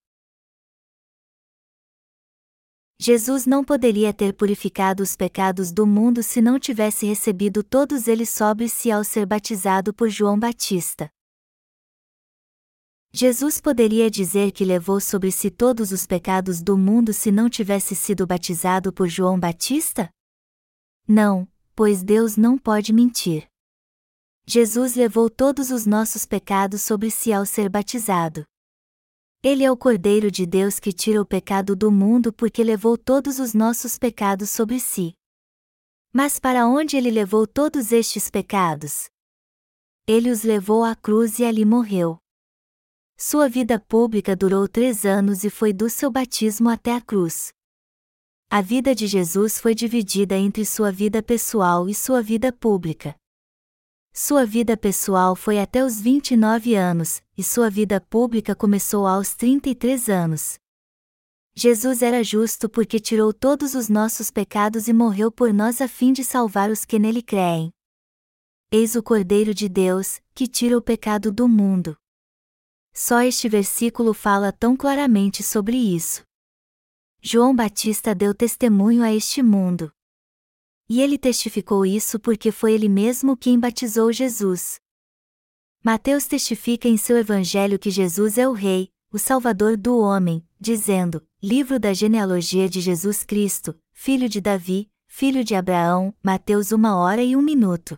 Jesus 3.00 3.46
não 3.46 3.64
poderia 3.64 4.12
ter 4.12 4.34
purificado 4.34 5.04
os 5.04 5.16
pecados 5.16 5.72
do 5.72 5.86
mundo 5.86 6.24
se 6.24 6.42
não 6.42 6.60
tivesse 6.60 7.06
recebido 7.06 7.64
todos 7.64 8.08
eles 8.08 8.30
sobre 8.30 8.68
si 8.68 8.92
ao 8.92 9.04
ser 9.04 9.26
batizado 9.26 9.94
por 9.94 10.10
João 10.10 10.38
Batista. 10.40 11.08
Jesus 13.14 13.62
poderia 13.62 14.10
dizer 14.10 14.52
que 14.52 14.66
levou 14.66 15.00
sobre 15.00 15.32
si 15.32 15.52
todos 15.52 15.92
os 15.92 16.08
pecados 16.08 16.62
do 16.62 16.78
mundo 16.78 17.14
se 17.14 17.32
não 17.32 17.50
tivesse 17.50 17.96
sido 17.96 18.26
batizado 18.26 18.92
por 18.92 19.08
João 19.08 19.40
Batista? 19.40 20.10
Não, 21.08 21.48
pois 21.76 22.04
Deus 22.04 22.36
não 22.36 22.58
pode 22.58 22.92
mentir. 22.92 23.48
Jesus 24.46 24.96
levou 24.96 25.30
todos 25.30 25.72
os 25.72 25.86
nossos 25.86 26.26
pecados 26.26 26.82
sobre 26.82 27.12
si 27.12 27.32
ao 27.32 27.46
ser 27.46 27.70
batizado. 27.70 28.44
Ele 29.44 29.64
é 29.64 29.72
o 29.72 29.78
Cordeiro 29.78 30.32
de 30.32 30.46
Deus 30.46 30.80
que 30.80 30.92
tira 30.92 31.22
o 31.22 31.26
pecado 31.26 31.76
do 31.76 31.92
mundo 31.92 32.34
porque 32.34 32.64
levou 32.64 32.98
todos 32.98 33.38
os 33.38 33.54
nossos 33.54 33.98
pecados 33.98 34.50
sobre 34.50 34.80
si. 34.80 35.14
Mas 36.12 36.40
para 36.40 36.68
onde 36.68 36.98
ele 36.98 37.12
levou 37.12 37.46
todos 37.46 37.92
estes 37.92 38.30
pecados? 38.30 39.10
Ele 40.08 40.32
os 40.32 40.42
levou 40.42 40.84
à 40.84 40.96
cruz 40.96 41.38
e 41.38 41.46
ali 41.46 41.64
morreu. 41.64 42.18
Sua 43.16 43.48
vida 43.48 43.80
pública 43.80 44.36
durou 44.36 44.68
três 44.68 45.06
anos 45.06 45.44
e 45.44 45.50
foi 45.50 45.72
do 45.72 45.90
seu 45.90 46.10
batismo 46.10 46.70
até 46.70 46.94
a 46.94 47.02
cruz. 47.02 47.52
A 48.50 48.62
vida 48.62 48.96
de 48.96 49.06
Jesus 49.06 49.60
foi 49.60 49.76
dividida 49.76 50.36
entre 50.36 50.66
sua 50.66 50.92
vida 50.92 51.22
pessoal 51.22 51.88
e 51.90 51.94
sua 51.94 52.22
vida 52.22 52.52
pública. 52.52 53.16
Sua 54.20 54.48
vida 54.48 54.76
pessoal 54.76 55.36
foi 55.36 55.60
até 55.60 55.86
os 55.86 56.02
29 56.02 56.74
anos, 56.74 57.22
e 57.38 57.44
sua 57.44 57.70
vida 57.70 58.02
pública 58.02 58.56
começou 58.56 59.06
aos 59.06 59.36
33 59.36 60.10
anos. 60.10 60.58
Jesus 61.54 62.02
era 62.02 62.24
justo 62.24 62.68
porque 62.68 63.00
tirou 63.00 63.32
todos 63.32 63.76
os 63.76 63.90
nossos 63.90 64.32
pecados 64.32 64.88
e 64.88 64.92
morreu 64.92 65.32
por 65.32 65.54
nós 65.54 65.82
a 65.82 65.88
fim 65.88 66.12
de 66.12 66.24
salvar 66.24 66.72
os 66.72 66.84
que 66.84 66.98
nele 66.98 67.22
creem. 67.22 67.72
Eis 68.72 68.96
o 68.96 69.04
Cordeiro 69.04 69.54
de 69.54 69.70
Deus, 69.70 70.20
que 70.34 70.48
tira 70.48 70.76
o 70.76 70.82
pecado 70.82 71.32
do 71.32 71.48
mundo. 71.48 71.96
Só 72.96 73.22
este 73.22 73.48
versículo 73.48 74.16
fala 74.16 74.52
tão 74.52 74.76
claramente 74.76 75.44
sobre 75.44 75.78
isso. 75.78 76.24
João 77.22 77.56
Batista 77.56 78.16
deu 78.16 78.34
testemunho 78.34 79.04
a 79.04 79.14
este 79.14 79.44
mundo. 79.44 79.92
E 80.90 81.02
ele 81.02 81.18
testificou 81.18 81.86
isso 81.86 82.20
porque 82.20 82.52
foi 82.52 82.74
ele 82.74 82.88
mesmo 82.88 83.36
quem 83.36 83.60
batizou 83.60 84.12
Jesus. 84.12 84.80
Mateus 85.84 86.26
testifica 86.26 86.88
em 86.88 86.98
seu 86.98 87.18
evangelho 87.18 87.78
que 87.78 87.90
Jesus 87.90 88.38
é 88.38 88.48
o 88.48 88.54
Rei, 88.54 88.90
o 89.12 89.18
Salvador 89.18 89.78
do 89.78 89.98
homem, 89.98 90.46
dizendo: 90.60 91.26
Livro 91.42 91.80
da 91.80 91.94
genealogia 91.94 92.70
de 92.70 92.82
Jesus 92.82 93.24
Cristo, 93.24 93.78
filho 93.92 94.28
de 94.30 94.42
Davi, 94.42 94.90
filho 95.06 95.44
de 95.44 95.56
Abraão, 95.56 96.14
Mateus 96.22 96.72
uma 96.72 96.96
hora 96.98 97.24
e 97.24 97.36
um 97.36 97.42
minuto. 97.42 97.98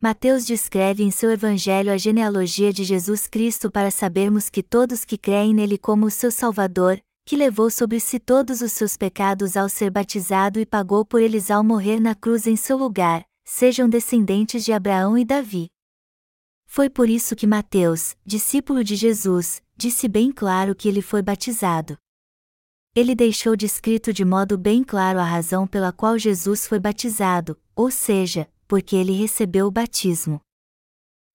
Mateus 0.00 0.44
descreve 0.44 1.04
em 1.04 1.10
seu 1.10 1.30
evangelho 1.30 1.92
a 1.92 1.96
genealogia 1.96 2.72
de 2.72 2.84
Jesus 2.84 3.26
Cristo 3.26 3.70
para 3.70 3.90
sabermos 3.90 4.48
que 4.48 4.62
todos 4.62 5.04
que 5.04 5.16
creem 5.16 5.54
nele 5.54 5.78
como 5.78 6.06
o 6.06 6.10
seu 6.10 6.30
Salvador, 6.30 7.00
que 7.24 7.36
levou 7.36 7.70
sobre 7.70 8.00
si 8.00 8.18
todos 8.18 8.60
os 8.60 8.72
seus 8.72 8.96
pecados 8.96 9.56
ao 9.56 9.68
ser 9.68 9.90
batizado 9.90 10.58
e 10.58 10.66
pagou 10.66 11.04
por 11.04 11.20
eles 11.20 11.50
ao 11.50 11.62
morrer 11.62 12.00
na 12.00 12.14
cruz 12.14 12.46
em 12.46 12.56
seu 12.56 12.76
lugar, 12.76 13.24
sejam 13.44 13.88
descendentes 13.88 14.64
de 14.64 14.72
Abraão 14.72 15.16
e 15.16 15.24
Davi. 15.24 15.68
Foi 16.66 16.88
por 16.88 17.08
isso 17.08 17.36
que 17.36 17.46
Mateus, 17.46 18.16
discípulo 18.24 18.82
de 18.82 18.96
Jesus, 18.96 19.62
disse 19.76 20.08
bem 20.08 20.32
claro 20.32 20.74
que 20.74 20.88
ele 20.88 21.02
foi 21.02 21.22
batizado. 21.22 21.96
Ele 22.94 23.14
deixou 23.14 23.56
descrito 23.56 24.12
de 24.12 24.24
modo 24.24 24.58
bem 24.58 24.82
claro 24.82 25.18
a 25.18 25.24
razão 25.24 25.66
pela 25.66 25.92
qual 25.92 26.18
Jesus 26.18 26.66
foi 26.66 26.78
batizado, 26.78 27.58
ou 27.74 27.90
seja, 27.90 28.50
porque 28.66 28.96
ele 28.96 29.12
recebeu 29.12 29.66
o 29.66 29.70
batismo. 29.70 30.40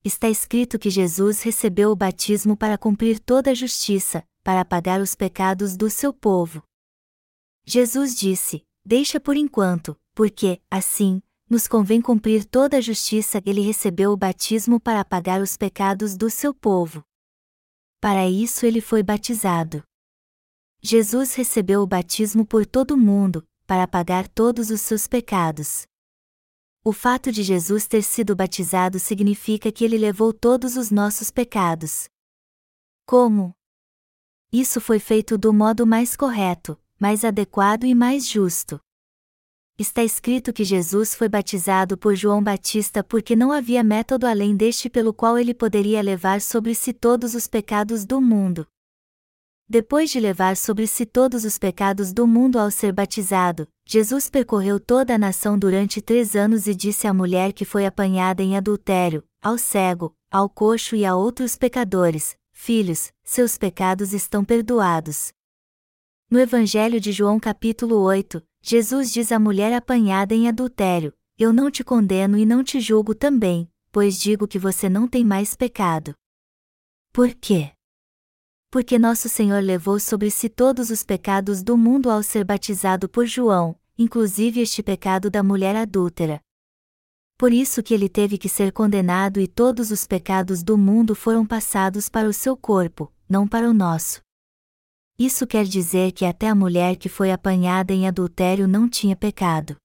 Está 0.04 0.30
escrito 0.30 0.80
que 0.80 0.90
Jesus 0.90 1.42
recebeu 1.42 1.92
o 1.92 1.96
batismo 1.96 2.56
para 2.56 2.78
cumprir 2.78 3.20
toda 3.20 3.52
a 3.52 3.56
justiça, 3.56 4.24
para 4.48 4.62
apagar 4.62 5.02
os 5.02 5.14
pecados 5.14 5.76
do 5.76 5.90
seu 5.90 6.14
povo. 6.14 6.64
Jesus 7.66 8.16
disse: 8.16 8.66
Deixa 8.86 9.20
por 9.20 9.36
enquanto, 9.36 9.94
porque, 10.16 10.62
assim, 10.72 11.22
nos 11.50 11.68
convém 11.68 12.02
cumprir 12.02 12.46
toda 12.46 12.78
a 12.78 12.82
justiça. 12.82 13.42
Ele 13.46 13.60
recebeu 13.60 14.14
o 14.14 14.16
batismo 14.16 14.80
para 14.80 15.02
apagar 15.02 15.42
os 15.42 15.58
pecados 15.58 16.16
do 16.16 16.30
seu 16.30 16.54
povo. 16.54 17.04
Para 18.00 18.30
isso 18.30 18.66
ele 18.66 18.80
foi 18.80 19.04
batizado. 19.04 19.84
Jesus 20.82 21.34
recebeu 21.34 21.82
o 21.82 21.88
batismo 21.88 22.46
por 22.46 22.66
todo 22.66 22.92
o 22.92 22.98
mundo, 22.98 23.46
para 23.66 23.84
apagar 23.84 24.30
todos 24.30 24.72
os 24.72 24.80
seus 24.80 25.08
pecados. 25.08 25.86
O 26.86 26.94
fato 26.94 27.34
de 27.34 27.44
Jesus 27.44 27.86
ter 27.86 28.02
sido 28.02 28.34
batizado 28.34 28.98
significa 28.98 29.74
que 29.74 29.84
ele 29.84 29.98
levou 29.98 30.32
todos 30.32 30.78
os 30.78 30.90
nossos 30.90 31.30
pecados. 31.30 32.08
Como? 33.06 33.57
Isso 34.52 34.80
foi 34.80 34.98
feito 34.98 35.38
do 35.38 35.54
modo 35.54 35.86
mais 35.86 36.16
correto, 36.16 36.80
mais 36.98 37.26
adequado 37.26 37.84
e 37.84 37.94
mais 37.94 38.26
justo. 38.26 38.80
Está 39.78 40.04
escrito 40.04 40.54
que 40.54 40.64
Jesus 40.64 41.14
foi 41.14 41.30
batizado 41.30 41.98
por 41.98 42.16
João 42.16 42.42
Batista 42.42 43.04
porque 43.04 43.36
não 43.36 43.52
havia 43.52 43.84
método 43.84 44.26
além 44.26 44.56
deste 44.56 44.90
pelo 44.90 45.14
qual 45.14 45.38
ele 45.38 45.54
poderia 45.54 46.02
levar 46.02 46.42
sobre 46.42 46.74
si 46.74 46.94
todos 46.94 47.36
os 47.36 47.46
pecados 47.46 48.06
do 48.06 48.20
mundo. 48.20 48.66
Depois 49.70 50.10
de 50.10 50.20
levar 50.20 50.56
sobre 50.56 50.88
si 50.88 51.06
todos 51.06 51.44
os 51.44 51.58
pecados 51.58 52.14
do 52.14 52.26
mundo 52.26 52.58
ao 52.58 52.72
ser 52.72 52.94
batizado, 52.94 53.68
Jesus 53.86 54.30
percorreu 54.30 54.80
toda 54.80 55.14
a 55.14 55.18
nação 55.18 55.60
durante 55.60 56.02
três 56.02 56.38
anos 56.38 56.68
e 56.68 56.74
disse 56.74 57.06
à 57.06 57.14
mulher 57.14 57.52
que 57.52 57.66
foi 57.66 57.86
apanhada 57.86 58.42
em 58.42 58.56
adultério, 58.56 59.24
ao 59.42 59.58
cego, 59.58 60.16
ao 60.32 60.50
coxo 60.50 60.96
e 60.96 61.06
a 61.06 61.16
outros 61.16 61.58
pecadores: 61.58 62.38
Filhos, 62.60 63.14
seus 63.24 63.56
pecados 63.56 64.14
estão 64.14 64.44
perdoados. 64.44 65.32
No 66.30 66.38
Evangelho 66.40 67.00
de 67.00 67.14
João 67.14 67.40
capítulo 67.40 68.02
8, 68.02 68.44
Jesus 68.62 69.14
diz 69.14 69.32
à 69.32 69.40
mulher 69.40 69.72
apanhada 69.72 70.34
em 70.34 70.50
adultério: 70.50 71.14
Eu 71.38 71.54
não 71.54 71.72
te 71.72 71.82
condeno 71.82 72.36
e 72.36 72.46
não 72.48 72.64
te 72.64 72.82
julgo 72.82 73.14
também, 73.16 73.72
pois 73.90 74.20
digo 74.20 74.48
que 74.48 74.60
você 74.60 74.90
não 74.90 75.08
tem 75.08 75.24
mais 75.24 75.56
pecado. 75.56 76.14
Por 77.14 77.34
quê? 77.36 77.72
Porque 78.70 79.00
nosso 79.00 79.30
Senhor 79.30 79.64
levou 79.64 79.98
sobre 79.98 80.30
si 80.30 80.50
todos 80.50 80.90
os 80.90 81.04
pecados 81.04 81.64
do 81.64 81.78
mundo 81.78 82.10
ao 82.10 82.22
ser 82.22 82.44
batizado 82.44 83.08
por 83.08 83.26
João, 83.28 83.80
inclusive 83.98 84.60
este 84.60 84.84
pecado 84.84 85.30
da 85.30 85.42
mulher 85.42 85.76
adúltera. 85.76 86.42
Por 87.38 87.54
isso 87.54 87.84
que 87.84 87.94
ele 87.94 88.10
teve 88.10 88.36
que 88.36 88.50
ser 88.50 88.72
condenado 88.72 89.40
e 89.40 89.48
todos 89.48 89.92
os 89.92 90.08
pecados 90.08 90.64
do 90.64 90.76
mundo 90.76 91.14
foram 91.14 91.46
passados 91.46 92.10
para 92.10 92.28
o 92.28 92.34
seu 92.34 92.58
corpo, 92.58 93.14
não 93.30 93.48
para 93.48 93.70
o 93.70 93.74
nosso. 93.74 94.22
Isso 95.20 95.46
quer 95.46 95.66
dizer 95.66 96.14
que 96.14 96.26
até 96.26 96.48
a 96.48 96.56
mulher 96.56 96.96
que 96.96 97.08
foi 97.08 97.32
apanhada 97.32 97.94
em 97.94 98.08
adultério 98.08 98.68
não 98.68 98.90
tinha 98.90 99.16
pecado. 99.16 99.76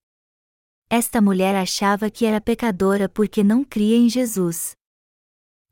Esta 0.88 1.20
mulher 1.20 1.55
achava 1.55 2.11
que 2.11 2.24
era 2.24 2.40
pecadora 2.40 3.09
porque 3.09 3.44
não 3.44 3.64
cria 3.64 3.96
em 3.96 4.09
Jesus. 4.09 4.72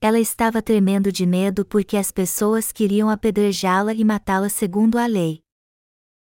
Ela 0.01 0.19
estava 0.19 0.63
tremendo 0.63 1.11
de 1.11 1.25
medo 1.25 1.65
porque 1.65 1.97
as 1.97 2.11
pessoas 2.11 2.73
queriam 2.73 3.09
apedrejá-la 3.11 3.95
e 3.95 4.05
matá-la 4.05 4.49
segundo 4.49 4.99
a 4.99 5.07
lei. 5.07 5.43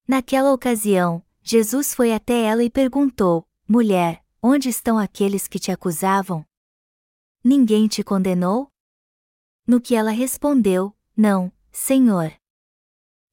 Naquela 0.07 0.53
ocasião, 0.53 1.23
Jesus 1.41 1.93
foi 1.93 2.13
até 2.13 2.43
ela 2.43 2.61
e 2.63 2.69
perguntou: 2.69 3.45
Mulher, 3.65 4.22
onde 4.43 4.67
estão 4.67 4.99
aqueles 4.99 5.47
que 5.47 5.57
te 5.57 5.71
acusavam? 5.71 6.45
Ninguém 7.41 7.87
te 7.87 8.03
condenou? 8.03 8.69
No 9.65 9.79
que 9.79 9.95
ela 9.95 10.11
respondeu: 10.11 10.93
Não, 11.15 11.51
Senhor. 11.71 12.33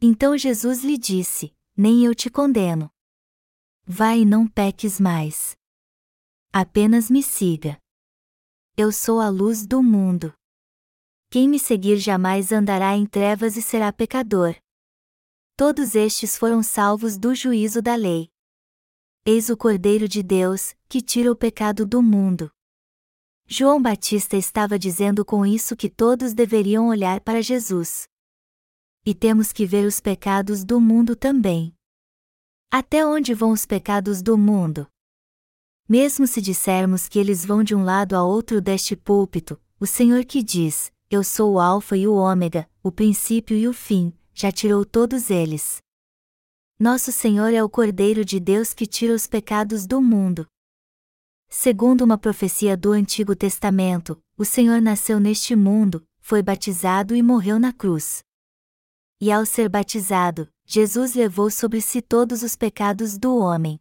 Então 0.01 0.39
Jesus 0.39 0.85
lhe 0.85 0.97
disse: 0.97 1.53
Nem 1.77 2.05
eu 2.05 2.15
te 2.15 2.31
condeno. 2.31 2.89
Vai 3.85 4.21
e 4.21 4.25
não 4.25 4.47
peques 4.47 5.01
mais. 5.01 5.57
Apenas 6.53 7.11
me 7.11 7.23
siga. 7.23 7.77
Eu 8.77 8.93
sou 8.93 9.21
a 9.21 9.29
luz 9.29 9.67
do 9.67 9.83
mundo. 9.83 10.33
Quem 11.29 11.49
me 11.49 11.59
seguir 11.59 11.97
jamais 11.97 12.53
andará 12.53 12.97
em 12.97 13.05
trevas 13.05 13.57
e 13.57 13.63
será 13.63 13.93
pecador. 13.93 14.57
Todos 15.57 15.95
estes 15.95 16.39
foram 16.39 16.63
salvos 16.63 17.19
do 17.19 17.35
juízo 17.35 17.83
da 17.83 17.95
lei. 17.95 18.31
Eis 19.27 19.51
o 19.51 19.57
Cordeiro 19.57 20.09
de 20.09 20.23
Deus, 20.23 20.75
que 20.89 21.03
tira 21.03 21.31
o 21.31 21.37
pecado 21.37 21.85
do 21.85 22.03
mundo. 22.03 22.51
João 23.47 23.81
Batista 23.81 24.37
estava 24.37 24.79
dizendo 24.79 25.25
com 25.25 25.45
isso 25.45 25.77
que 25.77 25.91
todos 25.91 26.33
deveriam 26.33 26.89
olhar 26.89 27.21
para 27.21 27.43
Jesus 27.43 28.09
e 29.05 29.15
temos 29.15 29.53
que 29.53 29.67
ver 29.67 29.87
os 29.87 29.99
pecados 29.99 30.63
do 30.65 30.81
mundo 30.81 31.17
também. 31.17 31.75
Até 32.71 33.05
onde 33.07 33.35
vão 33.35 33.51
os 33.51 33.67
pecados 33.67 34.23
do 34.23 34.37
mundo? 34.37 34.87
Mesmo 35.89 36.27
se 36.27 36.41
dissermos 36.41 37.09
que 37.09 37.19
eles 37.19 37.45
vão 37.45 37.65
de 37.65 37.75
um 37.75 37.83
lado 37.83 38.15
a 38.15 38.23
outro 38.23 38.61
deste 38.61 38.95
púlpito, 38.95 39.61
o 39.81 39.87
Senhor 39.87 40.25
que 40.25 40.43
diz: 40.43 40.93
Eu 41.11 41.25
sou 41.25 41.55
o 41.55 41.61
Alfa 41.61 41.97
e 41.97 42.07
o 42.07 42.15
Ômega, 42.15 42.69
o 42.83 42.93
princípio 42.93 43.57
e 43.57 43.67
o 43.67 43.73
fim, 43.73 44.13
já 44.33 44.53
tirou 44.53 44.85
todos 44.85 45.31
eles. 45.31 45.79
Nosso 46.81 47.13
Senhor 47.13 47.53
é 47.53 47.63
o 47.63 47.69
Cordeiro 47.69 48.25
de 48.25 48.41
Deus 48.41 48.75
que 48.75 48.87
tira 48.87 49.13
os 49.15 49.27
pecados 49.27 49.87
do 49.87 50.01
mundo. 50.01 50.47
Segundo 51.49 52.01
uma 52.03 52.17
profecia 52.17 52.77
do 52.77 52.93
Antigo 52.93 53.37
Testamento, 53.37 54.19
o 54.37 54.45
Senhor 54.45 54.81
nasceu 54.81 55.21
neste 55.21 55.55
mundo, 55.55 56.03
foi 56.21 56.43
batizado 56.43 57.15
e 57.15 57.23
morreu 57.23 57.59
na 57.61 57.73
cruz 57.73 58.25
e 59.21 59.31
ao 59.31 59.45
ser 59.45 59.69
batizado, 59.69 60.49
Jesus 60.65 61.15
levou 61.15 61.51
sobre 61.51 61.83
si 61.83 62.01
todos 62.01 62.43
os 62.43 62.57
pecados 62.57 63.19
do 63.19 63.37
homem. 63.37 63.79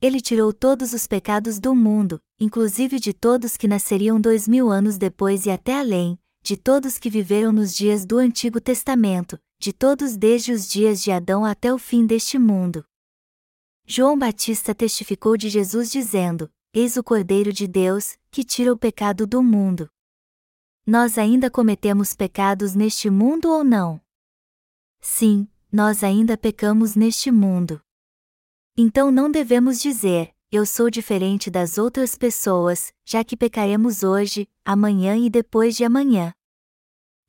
Ele 0.00 0.20
tirou 0.20 0.52
todos 0.52 0.92
os 0.92 1.06
pecados 1.06 1.60
do 1.60 1.76
mundo, 1.76 2.20
inclusive 2.40 2.98
de 2.98 3.12
todos 3.12 3.56
que 3.56 3.68
nasceriam 3.68 4.20
dois 4.20 4.48
mil 4.48 4.68
anos 4.68 4.98
depois 4.98 5.46
e 5.46 5.50
até 5.50 5.78
além, 5.78 6.18
de 6.42 6.56
todos 6.56 6.98
que 6.98 7.08
viveram 7.08 7.52
nos 7.52 7.72
dias 7.72 8.04
do 8.04 8.18
Antigo 8.18 8.60
Testamento, 8.60 9.38
de 9.62 9.72
todos 9.72 10.16
desde 10.16 10.50
os 10.50 10.68
dias 10.68 11.00
de 11.00 11.12
Adão 11.12 11.44
até 11.44 11.72
o 11.72 11.78
fim 11.78 12.04
deste 12.04 12.36
mundo. 12.36 12.84
João 13.86 14.18
Batista 14.18 14.74
testificou 14.74 15.36
de 15.36 15.48
Jesus 15.48 15.88
dizendo: 15.88 16.52
Eis 16.74 16.96
o 16.96 17.04
Cordeiro 17.04 17.52
de 17.52 17.68
Deus, 17.68 18.18
que 18.28 18.42
tira 18.42 18.72
o 18.72 18.76
pecado 18.76 19.24
do 19.24 19.40
mundo. 19.40 19.88
Nós 20.84 21.16
ainda 21.16 21.48
cometemos 21.48 22.12
pecados 22.12 22.74
neste 22.74 23.08
mundo 23.08 23.50
ou 23.50 23.62
não? 23.62 24.00
Sim, 25.00 25.46
nós 25.70 26.02
ainda 26.02 26.36
pecamos 26.36 26.96
neste 26.96 27.30
mundo. 27.30 27.80
Então 28.76 29.12
não 29.12 29.30
devemos 29.30 29.80
dizer, 29.80 30.34
eu 30.50 30.66
sou 30.66 30.90
diferente 30.90 31.52
das 31.52 31.78
outras 31.78 32.16
pessoas, 32.16 32.92
já 33.04 33.22
que 33.22 33.36
pecaremos 33.36 34.02
hoje, 34.02 34.48
amanhã 34.64 35.16
e 35.16 35.30
depois 35.30 35.76
de 35.76 35.84
amanhã. 35.84 36.34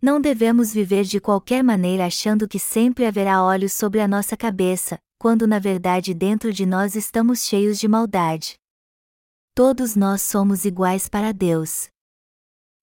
Não 0.03 0.19
devemos 0.19 0.73
viver 0.73 1.05
de 1.05 1.19
qualquer 1.21 1.63
maneira 1.63 2.05
achando 2.05 2.47
que 2.47 2.59
sempre 2.59 3.05
haverá 3.05 3.41
óleo 3.41 3.69
sobre 3.69 4.01
a 4.01 4.07
nossa 4.07 4.35
cabeça, 4.35 4.99
quando 5.17 5.47
na 5.47 5.57
verdade 5.57 6.13
dentro 6.13 6.51
de 6.51 6.65
nós 6.65 6.95
estamos 6.95 7.45
cheios 7.45 7.79
de 7.79 7.87
maldade. 7.87 8.55
Todos 9.55 9.95
nós 9.95 10.21
somos 10.21 10.65
iguais 10.65 11.07
para 11.07 11.31
Deus. 11.31 11.87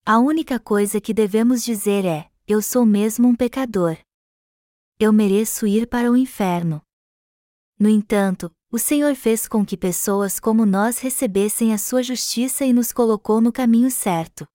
A 0.03 0.17
única 0.17 0.59
coisa 0.59 0.99
que 0.99 1.13
devemos 1.13 1.63
dizer 1.63 2.05
é: 2.05 2.27
Eu 2.47 2.59
sou 2.59 2.85
mesmo 2.85 3.27
um 3.27 3.35
pecador 3.35 3.97
eu 5.03 5.11
mereço 5.11 5.65
ir 5.65 5.87
para 5.87 6.11
o 6.11 6.15
inferno. 6.15 6.79
No 7.79 7.89
entanto, 7.89 8.51
o 8.71 8.77
Senhor 8.77 9.15
fez 9.15 9.47
com 9.47 9.65
que 9.65 9.75
pessoas 9.75 10.39
como 10.39 10.63
nós 10.63 10.99
recebessem 10.99 11.73
a 11.73 11.77
sua 11.79 12.03
justiça 12.03 12.63
e 12.63 12.71
nos 12.71 12.91
colocou 12.91 13.41
no 13.41 13.51
caminho 13.51 13.89
certo. 13.89 14.45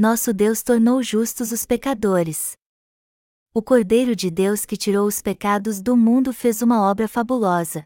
Nosso 0.00 0.32
Deus 0.32 0.62
tornou 0.62 1.02
justos 1.02 1.50
os 1.50 1.66
pecadores. 1.66 2.56
O 3.52 3.60
Cordeiro 3.60 4.14
de 4.14 4.30
Deus 4.30 4.64
que 4.64 4.76
tirou 4.76 5.08
os 5.08 5.20
pecados 5.20 5.80
do 5.80 5.96
mundo 5.96 6.32
fez 6.32 6.62
uma 6.62 6.88
obra 6.88 7.08
fabulosa. 7.08 7.84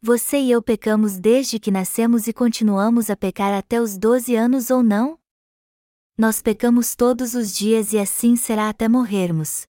Você 0.00 0.38
e 0.38 0.48
eu 0.52 0.62
pecamos 0.62 1.18
desde 1.18 1.58
que 1.58 1.72
nascemos 1.72 2.28
e 2.28 2.32
continuamos 2.32 3.10
a 3.10 3.16
pecar 3.16 3.52
até 3.52 3.80
os 3.80 3.98
12 3.98 4.36
anos 4.36 4.70
ou 4.70 4.80
não? 4.80 5.18
Nós 6.16 6.40
pecamos 6.40 6.94
todos 6.94 7.34
os 7.34 7.52
dias 7.52 7.92
e 7.92 7.98
assim 7.98 8.36
será 8.36 8.68
até 8.68 8.88
morrermos. 8.88 9.66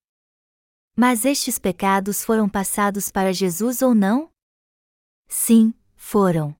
Mas 0.96 1.26
estes 1.26 1.58
pecados 1.58 2.24
foram 2.24 2.48
passados 2.48 3.10
para 3.10 3.34
Jesus 3.34 3.82
ou 3.82 3.96
não? 3.96 4.30
Sim, 5.28 5.74
foram. 5.96 6.59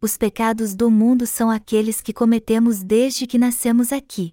Os 0.00 0.16
pecados 0.16 0.74
do 0.74 0.90
mundo 0.90 1.26
são 1.26 1.50
aqueles 1.50 2.00
que 2.00 2.12
cometemos 2.12 2.82
desde 2.82 3.26
que 3.26 3.38
nascemos 3.38 3.92
aqui. 3.92 4.32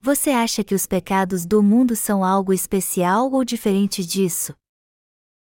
Você 0.00 0.30
acha 0.30 0.62
que 0.62 0.74
os 0.74 0.86
pecados 0.86 1.46
do 1.46 1.62
mundo 1.62 1.96
são 1.96 2.24
algo 2.24 2.52
especial 2.52 3.32
ou 3.32 3.44
diferente 3.44 4.04
disso? 4.04 4.54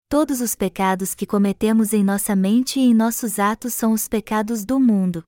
Todos 0.09 0.41
os 0.41 0.55
pecados 0.55 1.15
que 1.15 1.26
cometemos 1.26 1.93
em 1.93 2.03
nossa 2.03 2.36
mente 2.36 2.80
e 2.80 2.84
em 2.84 2.93
nossos 2.93 3.39
atos 3.39 3.74
são 3.74 3.93
os 3.93 4.07
pecados 4.07 4.63
do 4.63 4.80
mundo. 4.80 5.24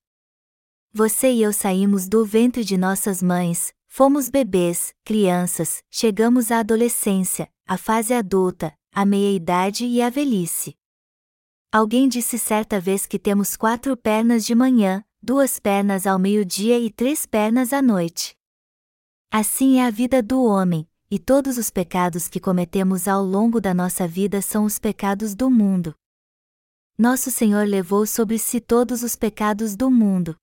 Você 0.94 1.32
e 1.32 1.42
eu 1.42 1.52
saímos 1.52 2.08
do 2.08 2.26
ventre 2.26 2.64
de 2.64 2.78
nossas 2.78 3.24
mães, 3.24 3.74
Fomos 3.98 4.28
bebês, 4.30 4.94
crianças, 5.06 5.82
chegamos 5.90 6.52
à 6.52 6.60
adolescência, 6.60 7.50
à 7.66 7.78
fase 7.78 8.14
adulta, 8.14 8.76
à 8.94 9.06
meia-idade 9.06 9.86
e 9.86 10.02
à 10.02 10.10
velhice. 10.10 10.76
Alguém 11.76 12.08
disse 12.08 12.40
certa 12.40 12.80
vez 12.80 13.06
que 13.06 13.20
temos 13.20 13.58
quatro 13.58 13.98
pernas 13.98 14.46
de 14.46 14.56
manhã, 14.56 15.04
duas 15.22 15.60
pernas 15.60 16.08
ao 16.08 16.18
meio-dia 16.18 16.80
e 16.80 16.90
três 16.90 17.26
pernas 17.26 17.74
à 17.74 17.82
noite. 17.82 18.34
Assim 19.30 19.80
é 19.80 19.86
a 19.86 19.90
vida 19.90 20.24
do 20.24 20.42
homem, 20.42 20.88
e 21.12 21.20
todos 21.20 21.58
os 21.58 21.70
pecados 21.70 22.30
que 22.30 22.40
cometemos 22.40 23.10
ao 23.10 23.22
longo 23.22 23.60
da 23.60 23.74
nossa 23.74 24.08
vida 24.08 24.42
são 24.42 24.64
os 24.64 24.80
pecados 24.80 25.36
do 25.36 25.52
mundo. 25.52 25.94
Nosso 26.98 27.30
Senhor 27.30 27.68
levou 27.68 28.06
sobre 28.06 28.40
si 28.40 28.62
todos 28.62 29.04
os 29.04 29.18
pecados 29.18 29.76
do 29.76 29.92
mundo. 29.92 30.34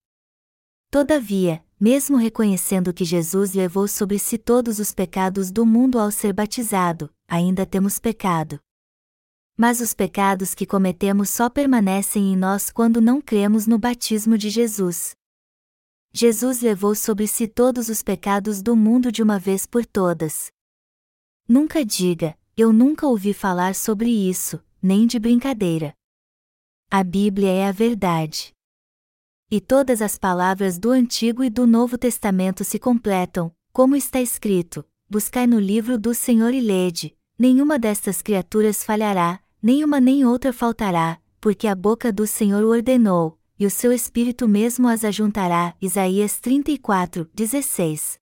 Todavia, 0.91 1.65
mesmo 1.79 2.15
reconhecendo 2.15 2.93
que 2.93 3.03
Jesus 3.03 3.55
levou 3.55 3.87
sobre 3.87 4.19
si 4.19 4.37
todos 4.37 4.77
os 4.77 4.93
pecados 4.93 5.49
do 5.49 5.65
mundo 5.65 5.97
ao 5.97 6.11
ser 6.11 6.31
batizado, 6.31 7.11
ainda 7.27 7.65
temos 7.65 7.97
pecado. 7.97 8.59
Mas 9.55 9.79
os 9.79 9.93
pecados 9.93 10.55
que 10.55 10.65
cometemos 10.65 11.29
só 11.29 11.49
permanecem 11.49 12.33
em 12.33 12.35
nós 12.35 12.71
quando 12.71 12.99
não 12.99 13.21
cremos 13.21 13.67
no 13.67 13.77
batismo 13.77 14.37
de 14.37 14.49
Jesus. 14.49 15.15
Jesus 16.11 16.61
levou 16.61 16.95
sobre 16.95 17.27
si 17.27 17.47
todos 17.47 17.89
os 17.89 18.01
pecados 18.01 18.61
do 18.61 18.75
mundo 18.75 19.11
de 19.11 19.21
uma 19.21 19.39
vez 19.39 19.65
por 19.65 19.85
todas. 19.85 20.51
Nunca 21.47 21.85
diga, 21.85 22.37
eu 22.55 22.71
nunca 22.71 23.07
ouvi 23.07 23.33
falar 23.33 23.75
sobre 23.75 24.09
isso, 24.09 24.63
nem 24.81 25.05
de 25.05 25.19
brincadeira. 25.19 25.93
A 26.89 27.03
Bíblia 27.03 27.49
é 27.49 27.67
a 27.67 27.71
verdade 27.71 28.53
e 29.53 29.61
todas 29.61 30.01
as 30.01 30.17
palavras 30.17 30.79
do 30.79 30.89
Antigo 30.89 31.43
e 31.43 31.49
do 31.49 31.67
Novo 31.67 31.95
Testamento 31.95 32.63
se 32.63 32.79
completam, 32.79 33.53
como 33.71 33.95
está 33.95 34.19
escrito: 34.19 34.83
Buscai 35.07 35.45
no 35.45 35.59
livro 35.59 35.95
do 35.95 36.11
Senhor 36.11 36.55
e 36.55 36.59
lede, 36.59 37.15
nenhuma 37.37 37.79
destas 37.79 38.21
criaturas 38.21 38.83
falhará, 38.83 39.39
nenhuma 39.61 39.99
nem 39.99 40.25
outra 40.25 40.53
faltará, 40.53 41.19
porque 41.39 41.67
a 41.67 41.75
boca 41.75 42.11
do 42.11 42.25
Senhor 42.25 42.63
o 42.63 42.69
ordenou, 42.69 43.37
e 43.59 43.65
o 43.65 43.69
seu 43.69 43.91
espírito 43.91 44.47
mesmo 44.47 44.87
as 44.87 45.03
ajuntará. 45.03 45.75
Isaías 45.81 46.39
34, 46.39 47.29
16. 47.33 48.17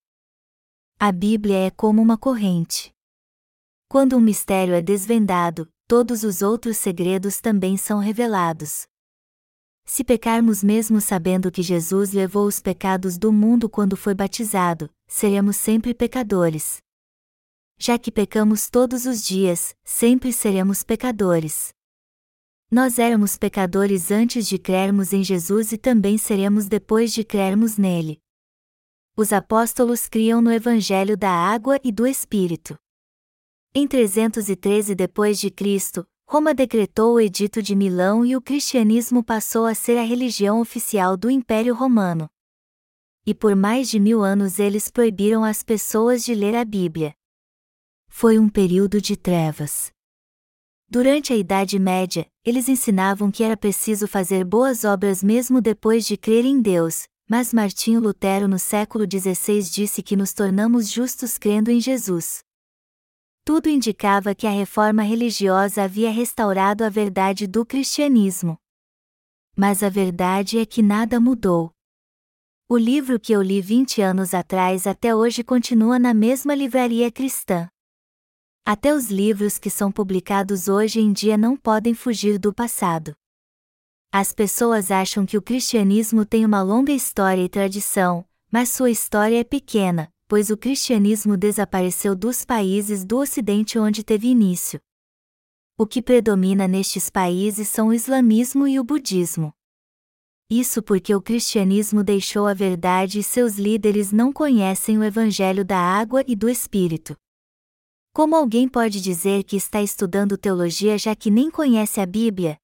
A 0.99 1.11
Bíblia 1.11 1.67
é 1.67 1.71
como 1.71 2.01
uma 2.01 2.17
corrente. 2.17 2.93
Quando 3.87 4.15
um 4.15 4.21
mistério 4.21 4.73
é 4.73 4.81
desvendado, 4.81 5.67
todos 5.87 6.23
os 6.23 6.41
outros 6.41 6.77
segredos 6.77 7.41
também 7.41 7.75
são 7.75 7.99
revelados. 7.99 8.87
Se 9.83 10.03
pecarmos 10.03 10.63
mesmo 10.63 11.01
sabendo 11.01 11.51
que 11.51 11.61
Jesus 11.61 12.13
levou 12.13 12.45
os 12.45 12.59
pecados 12.59 13.17
do 13.17 13.31
mundo 13.31 13.67
quando 13.67 13.97
foi 13.97 14.13
batizado, 14.13 14.89
seremos 15.07 15.57
sempre 15.57 15.93
pecadores. 15.93 16.77
Já 17.83 17.97
que 17.97 18.11
pecamos 18.11 18.69
todos 18.69 19.07
os 19.07 19.25
dias, 19.25 19.75
sempre 19.83 20.31
seremos 20.31 20.83
pecadores. 20.83 21.73
Nós 22.69 22.99
éramos 22.99 23.39
pecadores 23.39 24.11
antes 24.11 24.47
de 24.47 24.59
crermos 24.59 25.13
em 25.13 25.23
Jesus 25.23 25.71
e 25.71 25.79
também 25.79 26.15
seremos 26.15 26.67
depois 26.67 27.11
de 27.11 27.23
crermos 27.23 27.77
nele. 27.77 28.19
Os 29.17 29.33
apóstolos 29.33 30.07
criam 30.07 30.43
no 30.43 30.51
Evangelho 30.51 31.17
da 31.17 31.31
Água 31.31 31.79
e 31.83 31.91
do 31.91 32.05
Espírito. 32.05 32.77
Em 33.73 33.87
313 33.87 34.93
depois 34.93 35.39
de 35.39 35.49
Cristo, 35.49 36.05
Roma 36.29 36.53
decretou 36.53 37.15
o 37.15 37.19
Edito 37.19 37.63
de 37.63 37.75
Milão 37.75 38.23
e 38.23 38.35
o 38.35 38.41
cristianismo 38.43 39.23
passou 39.23 39.65
a 39.65 39.73
ser 39.73 39.97
a 39.97 40.03
religião 40.03 40.61
oficial 40.61 41.17
do 41.17 41.31
Império 41.31 41.73
Romano. 41.73 42.29
E 43.25 43.33
por 43.33 43.55
mais 43.55 43.89
de 43.89 43.99
mil 43.99 44.23
anos 44.23 44.59
eles 44.59 44.91
proibiram 44.91 45.43
as 45.43 45.63
pessoas 45.63 46.23
de 46.23 46.35
ler 46.35 46.55
a 46.55 46.63
Bíblia. 46.63 47.15
Foi 48.13 48.37
um 48.37 48.47
período 48.47 49.01
de 49.01 49.15
trevas. 49.15 49.89
Durante 50.87 51.33
a 51.33 51.35
Idade 51.35 51.79
Média, 51.79 52.27
eles 52.45 52.69
ensinavam 52.69 53.31
que 53.31 53.43
era 53.43 53.57
preciso 53.57 54.07
fazer 54.07 54.43
boas 54.43 54.83
obras 54.83 55.23
mesmo 55.23 55.59
depois 55.59 56.05
de 56.05 56.17
crer 56.17 56.45
em 56.45 56.61
Deus, 56.61 57.05
mas 57.27 57.51
Martinho 57.51 57.99
Lutero 57.99 58.47
no 58.47 58.59
século 58.59 59.05
XVI 59.05 59.63
disse 59.63 60.03
que 60.03 60.15
nos 60.15 60.33
tornamos 60.33 60.91
justos 60.91 61.37
crendo 61.37 61.71
em 61.71 61.79
Jesus. 61.79 62.43
Tudo 63.43 63.69
indicava 63.69 64.35
que 64.35 64.45
a 64.45 64.51
reforma 64.51 65.01
religiosa 65.01 65.81
havia 65.81 66.11
restaurado 66.11 66.83
a 66.83 66.89
verdade 66.89 67.47
do 67.47 67.65
cristianismo. 67.65 68.55
Mas 69.55 69.81
a 69.81 69.89
verdade 69.89 70.59
é 70.59 70.65
que 70.65 70.83
nada 70.83 71.19
mudou. 71.19 71.71
O 72.69 72.77
livro 72.77 73.19
que 73.19 73.33
eu 73.33 73.41
li 73.41 73.61
20 73.61 74.01
anos 74.01 74.33
atrás 74.35 74.85
até 74.85 75.15
hoje 75.15 75.43
continua 75.43 75.97
na 75.97 76.13
mesma 76.13 76.53
livraria 76.53 77.11
cristã. 77.11 77.67
Até 78.63 78.93
os 78.93 79.09
livros 79.09 79.57
que 79.57 79.69
são 79.71 79.91
publicados 79.91 80.67
hoje 80.67 80.99
em 80.99 81.11
dia 81.11 81.35
não 81.35 81.57
podem 81.57 81.95
fugir 81.95 82.37
do 82.37 82.53
passado. 82.53 83.13
As 84.11 84.31
pessoas 84.31 84.91
acham 84.91 85.25
que 85.25 85.37
o 85.37 85.41
cristianismo 85.41 86.25
tem 86.25 86.45
uma 86.45 86.61
longa 86.61 86.91
história 86.91 87.41
e 87.41 87.49
tradição, 87.49 88.23
mas 88.51 88.69
sua 88.69 88.91
história 88.91 89.39
é 89.39 89.43
pequena, 89.43 90.11
pois 90.27 90.49
o 90.51 90.57
cristianismo 90.57 91.35
desapareceu 91.35 92.15
dos 92.15 92.45
países 92.45 93.03
do 93.03 93.17
Ocidente 93.17 93.79
onde 93.79 94.03
teve 94.03 94.27
início. 94.27 94.79
O 95.77 95.87
que 95.87 96.01
predomina 96.01 96.67
nestes 96.67 97.09
países 97.09 97.67
são 97.67 97.87
o 97.87 97.93
islamismo 97.93 98.67
e 98.67 98.79
o 98.79 98.83
budismo. 98.83 99.51
Isso 100.47 100.83
porque 100.83 101.15
o 101.15 101.21
cristianismo 101.21 102.03
deixou 102.03 102.45
a 102.45 102.53
verdade 102.53 103.19
e 103.19 103.23
seus 103.23 103.57
líderes 103.57 104.11
não 104.11 104.31
conhecem 104.31 104.99
o 104.99 105.03
evangelho 105.03 105.65
da 105.65 105.79
água 105.79 106.23
e 106.27 106.35
do 106.35 106.47
espírito. 106.47 107.15
Como 108.13 108.35
alguém 108.35 108.67
pode 108.67 108.99
dizer 108.99 109.41
que 109.45 109.55
está 109.55 109.81
estudando 109.81 110.37
teologia 110.37 110.97
já 110.97 111.15
que 111.15 111.31
nem 111.31 111.49
conhece 111.49 112.01
a 112.01 112.05
Bíblia? 112.05 112.57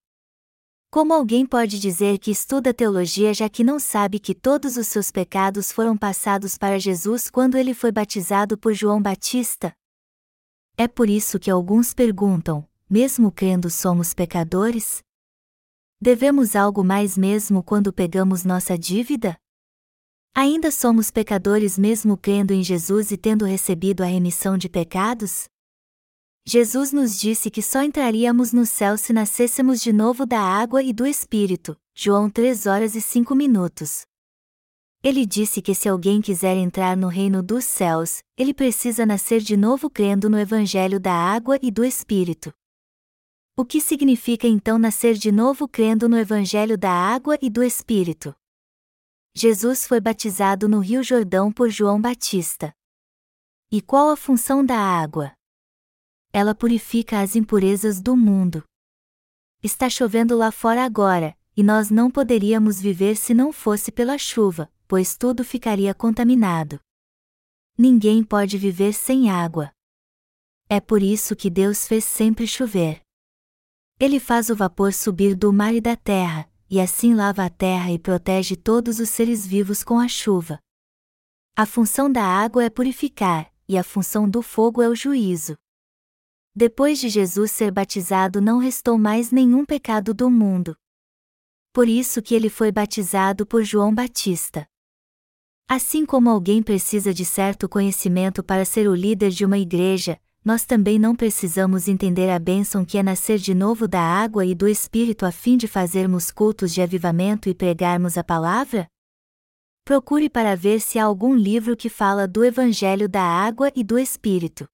Como 0.91 1.13
alguém 1.13 1.45
pode 1.45 1.79
dizer 1.79 2.19
que 2.19 2.31
estuda 2.31 2.73
teologia 2.73 3.33
já 3.33 3.47
que 3.47 3.63
não 3.63 3.79
sabe 3.79 4.19
que 4.19 4.35
todos 4.35 4.75
os 4.75 4.87
seus 4.87 5.09
pecados 5.09 5.71
foram 5.71 5.95
passados 5.97 6.57
para 6.57 6.77
Jesus 6.77 7.29
quando 7.29 7.57
ele 7.57 7.73
foi 7.73 7.93
batizado 7.93 8.57
por 8.57 8.73
João 8.73 9.01
Batista? 9.01 9.73
É 10.75 10.85
por 10.85 11.09
isso 11.09 11.39
que 11.39 11.49
alguns 11.49 11.93
perguntam: 11.93 12.67
mesmo 12.89 13.31
crendo 13.31 13.69
somos 13.69 14.13
pecadores? 14.13 15.01
Devemos 16.01 16.57
algo 16.57 16.83
mais 16.83 17.17
mesmo 17.17 17.63
quando 17.63 17.93
pegamos 17.93 18.43
nossa 18.43 18.77
dívida? 18.77 19.37
Ainda 20.39 20.69
somos 20.69 21.09
pecadores 21.09 21.79
mesmo 21.79 22.15
crendo 22.15 22.53
em 22.53 22.63
Jesus 22.63 23.09
e 23.09 23.17
tendo 23.17 23.43
recebido 23.43 24.03
a 24.03 24.05
remissão 24.05 24.55
de 24.55 24.69
pecados? 24.69 25.45
Jesus 26.45 26.91
nos 26.91 27.19
disse 27.19 27.49
que 27.49 27.59
só 27.59 27.81
entraríamos 27.81 28.53
no 28.53 28.63
céu 28.63 28.99
se 28.99 29.11
nascêssemos 29.11 29.81
de 29.81 29.91
novo 29.91 30.27
da 30.27 30.39
água 30.39 30.83
e 30.83 30.93
do 30.93 31.07
Espírito. 31.07 31.75
João 31.95 32.29
3 32.29 32.67
horas 32.67 32.93
e 32.93 33.01
5 33.01 33.33
minutos. 33.33 34.03
Ele 35.03 35.25
disse 35.25 35.59
que 35.59 35.73
se 35.73 35.89
alguém 35.89 36.21
quiser 36.21 36.55
entrar 36.55 36.95
no 36.95 37.07
reino 37.07 37.41
dos 37.41 37.65
céus, 37.65 38.19
ele 38.37 38.53
precisa 38.53 39.07
nascer 39.07 39.41
de 39.41 39.57
novo 39.57 39.89
crendo 39.89 40.29
no 40.29 40.37
Evangelho 40.37 40.99
da 40.99 41.13
água 41.13 41.57
e 41.63 41.71
do 41.71 41.83
Espírito. 41.83 42.53
O 43.57 43.65
que 43.65 43.81
significa 43.81 44.47
então 44.47 44.77
nascer 44.77 45.15
de 45.15 45.31
novo 45.31 45.67
crendo 45.67 46.07
no 46.07 46.15
Evangelho 46.15 46.77
da 46.77 46.91
água 46.91 47.39
e 47.41 47.49
do 47.49 47.63
Espírito? 47.63 48.35
Jesus 49.39 49.85
foi 49.85 50.01
batizado 50.01 50.67
no 50.67 50.79
Rio 50.79 51.03
Jordão 51.03 51.51
por 51.51 51.69
João 51.69 52.01
Batista. 52.01 52.73
E 53.71 53.83
qual 53.83 54.09
a 54.09 54.17
função 54.17 54.65
da 54.65 54.79
água? 54.79 55.31
Ela 56.33 56.55
purifica 56.55 57.21
as 57.21 57.35
impurezas 57.35 58.01
do 58.01 58.17
mundo. 58.17 58.63
Está 59.61 59.91
chovendo 59.91 60.35
lá 60.35 60.51
fora 60.51 60.83
agora, 60.83 61.37
e 61.55 61.61
nós 61.61 61.91
não 61.91 62.09
poderíamos 62.09 62.81
viver 62.81 63.15
se 63.15 63.35
não 63.35 63.53
fosse 63.53 63.91
pela 63.91 64.17
chuva, 64.17 64.73
pois 64.87 65.15
tudo 65.15 65.43
ficaria 65.43 65.93
contaminado. 65.93 66.79
Ninguém 67.77 68.23
pode 68.23 68.57
viver 68.57 68.91
sem 68.91 69.29
água. 69.29 69.71
É 70.67 70.81
por 70.81 71.03
isso 71.03 71.35
que 71.35 71.51
Deus 71.51 71.87
fez 71.87 72.05
sempre 72.05 72.47
chover. 72.47 73.01
Ele 73.99 74.19
faz 74.19 74.49
o 74.49 74.55
vapor 74.55 74.93
subir 74.93 75.35
do 75.35 75.53
mar 75.53 75.75
e 75.75 75.81
da 75.81 75.95
terra, 75.95 76.49
e 76.69 76.79
assim 76.79 77.13
lava 77.13 77.45
a 77.45 77.49
terra 77.49 77.91
e 77.91 77.99
protege 77.99 78.55
todos 78.55 78.99
os 78.99 79.09
seres 79.09 79.45
vivos 79.45 79.83
com 79.83 79.99
a 79.99 80.07
chuva. 80.07 80.59
A 81.55 81.65
função 81.65 82.11
da 82.11 82.23
água 82.23 82.63
é 82.63 82.69
purificar, 82.69 83.51
e 83.67 83.77
a 83.77 83.83
função 83.83 84.29
do 84.29 84.41
fogo 84.41 84.81
é 84.81 84.87
o 84.87 84.95
juízo. 84.95 85.57
Depois 86.55 86.99
de 86.99 87.09
Jesus 87.09 87.51
ser 87.51 87.71
batizado, 87.71 88.41
não 88.41 88.57
restou 88.57 88.97
mais 88.97 89.31
nenhum 89.31 89.65
pecado 89.65 90.13
do 90.13 90.29
mundo. 90.29 90.75
Por 91.71 91.87
isso 91.87 92.21
que 92.21 92.33
ele 92.33 92.49
foi 92.49 92.71
batizado 92.71 93.45
por 93.45 93.63
João 93.63 93.93
Batista. 93.93 94.67
Assim 95.67 96.05
como 96.05 96.29
alguém 96.29 96.63
precisa 96.63 97.13
de 97.13 97.25
certo 97.25 97.67
conhecimento 97.67 98.43
para 98.43 98.65
ser 98.65 98.87
o 98.87 98.95
líder 98.95 99.29
de 99.31 99.45
uma 99.45 99.57
igreja, 99.57 100.19
nós 100.47 100.65
também 100.65 100.97
não 100.97 101.13
precisamos 101.13 101.89
entender 101.89 102.29
a 102.29 102.39
bênção 102.39 102.85
que 102.85 102.97
é 102.97 103.03
nascer 103.03 103.37
de 103.37 103.53
novo 103.53 103.85
da 103.85 103.99
água 103.99 104.45
e 104.45 104.55
do 104.55 104.65
Espírito 104.65 105.25
a 105.25 105.31
fim 105.31 105.57
de 105.57 105.67
fazermos 105.67 106.31
cultos 106.31 106.73
de 106.73 106.81
avivamento 106.81 107.49
e 107.49 107.53
pregarmos 107.53 108.17
a 108.17 108.23
palavra? 108.23 108.87
Procure 109.83 110.29
para 110.29 110.55
ver 110.55 110.79
se 110.79 110.97
há 110.97 111.03
algum 111.03 111.35
livro 111.35 111.75
que 111.75 111.89
fala 111.89 112.25
do 112.25 112.45
Evangelho 112.45 113.09
da 113.09 113.21
água 113.21 113.69
e 113.75 113.83
do 113.83 113.99
Espírito. 113.99 114.65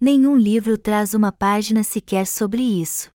Nenhum 0.00 0.36
livro 0.36 0.76
traz 0.76 1.14
uma 1.14 1.30
página 1.30 1.84
sequer 1.84 2.26
sobre 2.26 2.60
isso. 2.60 3.08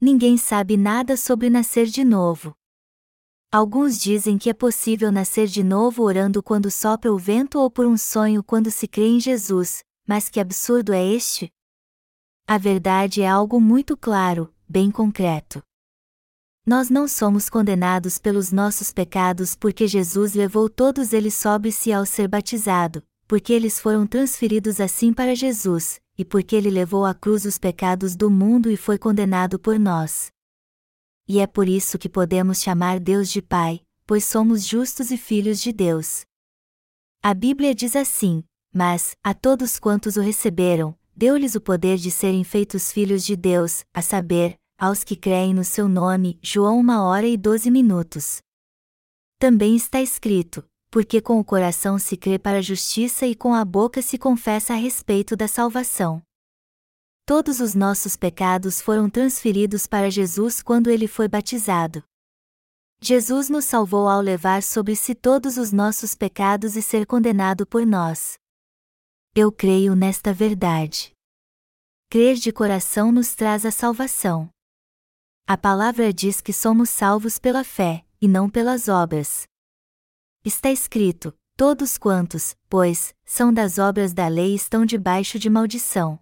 Ninguém 0.00 0.36
sabe 0.36 0.76
nada 0.76 1.16
sobre 1.16 1.48
nascer 1.48 1.86
de 1.86 2.02
novo. 2.02 2.52
Alguns 3.52 3.96
dizem 3.96 4.36
que 4.36 4.50
é 4.50 4.52
possível 4.52 5.12
nascer 5.12 5.46
de 5.46 5.62
novo 5.62 6.02
orando 6.02 6.42
quando 6.42 6.68
sopra 6.68 7.12
o 7.12 7.16
vento 7.16 7.60
ou 7.60 7.70
por 7.70 7.86
um 7.86 7.96
sonho 7.96 8.42
quando 8.42 8.72
se 8.72 8.88
crê 8.88 9.06
em 9.06 9.20
Jesus, 9.20 9.84
mas 10.06 10.28
que 10.28 10.40
absurdo 10.40 10.92
é 10.92 11.04
este? 11.04 11.50
A 12.46 12.58
verdade 12.58 13.22
é 13.22 13.28
algo 13.28 13.60
muito 13.60 13.96
claro, 13.96 14.52
bem 14.68 14.90
concreto. 14.90 15.62
Nós 16.66 16.88
não 16.88 17.06
somos 17.06 17.50
condenados 17.50 18.18
pelos 18.18 18.50
nossos 18.50 18.92
pecados 18.92 19.54
porque 19.54 19.86
Jesus 19.86 20.34
levou 20.34 20.68
todos 20.68 21.12
eles 21.12 21.34
sobre 21.34 21.70
si 21.70 21.92
ao 21.92 22.06
ser 22.06 22.26
batizado, 22.26 23.02
porque 23.26 23.52
eles 23.52 23.78
foram 23.78 24.06
transferidos 24.06 24.80
assim 24.80 25.12
para 25.12 25.34
Jesus, 25.34 26.00
e 26.16 26.24
porque 26.24 26.56
ele 26.56 26.70
levou 26.70 27.04
à 27.04 27.14
cruz 27.14 27.44
os 27.44 27.58
pecados 27.58 28.16
do 28.16 28.30
mundo 28.30 28.70
e 28.70 28.76
foi 28.76 28.98
condenado 28.98 29.58
por 29.58 29.78
nós. 29.78 30.30
E 31.26 31.40
é 31.40 31.46
por 31.46 31.68
isso 31.68 31.98
que 31.98 32.08
podemos 32.08 32.60
chamar 32.60 33.00
Deus 33.00 33.30
de 33.30 33.40
Pai, 33.40 33.80
pois 34.06 34.24
somos 34.24 34.66
justos 34.66 35.10
e 35.10 35.16
filhos 35.16 35.60
de 35.60 35.72
Deus. 35.72 36.24
A 37.22 37.32
Bíblia 37.32 37.74
diz 37.74 37.96
assim: 37.96 38.44
mas, 38.74 39.16
a 39.22 39.32
todos 39.32 39.78
quantos 39.78 40.16
o 40.16 40.20
receberam, 40.20 40.98
deu-lhes 41.14 41.54
o 41.54 41.60
poder 41.60 41.96
de 41.96 42.10
serem 42.10 42.42
feitos 42.42 42.90
filhos 42.90 43.24
de 43.24 43.36
Deus, 43.36 43.84
a 43.94 44.02
saber, 44.02 44.58
aos 44.76 45.04
que 45.04 45.14
creem 45.14 45.54
no 45.54 45.62
seu 45.62 45.88
nome. 45.88 46.38
João 46.42 46.80
1 46.80 46.90
hora 47.00 47.26
e 47.26 47.36
12 47.36 47.70
minutos. 47.70 48.42
Também 49.38 49.76
está 49.76 50.02
escrito: 50.02 50.64
porque 50.90 51.20
com 51.20 51.38
o 51.38 51.44
coração 51.44 51.98
se 51.98 52.16
crê 52.16 52.38
para 52.38 52.58
a 52.58 52.62
justiça 52.62 53.26
e 53.26 53.34
com 53.34 53.54
a 53.54 53.64
boca 53.64 54.02
se 54.02 54.18
confessa 54.18 54.74
a 54.74 54.76
respeito 54.76 55.36
da 55.36 55.46
salvação. 55.46 56.22
Todos 57.26 57.60
os 57.60 57.74
nossos 57.74 58.16
pecados 58.16 58.80
foram 58.80 59.08
transferidos 59.08 59.86
para 59.86 60.10
Jesus 60.10 60.62
quando 60.62 60.90
ele 60.90 61.06
foi 61.08 61.26
batizado. 61.26 62.02
Jesus 63.00 63.48
nos 63.48 63.64
salvou 63.64 64.08
ao 64.08 64.20
levar 64.20 64.62
sobre 64.62 64.94
si 64.94 65.14
todos 65.14 65.56
os 65.58 65.72
nossos 65.72 66.14
pecados 66.14 66.76
e 66.76 66.82
ser 66.82 67.06
condenado 67.06 67.66
por 67.66 67.86
nós. 67.86 68.38
Eu 69.36 69.50
creio 69.50 69.96
nesta 69.96 70.32
verdade. 70.32 71.12
Crer 72.08 72.36
de 72.36 72.52
coração 72.52 73.10
nos 73.10 73.34
traz 73.34 73.66
a 73.66 73.72
salvação. 73.72 74.48
A 75.44 75.56
palavra 75.58 76.12
diz 76.12 76.40
que 76.40 76.52
somos 76.52 76.88
salvos 76.88 77.36
pela 77.36 77.64
fé, 77.64 78.06
e 78.20 78.28
não 78.28 78.48
pelas 78.48 78.86
obras. 78.86 79.42
Está 80.44 80.70
escrito: 80.70 81.36
Todos 81.56 81.98
quantos, 81.98 82.54
pois, 82.68 83.12
são 83.24 83.52
das 83.52 83.76
obras 83.76 84.14
da 84.14 84.28
lei 84.28 84.54
estão 84.54 84.86
debaixo 84.86 85.36
de 85.36 85.50
maldição. 85.50 86.20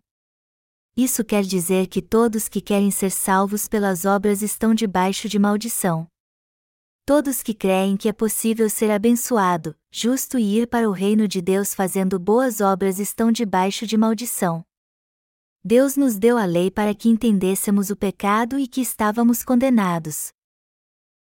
Isso 0.96 1.22
quer 1.22 1.42
dizer 1.42 1.88
que 1.88 2.00
todos 2.00 2.48
que 2.48 2.62
querem 2.62 2.90
ser 2.90 3.10
salvos 3.10 3.68
pelas 3.68 4.06
obras 4.06 4.40
estão 4.40 4.74
debaixo 4.74 5.28
de 5.28 5.38
maldição. 5.38 6.06
Todos 7.04 7.42
que 7.42 7.52
creem 7.52 7.96
que 7.96 8.08
é 8.08 8.12
possível 8.12 8.70
ser 8.70 8.88
abençoado, 8.88 9.76
justo 9.90 10.38
e 10.38 10.60
ir 10.60 10.68
para 10.68 10.88
o 10.88 10.92
reino 10.92 11.26
de 11.26 11.42
Deus 11.42 11.74
fazendo 11.74 12.16
boas 12.16 12.60
obras 12.60 13.00
estão 13.00 13.32
debaixo 13.32 13.84
de 13.84 13.96
maldição. 13.96 14.64
Deus 15.64 15.96
nos 15.96 16.16
deu 16.16 16.38
a 16.38 16.44
lei 16.44 16.70
para 16.70 16.94
que 16.94 17.08
entendêssemos 17.08 17.90
o 17.90 17.96
pecado 17.96 18.56
e 18.56 18.68
que 18.68 18.80
estávamos 18.80 19.42
condenados. 19.42 20.32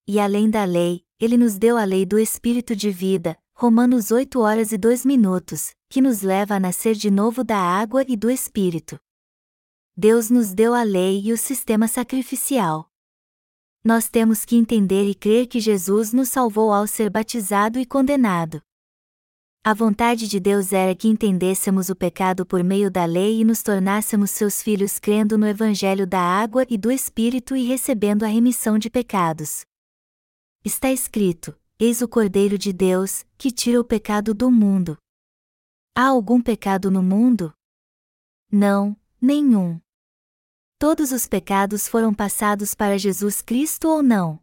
E 0.06 0.20
além 0.20 0.50
da 0.50 0.66
lei, 0.66 1.06
Ele 1.18 1.38
nos 1.38 1.58
deu 1.58 1.78
a 1.78 1.86
lei 1.86 2.06
do 2.06 2.20
Espírito 2.20 2.76
de 2.76 2.92
vida, 2.92 3.38
Romanos 3.54 4.12
8 4.12 4.38
horas 4.38 4.74
e 4.74 4.78
2 4.78 5.06
minutos, 5.06 5.74
que 5.90 6.02
nos 6.02 6.22
leva 6.22 6.56
a 6.56 6.60
nascer 6.60 6.94
de 6.94 7.10
novo 7.10 7.42
da 7.42 7.58
água 7.58 8.04
e 8.06 8.18
do 8.18 8.30
Espírito. 8.30 9.00
Deus 9.96 10.30
nos 10.30 10.54
deu 10.54 10.74
a 10.74 10.84
lei 10.84 11.22
e 11.22 11.32
o 11.32 11.38
sistema 11.38 11.88
sacrificial. 11.88 12.89
Nós 13.84 14.10
temos 14.10 14.44
que 14.44 14.58
entender 14.58 15.10
e 15.10 15.16
crer 15.16 15.48
que 15.48 15.60
Jesus 15.60 16.12
nos 16.12 16.30
salvou 16.30 16.74
ao 16.74 16.86
ser 16.86 17.10
batizado 17.10 17.80
e 17.80 17.86
condenado. 17.86 18.62
A 19.64 19.74
vontade 19.74 20.28
de 20.28 20.40
Deus 20.40 20.74
era 20.74 20.96
que 20.96 21.08
entendêssemos 21.08 21.90
o 21.90 21.96
pecado 21.96 22.46
por 22.46 22.64
meio 22.64 22.90
da 22.90 23.06
lei 23.06 23.42
e 23.42 23.46
nos 23.46 23.62
tornássemos 23.62 24.32
seus 24.32 24.62
filhos 24.62 25.00
crendo 25.00 25.38
no 25.38 25.48
Evangelho 25.48 26.08
da 26.08 26.20
água 26.20 26.66
e 26.70 26.78
do 26.78 26.92
Espírito 26.92 27.56
e 27.56 27.66
recebendo 27.66 28.24
a 28.24 28.28
remissão 28.28 28.78
de 28.78 28.90
pecados. 28.90 29.62
Está 30.64 30.92
escrito: 30.92 31.58
Eis 31.78 32.02
o 32.02 32.08
Cordeiro 32.08 32.58
de 32.58 32.74
Deus, 32.74 33.26
que 33.38 33.52
tira 33.52 33.80
o 33.80 33.84
pecado 33.84 34.34
do 34.34 34.50
mundo. 34.50 34.98
Há 35.96 36.08
algum 36.08 36.42
pecado 36.42 36.90
no 36.90 37.04
mundo? 37.04 37.54
Não, 38.52 38.96
nenhum. 39.22 39.80
Todos 40.80 41.12
os 41.12 41.28
pecados 41.28 41.90
foram 41.90 42.14
passados 42.14 42.74
para 42.74 42.98
Jesus 42.98 43.42
Cristo 43.42 43.90
ou 43.90 44.02
não? 44.02 44.40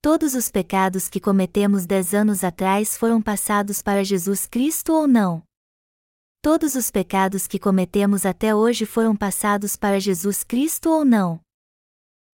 Todos 0.00 0.36
os 0.36 0.48
pecados 0.48 1.08
que 1.08 1.18
cometemos 1.18 1.84
dez 1.84 2.14
anos 2.14 2.44
atrás 2.44 2.96
foram 2.96 3.20
passados 3.20 3.82
para 3.82 4.04
Jesus 4.04 4.46
Cristo 4.46 4.92
ou 4.92 5.08
não? 5.08 5.42
Todos 6.40 6.76
os 6.76 6.92
pecados 6.92 7.48
que 7.48 7.58
cometemos 7.58 8.24
até 8.24 8.54
hoje 8.54 8.86
foram 8.86 9.16
passados 9.16 9.74
para 9.74 9.98
Jesus 9.98 10.44
Cristo 10.44 10.88
ou 10.88 11.04
não? 11.04 11.40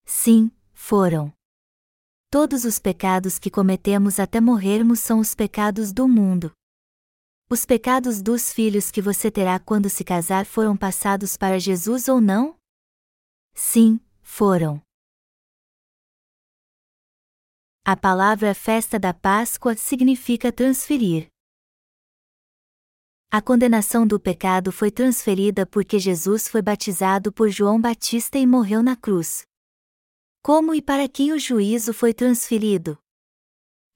Sim, 0.05 0.53
foram. 0.75 1.33
Todos 2.31 2.67
os 2.67 2.79
pecados 2.79 3.39
que 3.39 3.51
cometemos 3.51 4.21
até 4.21 4.39
morrermos 4.39 5.01
são 5.01 5.19
os 5.19 5.35
pecados 5.35 5.95
do 5.95 6.07
mundo. 6.07 6.53
Os 7.49 7.65
pecados 7.65 8.21
dos 8.21 8.53
filhos 8.53 8.91
que 8.91 9.01
você 9.01 9.31
terá 9.31 9.59
quando 9.59 9.89
se 9.89 10.05
casar 10.05 10.45
foram 10.45 10.77
passados 10.77 11.39
para 11.39 11.59
Jesus 11.59 12.07
ou 12.07 12.21
não? 12.21 12.58
Sim, 13.61 14.01
foram. 14.23 14.81
A 17.85 17.97
palavra 17.97 18.55
festa 18.55 19.01
da 19.01 19.13
Páscoa 19.13 19.75
significa 19.75 20.53
transferir. 20.53 21.27
A 23.33 23.43
condenação 23.43 24.07
do 24.07 24.21
pecado 24.21 24.71
foi 24.71 24.93
transferida 24.93 25.67
porque 25.67 25.99
Jesus 25.99 26.47
foi 26.47 26.63
batizado 26.63 27.33
por 27.33 27.51
João 27.51 27.81
Batista 27.81 28.39
e 28.39 28.47
morreu 28.47 28.81
na 28.81 28.95
cruz. 28.95 29.43
Como 30.41 30.73
e 30.73 30.81
para 30.81 31.09
quem 31.09 31.33
o 31.33 31.39
juízo 31.39 31.93
foi 31.93 32.15
transferido? 32.15 32.97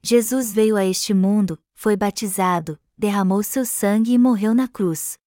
Jesus 0.03 0.51
veio 0.51 0.75
a 0.75 0.83
este 0.83 1.13
mundo, 1.13 1.57
foi 1.73 1.95
batizado, 1.95 2.77
derramou 2.97 3.41
seu 3.41 3.65
sangue 3.65 4.11
e 4.11 4.17
morreu 4.17 4.53
na 4.53 4.67
cruz. 4.67 5.17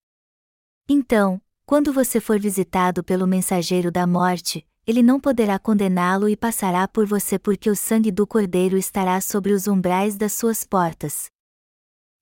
Então, 0.87 1.41
quando 1.66 1.92
você 1.92 2.20
for 2.20 2.38
visitado 2.38 3.02
pelo 3.02 3.26
mensageiro 3.26 3.90
da 3.90 4.06
morte, 4.06 4.64
ele 4.86 5.02
não 5.02 5.18
poderá 5.18 5.58
condená-lo 5.58 6.28
e 6.28 6.36
passará 6.36 6.86
por 6.86 7.04
você 7.04 7.40
porque 7.40 7.68
o 7.68 7.74
sangue 7.74 8.12
do 8.12 8.24
Cordeiro 8.24 8.78
estará 8.78 9.20
sobre 9.20 9.52
os 9.52 9.66
umbrais 9.66 10.16
das 10.16 10.32
suas 10.32 10.62
portas. 10.62 11.28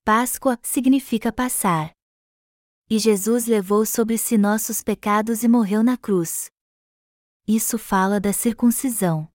Páscoa 0.03 0.59
significa 0.63 1.31
passar. 1.31 1.93
E 2.89 2.99
Jesus 2.99 3.47
levou 3.47 3.85
sobre 3.85 4.17
si 4.17 4.39
nossos 4.39 4.83
pecados 4.83 5.43
e 5.43 5.49
morreu 5.49 5.83
na 5.83 5.99
cruz. 5.99 6.51
Isso 7.47 7.77
fala 7.77 8.19
da 8.19 8.33
circuncisão. 8.33 9.29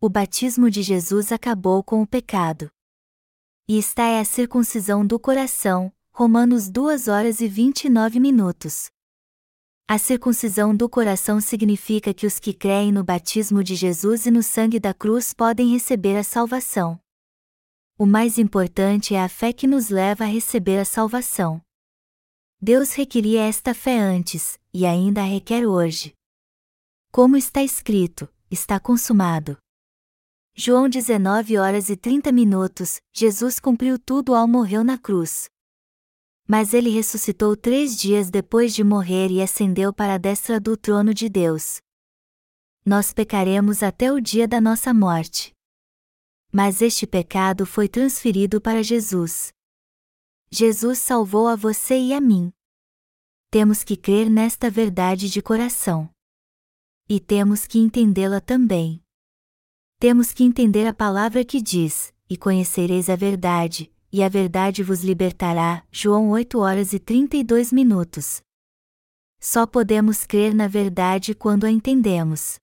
O 0.00 0.08
batismo 0.08 0.70
de 0.70 0.80
Jesus 0.80 1.32
acabou 1.32 1.82
com 1.82 2.00
o 2.02 2.06
pecado. 2.06 2.70
E 3.66 3.76
está 3.78 4.04
é 4.04 4.20
a 4.20 4.24
circuncisão 4.24 5.04
do 5.04 5.18
coração, 5.18 5.92
Romanos 6.12 6.70
2 6.70 7.08
horas 7.08 7.40
e 7.40 7.48
29 7.48 8.20
minutos. 8.20 8.88
A 9.90 9.96
circuncisão 9.96 10.76
do 10.76 10.86
coração 10.86 11.40
significa 11.40 12.12
que 12.12 12.26
os 12.26 12.38
que 12.38 12.52
creem 12.52 12.92
no 12.92 13.02
batismo 13.02 13.64
de 13.64 13.74
Jesus 13.74 14.26
e 14.26 14.30
no 14.30 14.42
sangue 14.42 14.78
da 14.78 14.92
cruz 14.92 15.32
podem 15.32 15.72
receber 15.72 16.14
a 16.18 16.22
salvação. 16.22 17.00
O 17.96 18.04
mais 18.04 18.36
importante 18.36 19.14
é 19.14 19.22
a 19.22 19.30
fé 19.30 19.50
que 19.50 19.66
nos 19.66 19.88
leva 19.88 20.24
a 20.24 20.26
receber 20.26 20.78
a 20.78 20.84
salvação. 20.84 21.62
Deus 22.60 22.92
requeria 22.92 23.40
esta 23.44 23.72
fé 23.72 23.98
antes, 23.98 24.60
e 24.74 24.84
ainda 24.84 25.22
a 25.22 25.24
requer 25.24 25.64
hoje. 25.66 26.12
Como 27.10 27.34
está 27.34 27.62
escrito, 27.62 28.28
está 28.50 28.78
consumado. 28.78 29.56
João 30.54 30.86
19 30.86 31.56
horas 31.56 31.88
e 31.88 31.96
30 31.96 32.30
minutos, 32.30 33.00
Jesus 33.10 33.58
cumpriu 33.58 33.98
tudo 33.98 34.34
ao 34.34 34.46
morrer 34.46 34.84
na 34.84 34.98
cruz. 34.98 35.48
Mas 36.50 36.72
ele 36.72 36.88
ressuscitou 36.88 37.54
três 37.54 37.94
dias 37.94 38.30
depois 38.30 38.74
de 38.74 38.82
morrer 38.82 39.30
e 39.30 39.42
ascendeu 39.42 39.92
para 39.92 40.14
a 40.14 40.18
destra 40.18 40.58
do 40.58 40.78
trono 40.78 41.12
de 41.12 41.28
Deus. 41.28 41.82
Nós 42.86 43.12
pecaremos 43.12 43.82
até 43.82 44.10
o 44.10 44.18
dia 44.18 44.48
da 44.48 44.58
nossa 44.58 44.94
morte. 44.94 45.52
Mas 46.50 46.80
este 46.80 47.06
pecado 47.06 47.66
foi 47.66 47.86
transferido 47.86 48.62
para 48.62 48.82
Jesus. 48.82 49.52
Jesus 50.50 51.00
salvou 51.00 51.46
a 51.46 51.54
você 51.54 51.98
e 51.98 52.14
a 52.14 52.20
mim. 52.20 52.50
Temos 53.50 53.84
que 53.84 53.94
crer 53.94 54.30
nesta 54.30 54.70
verdade 54.70 55.28
de 55.28 55.42
coração. 55.42 56.08
E 57.06 57.20
temos 57.20 57.66
que 57.66 57.78
entendê-la 57.78 58.40
também. 58.40 59.02
Temos 59.98 60.32
que 60.32 60.44
entender 60.44 60.86
a 60.86 60.94
palavra 60.94 61.44
que 61.44 61.60
diz: 61.60 62.14
E 62.30 62.38
conhecereis 62.38 63.10
a 63.10 63.16
verdade, 63.16 63.92
e 64.12 64.22
a 64.22 64.28
verdade 64.28 64.82
vos 64.82 65.02
libertará. 65.02 65.84
João 65.90 66.30
8 66.30 66.58
horas 66.58 66.92
e 66.92 66.98
32 66.98 67.72
minutos. 67.72 68.40
Só 69.40 69.66
podemos 69.66 70.24
crer 70.24 70.54
na 70.54 70.66
verdade 70.66 71.34
quando 71.34 71.64
a 71.64 71.70
entendemos. 71.70 72.58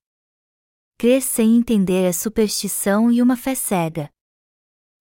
Crer 0.97 1.21
sem 1.21 1.57
entender 1.57 2.03
é 2.03 2.11
superstição 2.11 3.11
e 3.11 3.21
uma 3.21 3.35
fé 3.35 3.55
cega. 3.55 4.09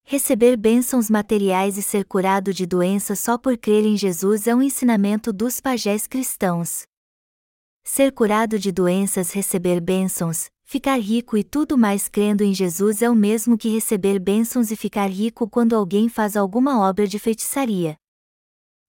Receber 0.07 0.57
bênçãos 0.57 1.09
materiais 1.09 1.78
e 1.78 1.82
ser 1.82 2.05
curado 2.05 2.53
de 2.53 2.66
doença 2.66 3.16
só 3.16 3.38
por 3.38 3.57
crer 3.57 3.86
em 3.86 3.97
Jesus 3.97 4.47
é 4.47 4.55
um 4.55 4.61
ensinamento 4.61 5.32
dos 5.32 5.61
pajés 5.61 6.07
cristãos. 6.07 6.82
Ser 7.82 8.12
curado 8.12 8.59
de 8.59 8.70
doenças, 8.70 9.32
receber 9.32 9.80
bênçãos, 9.80 10.51
ficar 10.64 10.96
rico 11.00 11.36
e 11.36 11.44
tudo 11.44 11.78
mais 11.78 12.08
crendo 12.08 12.42
em 12.42 12.52
Jesus 12.52 13.02
é 13.02 13.08
o 13.08 13.14
mesmo 13.14 13.56
que 13.56 13.68
receber 13.68 14.18
bênçãos 14.18 14.70
e 14.70 14.76
ficar 14.76 15.06
rico 15.08 15.48
quando 15.48 15.76
alguém 15.76 16.08
faz 16.08 16.36
alguma 16.36 16.80
obra 16.80 17.06
de 17.06 17.18
feitiçaria. 17.18 17.96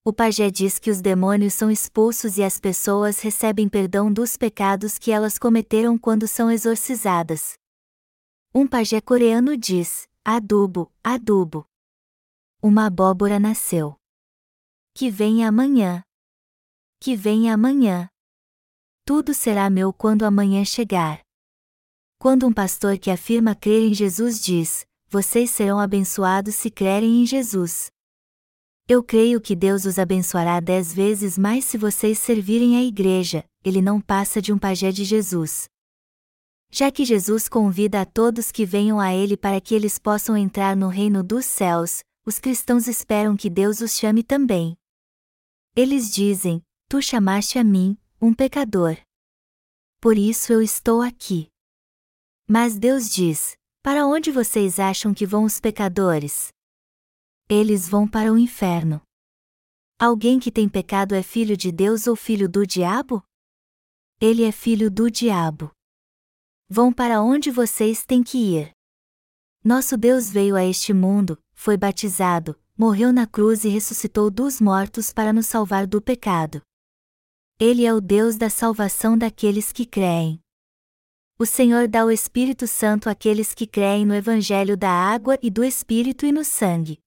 O 0.04 0.14
pajé 0.14 0.50
diz 0.50 0.80
que 0.80 0.90
os 0.90 1.02
demônios 1.02 1.54
são 1.54 1.70
expulsos 1.70 2.38
e 2.38 2.44
as 2.44 2.60
pessoas 2.60 3.20
recebem 3.20 3.68
perdão 3.68 4.12
dos 4.12 4.38
pecados 4.38 4.98
que 4.98 5.12
elas 5.12 5.38
cometeram 5.38 5.98
quando 5.98 6.28
são 6.28 6.50
exorcizadas. 6.52 7.54
Um 8.54 8.68
pajé 8.68 9.02
coreano 9.02 9.58
diz: 9.58 10.08
adubo, 10.24 10.92
adubo. 11.04 11.66
Uma 12.62 12.88
abóbora 12.88 13.40
nasceu. 13.40 13.96
Que 14.94 15.10
venha 15.10 15.50
amanhã. 15.50 16.04
Que 17.00 17.16
venha 17.16 17.54
amanhã 17.54 18.10
tudo 19.06 19.36
será 19.36 19.70
meu 19.70 19.94
quando 19.94 20.24
amanhã 20.24 20.66
chegar. 20.66 21.25
Quando 22.26 22.48
um 22.48 22.52
pastor 22.52 22.98
que 22.98 23.12
afirma 23.12 23.54
crer 23.54 23.88
em 23.88 23.94
Jesus 23.94 24.42
diz: 24.44 24.84
Vocês 25.08 25.52
serão 25.52 25.80
abençoados 25.80 26.56
se 26.56 26.72
crerem 26.72 27.22
em 27.22 27.24
Jesus. 27.24 27.92
Eu 28.90 29.04
creio 29.04 29.40
que 29.40 29.56
Deus 29.56 29.86
os 29.86 30.00
abençoará 30.00 30.60
dez 30.60 30.92
vezes 30.92 31.38
mais 31.38 31.66
se 31.66 31.78
vocês 31.78 32.18
servirem 32.18 32.78
a 32.78 32.84
igreja, 32.84 33.46
ele 33.64 33.80
não 33.80 34.02
passa 34.02 34.42
de 34.42 34.52
um 34.52 34.58
pajé 34.58 34.92
de 34.92 35.04
Jesus. 35.04 35.66
Já 36.72 36.90
que 36.92 37.06
Jesus 37.06 37.48
convida 37.48 38.02
a 38.02 38.06
todos 38.08 38.52
que 38.52 38.66
venham 38.66 39.00
a 39.00 39.14
ele 39.14 39.38
para 39.38 39.62
que 39.62 39.76
eles 39.76 40.00
possam 40.00 40.36
entrar 40.36 40.76
no 40.76 40.88
reino 40.88 41.22
dos 41.22 41.46
céus, 41.46 42.00
os 42.26 42.40
cristãos 42.40 42.88
esperam 42.88 43.38
que 43.38 43.52
Deus 43.52 43.82
os 43.82 43.96
chame 43.96 44.24
também. 44.24 44.76
Eles 45.76 46.12
dizem: 46.12 46.64
Tu 46.90 47.04
chamaste 47.04 47.60
a 47.60 47.64
mim, 47.64 47.96
um 48.20 48.34
pecador. 48.34 48.98
Por 50.02 50.18
isso 50.18 50.52
eu 50.52 50.60
estou 50.60 51.04
aqui. 51.04 51.54
Mas 52.48 52.78
Deus 52.78 53.10
diz: 53.10 53.58
Para 53.82 54.06
onde 54.06 54.32
vocês 54.32 54.80
acham 54.80 55.14
que 55.14 55.26
vão 55.26 55.46
os 55.46 55.60
pecadores? 55.60 56.50
Eles 57.50 57.90
vão 57.90 58.08
para 58.08 58.32
o 58.32 58.38
inferno. 58.38 59.02
Alguém 59.98 60.40
que 60.40 60.52
tem 60.52 60.70
pecado 60.70 61.16
é 61.16 61.24
filho 61.24 61.58
de 61.58 61.72
Deus 61.72 62.06
ou 62.06 62.16
filho 62.16 62.48
do 62.48 62.66
diabo? 62.66 63.24
Ele 64.22 64.44
é 64.44 64.52
filho 64.52 64.92
do 64.92 65.10
diabo. 65.10 65.72
Vão 66.70 66.92
para 66.94 67.22
onde 67.22 67.50
vocês 67.50 68.06
têm 68.06 68.22
que 68.24 68.38
ir. 68.38 68.72
Nosso 69.64 69.98
Deus 69.98 70.30
veio 70.30 70.56
a 70.56 70.64
este 70.64 70.94
mundo, 70.94 71.42
foi 71.54 71.78
batizado, 71.78 72.60
morreu 72.78 73.12
na 73.12 73.26
cruz 73.26 73.64
e 73.64 73.70
ressuscitou 73.70 74.30
dos 74.30 74.62
mortos 74.62 75.12
para 75.12 75.34
nos 75.34 75.48
salvar 75.48 75.88
do 75.88 76.02
pecado. 76.02 76.62
Ele 77.60 77.86
é 77.86 77.94
o 77.94 78.02
Deus 78.02 78.36
da 78.36 78.50
salvação 78.50 79.18
daqueles 79.18 79.72
que 79.72 79.86
creem. 79.86 80.45
O 81.38 81.46
Senhor 81.46 81.90
dá 81.90 82.06
o 82.06 82.12
Espírito 82.12 82.66
Santo 82.66 83.10
àqueles 83.10 83.54
que 83.54 83.68
creem 83.68 84.06
no 84.06 84.16
Evangelho 84.16 84.78
da 84.78 84.90
água 84.90 85.38
e 85.42 85.50
do 85.50 85.66
Espírito 85.66 86.26
e 86.26 86.32
no 86.32 86.46
sangue. 86.46 86.98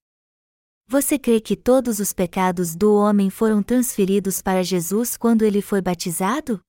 Você 0.86 1.18
crê 1.18 1.40
que 1.40 1.56
todos 1.56 1.98
os 1.98 2.12
pecados 2.12 2.76
do 2.76 2.94
homem 2.94 3.30
foram 3.30 3.62
transferidos 3.62 4.42
para 4.42 4.62
Jesus 4.62 5.16
quando 5.16 5.44
ele 5.44 5.62
foi 5.62 5.80
batizado? 5.80 6.60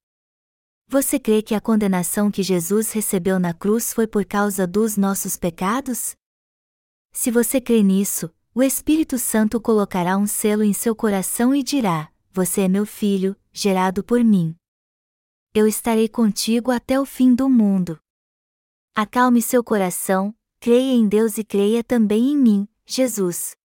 Você 0.88 1.20
crê 1.20 1.42
que 1.42 1.54
a 1.54 1.60
condenação 1.60 2.32
que 2.32 2.42
Jesus 2.44 2.94
recebeu 2.94 3.38
na 3.38 3.54
cruz 3.54 3.94
foi 3.94 4.08
por 4.08 4.24
causa 4.24 4.66
dos 4.66 4.96
nossos 4.96 5.36
pecados? 5.36 6.16
Se 7.12 7.30
você 7.30 7.60
crê 7.60 7.84
nisso, 7.84 8.34
o 8.56 8.64
Espírito 8.64 9.20
Santo 9.20 9.60
colocará 9.60 10.18
um 10.18 10.28
selo 10.28 10.64
em 10.64 10.72
seu 10.72 10.96
coração 10.96 11.54
e 11.54 11.62
dirá: 11.62 12.10
Você 12.32 12.62
é 12.62 12.68
meu 12.70 12.86
filho, 12.86 13.36
gerado 13.52 14.02
por 14.02 14.24
mim. 14.24 14.56
Eu 15.52 15.66
estarei 15.66 16.08
contigo 16.08 16.70
até 16.70 17.00
o 17.00 17.06
fim 17.06 17.34
do 17.34 17.50
mundo. 17.50 18.00
Acalme 18.96 19.42
seu 19.42 19.64
coração, 19.64 20.32
creia 20.60 20.94
em 20.94 21.08
Deus 21.08 21.40
e 21.40 21.44
creia 21.44 21.84
também 21.84 22.34
em 22.34 22.38
mim, 22.38 22.68
Jesus. 22.86 23.56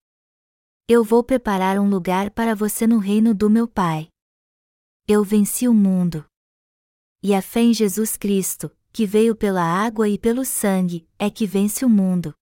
Eu 0.88 1.04
vou 1.04 1.22
preparar 1.22 1.78
um 1.78 1.86
lugar 1.86 2.30
para 2.30 2.54
você 2.54 2.86
no 2.86 2.96
reino 2.96 3.34
do 3.34 3.50
meu 3.50 3.68
Pai. 3.68 4.08
Eu 5.06 5.22
venci 5.22 5.68
o 5.68 5.74
mundo. 5.74 6.24
E 7.22 7.34
a 7.34 7.42
fé 7.42 7.60
em 7.60 7.74
Jesus 7.74 8.16
Cristo, 8.16 8.74
que 8.90 9.04
veio 9.04 9.36
pela 9.36 9.62
água 9.62 10.08
e 10.08 10.18
pelo 10.18 10.42
sangue, 10.42 11.06
é 11.18 11.28
que 11.28 11.46
vence 11.46 11.84
o 11.84 11.88
mundo. 11.88 12.34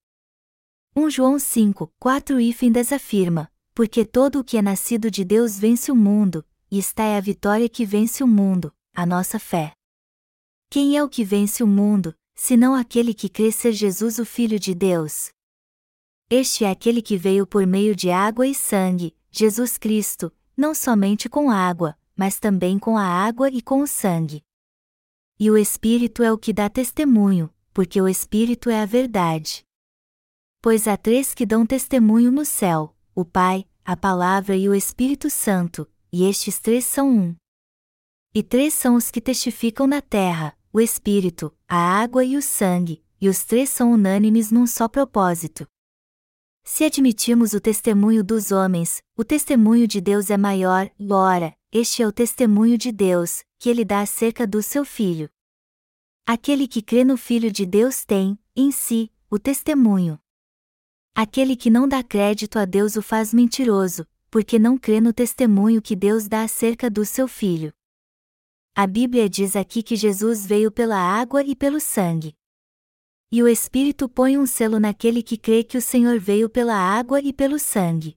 1 0.95 1.11
João 1.11 1.37
5, 1.37 1.93
4 1.99 2.39
e 2.39 2.53
Findas 2.53 2.93
afirma: 2.93 3.51
Porque 3.75 4.05
todo 4.05 4.39
o 4.39 4.45
que 4.45 4.57
é 4.57 4.63
nascido 4.63 5.11
de 5.11 5.25
Deus 5.25 5.59
vence 5.59 5.91
o 5.91 5.97
mundo, 5.97 6.47
e 6.71 6.79
está 6.79 7.03
é 7.03 7.17
a 7.17 7.21
vitória 7.21 7.69
que 7.69 7.85
vence 7.85 8.23
o 8.23 8.27
mundo, 8.29 8.73
a 8.95 9.07
nossa 9.07 9.39
fé. 9.39 9.73
Quem 10.69 10.97
é 10.97 11.03
o 11.03 11.09
que 11.09 11.25
vence 11.25 11.63
o 11.63 11.67
mundo, 11.67 12.15
senão 12.35 12.75
aquele 12.75 13.15
que 13.15 13.29
crê 13.29 13.51
ser 13.51 13.73
Jesus 13.73 14.19
o 14.19 14.25
Filho 14.25 14.59
de 14.59 14.75
Deus? 14.75 15.31
Este 16.31 16.65
é 16.65 16.71
aquele 16.71 17.03
que 17.03 17.17
veio 17.17 17.47
por 17.47 17.67
meio 17.67 17.95
de 17.95 18.11
água 18.11 18.47
e 18.47 18.55
sangue, 18.55 19.17
Jesus 19.31 19.77
Cristo, 19.79 20.33
não 20.57 20.75
somente 20.75 21.29
com 21.29 21.51
água, 21.51 21.97
mas 22.17 22.39
também 22.39 22.79
com 22.79 22.97
a 22.97 23.05
água 23.05 23.51
e 23.51 23.61
com 23.61 23.81
o 23.81 23.87
sangue. 23.87 24.43
E 25.39 25.51
o 25.51 25.57
Espírito 25.57 26.23
é 26.23 26.31
o 26.33 26.39
que 26.39 26.53
dá 26.53 26.69
testemunho, 26.69 27.53
porque 27.73 28.01
o 28.01 28.09
Espírito 28.09 28.71
é 28.71 28.81
a 28.81 28.87
verdade. 28.87 29.65
Pois 30.61 30.87
há 30.87 30.97
três 30.97 31.35
que 31.35 31.45
dão 31.45 31.67
testemunho 31.67 32.31
no 32.31 32.45
céu: 32.45 32.95
o 33.15 33.25
Pai, 33.25 33.67
a 33.85 33.97
Palavra 33.97 34.57
e 34.57 34.69
o 34.69 34.75
Espírito 34.75 35.29
Santo, 35.29 35.91
e 36.13 36.25
estes 36.25 36.59
três 36.59 36.85
são 36.85 37.11
um. 37.11 37.42
E 38.35 38.43
três 38.43 38.73
são 38.73 38.95
os 38.95 39.11
que 39.11 39.21
testificam 39.21 39.87
na 39.87 40.01
terra: 40.01 40.57
o 40.73 40.81
Espírito, 40.81 41.55
a 41.69 41.77
água 41.77 42.25
e 42.25 42.37
o 42.37 42.41
sangue, 42.41 43.05
e 43.21 43.29
os 43.29 43.45
três 43.45 43.69
são 43.69 43.93
unânimes 43.93 44.51
num 44.51 44.67
só 44.67 44.89
propósito. 44.89 45.67
Se 46.65 46.85
admitirmos 46.85 47.53
o 47.53 47.61
testemunho 47.61 48.25
dos 48.25 48.51
homens, 48.51 49.03
o 49.17 49.23
testemunho 49.23 49.87
de 49.87 50.01
Deus 50.01 50.31
é 50.31 50.39
maior, 50.39 50.91
ora, 51.11 51.55
este 51.71 52.03
é 52.03 52.07
o 52.07 52.13
testemunho 52.13 52.79
de 52.79 52.91
Deus, 52.91 53.45
que 53.59 53.69
ele 53.69 53.85
dá 53.85 54.01
acerca 54.01 54.47
do 54.47 54.63
seu 54.63 54.85
Filho. 54.85 55.29
Aquele 56.25 56.67
que 56.67 56.81
crê 56.81 57.05
no 57.05 57.17
Filho 57.19 57.51
de 57.51 57.67
Deus 57.67 58.05
tem, 58.05 58.39
em 58.57 58.71
si, 58.71 59.13
o 59.29 59.39
testemunho. 59.39 60.19
Aquele 61.15 61.55
que 61.55 61.69
não 61.69 61.87
dá 61.87 62.03
crédito 62.03 62.59
a 62.59 62.65
Deus 62.65 62.97
o 62.97 63.03
faz 63.03 63.35
mentiroso, 63.35 64.07
porque 64.31 64.59
não 64.59 64.79
crê 64.79 65.01
no 65.01 65.13
testemunho 65.13 65.83
que 65.83 65.95
Deus 65.95 66.29
dá 66.29 66.45
acerca 66.45 66.89
do 66.89 67.05
seu 67.05 67.29
filho. 67.29 67.75
A 68.75 68.87
Bíblia 68.87 69.29
diz 69.29 69.55
aqui 69.55 69.83
que 69.83 69.95
Jesus 69.95 70.47
veio 70.47 70.73
pela 70.73 70.97
água 70.97 71.45
e 71.45 71.55
pelo 71.55 71.79
sangue. 71.79 72.35
E 73.31 73.43
o 73.43 73.49
Espírito 73.49 74.09
põe 74.09 74.39
um 74.39 74.47
selo 74.47 74.81
naquele 74.81 75.23
que 75.23 75.37
crê 75.37 75.63
que 75.63 75.77
o 75.77 75.83
Senhor 75.83 76.19
veio 76.19 76.49
pela 76.49 76.75
água 76.75 77.21
e 77.21 77.35
pelo 77.35 77.59
sangue. 77.59 78.17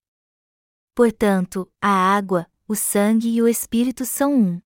Portanto, 0.93 1.69
a 1.81 1.89
água, 1.89 2.49
o 2.65 2.73
sangue 2.73 3.29
e 3.29 3.41
o 3.41 3.49
Espírito 3.49 4.05
são 4.05 4.33
um. 4.33 4.61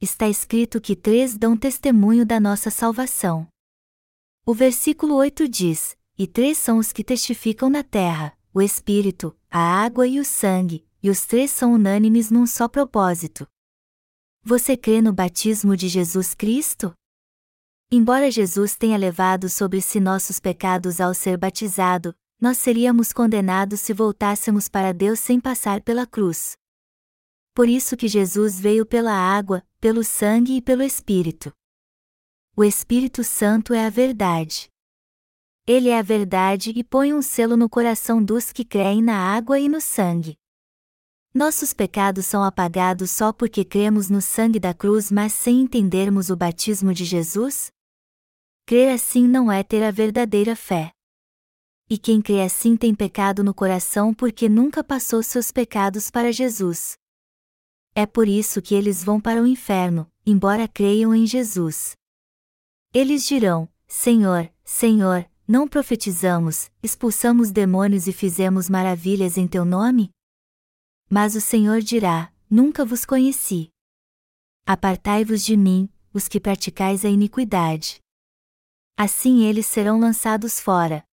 Está 0.00 0.28
escrito 0.28 0.80
que 0.80 0.96
três 0.96 1.36
dão 1.36 1.58
testemunho 1.58 2.24
da 2.24 2.40
nossa 2.40 2.70
salvação. 2.70 3.46
O 4.46 4.54
versículo 4.54 5.14
8 5.16 5.46
diz: 5.46 5.94
e 6.18 6.26
três 6.26 6.56
são 6.56 6.78
os 6.78 6.92
que 6.92 7.04
testificam 7.04 7.68
na 7.68 7.82
terra: 7.82 8.32
o 8.52 8.62
Espírito, 8.62 9.36
a 9.50 9.58
água 9.58 10.06
e 10.06 10.18
o 10.18 10.24
sangue, 10.24 10.86
e 11.02 11.10
os 11.10 11.26
três 11.26 11.50
são 11.50 11.74
unânimes 11.74 12.30
num 12.30 12.46
só 12.46 12.66
propósito. 12.66 13.46
Você 14.48 14.76
crê 14.76 15.02
no 15.02 15.12
batismo 15.12 15.76
de 15.76 15.88
Jesus 15.88 16.32
Cristo? 16.32 16.94
Embora 17.90 18.30
Jesus 18.30 18.76
tenha 18.76 18.96
levado 18.96 19.48
sobre 19.48 19.80
si 19.82 19.98
nossos 19.98 20.38
pecados 20.38 21.00
ao 21.00 21.12
ser 21.12 21.36
batizado, 21.36 22.14
nós 22.40 22.56
seríamos 22.56 23.12
condenados 23.12 23.80
se 23.80 23.92
voltássemos 23.92 24.68
para 24.68 24.94
Deus 24.94 25.18
sem 25.18 25.40
passar 25.40 25.82
pela 25.82 26.06
cruz. 26.06 26.52
Por 27.52 27.68
isso 27.68 27.96
que 27.96 28.06
Jesus 28.06 28.60
veio 28.60 28.86
pela 28.86 29.10
água, 29.10 29.66
pelo 29.80 30.04
sangue 30.04 30.58
e 30.58 30.62
pelo 30.62 30.84
Espírito. 30.84 31.52
O 32.56 32.62
Espírito 32.62 33.24
Santo 33.24 33.74
é 33.74 33.84
a 33.84 33.90
verdade. 33.90 34.68
Ele 35.66 35.88
é 35.88 35.98
a 35.98 36.02
verdade 36.02 36.70
e 36.70 36.84
põe 36.84 37.12
um 37.12 37.20
selo 37.20 37.56
no 37.56 37.68
coração 37.68 38.22
dos 38.22 38.52
que 38.52 38.64
creem 38.64 39.02
na 39.02 39.16
água 39.16 39.58
e 39.58 39.68
no 39.68 39.80
sangue. 39.80 40.38
Nossos 41.36 41.74
pecados 41.74 42.24
são 42.24 42.42
apagados 42.42 43.10
só 43.10 43.30
porque 43.30 43.62
cremos 43.62 44.08
no 44.08 44.22
sangue 44.22 44.58
da 44.58 44.72
cruz, 44.72 45.12
mas 45.12 45.34
sem 45.34 45.60
entendermos 45.60 46.30
o 46.30 46.34
batismo 46.34 46.94
de 46.94 47.04
Jesus? 47.04 47.70
Crer 48.64 48.94
assim 48.94 49.28
não 49.28 49.52
é 49.52 49.62
ter 49.62 49.84
a 49.84 49.90
verdadeira 49.90 50.56
fé. 50.56 50.92
E 51.90 51.98
quem 51.98 52.22
crê 52.22 52.40
assim 52.40 52.74
tem 52.74 52.94
pecado 52.94 53.44
no 53.44 53.52
coração 53.52 54.14
porque 54.14 54.48
nunca 54.48 54.82
passou 54.82 55.22
seus 55.22 55.52
pecados 55.52 56.10
para 56.10 56.32
Jesus. 56.32 56.96
É 57.94 58.06
por 58.06 58.26
isso 58.26 58.62
que 58.62 58.74
eles 58.74 59.04
vão 59.04 59.20
para 59.20 59.42
o 59.42 59.46
inferno, 59.46 60.10
embora 60.24 60.66
creiam 60.66 61.14
em 61.14 61.26
Jesus. 61.26 61.92
Eles 62.94 63.26
dirão: 63.26 63.68
Senhor, 63.86 64.50
Senhor, 64.64 65.28
não 65.46 65.68
profetizamos, 65.68 66.70
expulsamos 66.82 67.50
demônios 67.50 68.06
e 68.06 68.12
fizemos 68.14 68.70
maravilhas 68.70 69.36
em 69.36 69.46
teu 69.46 69.66
nome? 69.66 70.15
Mas 71.08 71.34
o 71.36 71.40
Senhor 71.40 71.80
dirá: 71.80 72.32
Nunca 72.50 72.84
vos 72.84 73.04
conheci. 73.04 73.70
Apartai-vos 74.66 75.44
de 75.44 75.56
mim, 75.56 75.88
os 76.12 76.26
que 76.26 76.40
praticais 76.40 77.04
a 77.04 77.08
iniquidade. 77.08 78.00
Assim 78.96 79.44
eles 79.44 79.66
serão 79.66 80.00
lançados 80.00 80.58
fora. 80.58 81.04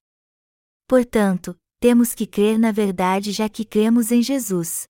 Portanto, 0.87 1.55
temos 1.79 2.15
que 2.15 2.25
crer 2.25 2.57
na 2.57 2.71
verdade 2.71 3.31
já 3.31 3.49
que 3.49 3.65
cremos 3.65 4.11
em 4.11 4.23
Jesus. 4.23 4.87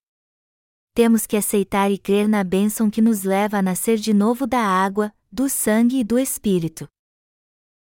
Temos 0.93 1.26
que 1.26 1.36
aceitar 1.36 1.89
e 1.89 1.97
crer 1.97 2.30
na 2.30 2.43
bênção 2.43 2.89
que 2.89 3.01
nos 3.01 3.24
leva 3.24 3.58
a 3.58 3.62
nascer 3.62 3.97
de 3.97 4.14
novo 4.14 4.45
da 4.45 4.62
água, 4.62 5.12
do 5.32 5.49
sangue 5.49 5.99
e 5.99 6.04
do 6.04 6.20
Espírito. 6.20 6.88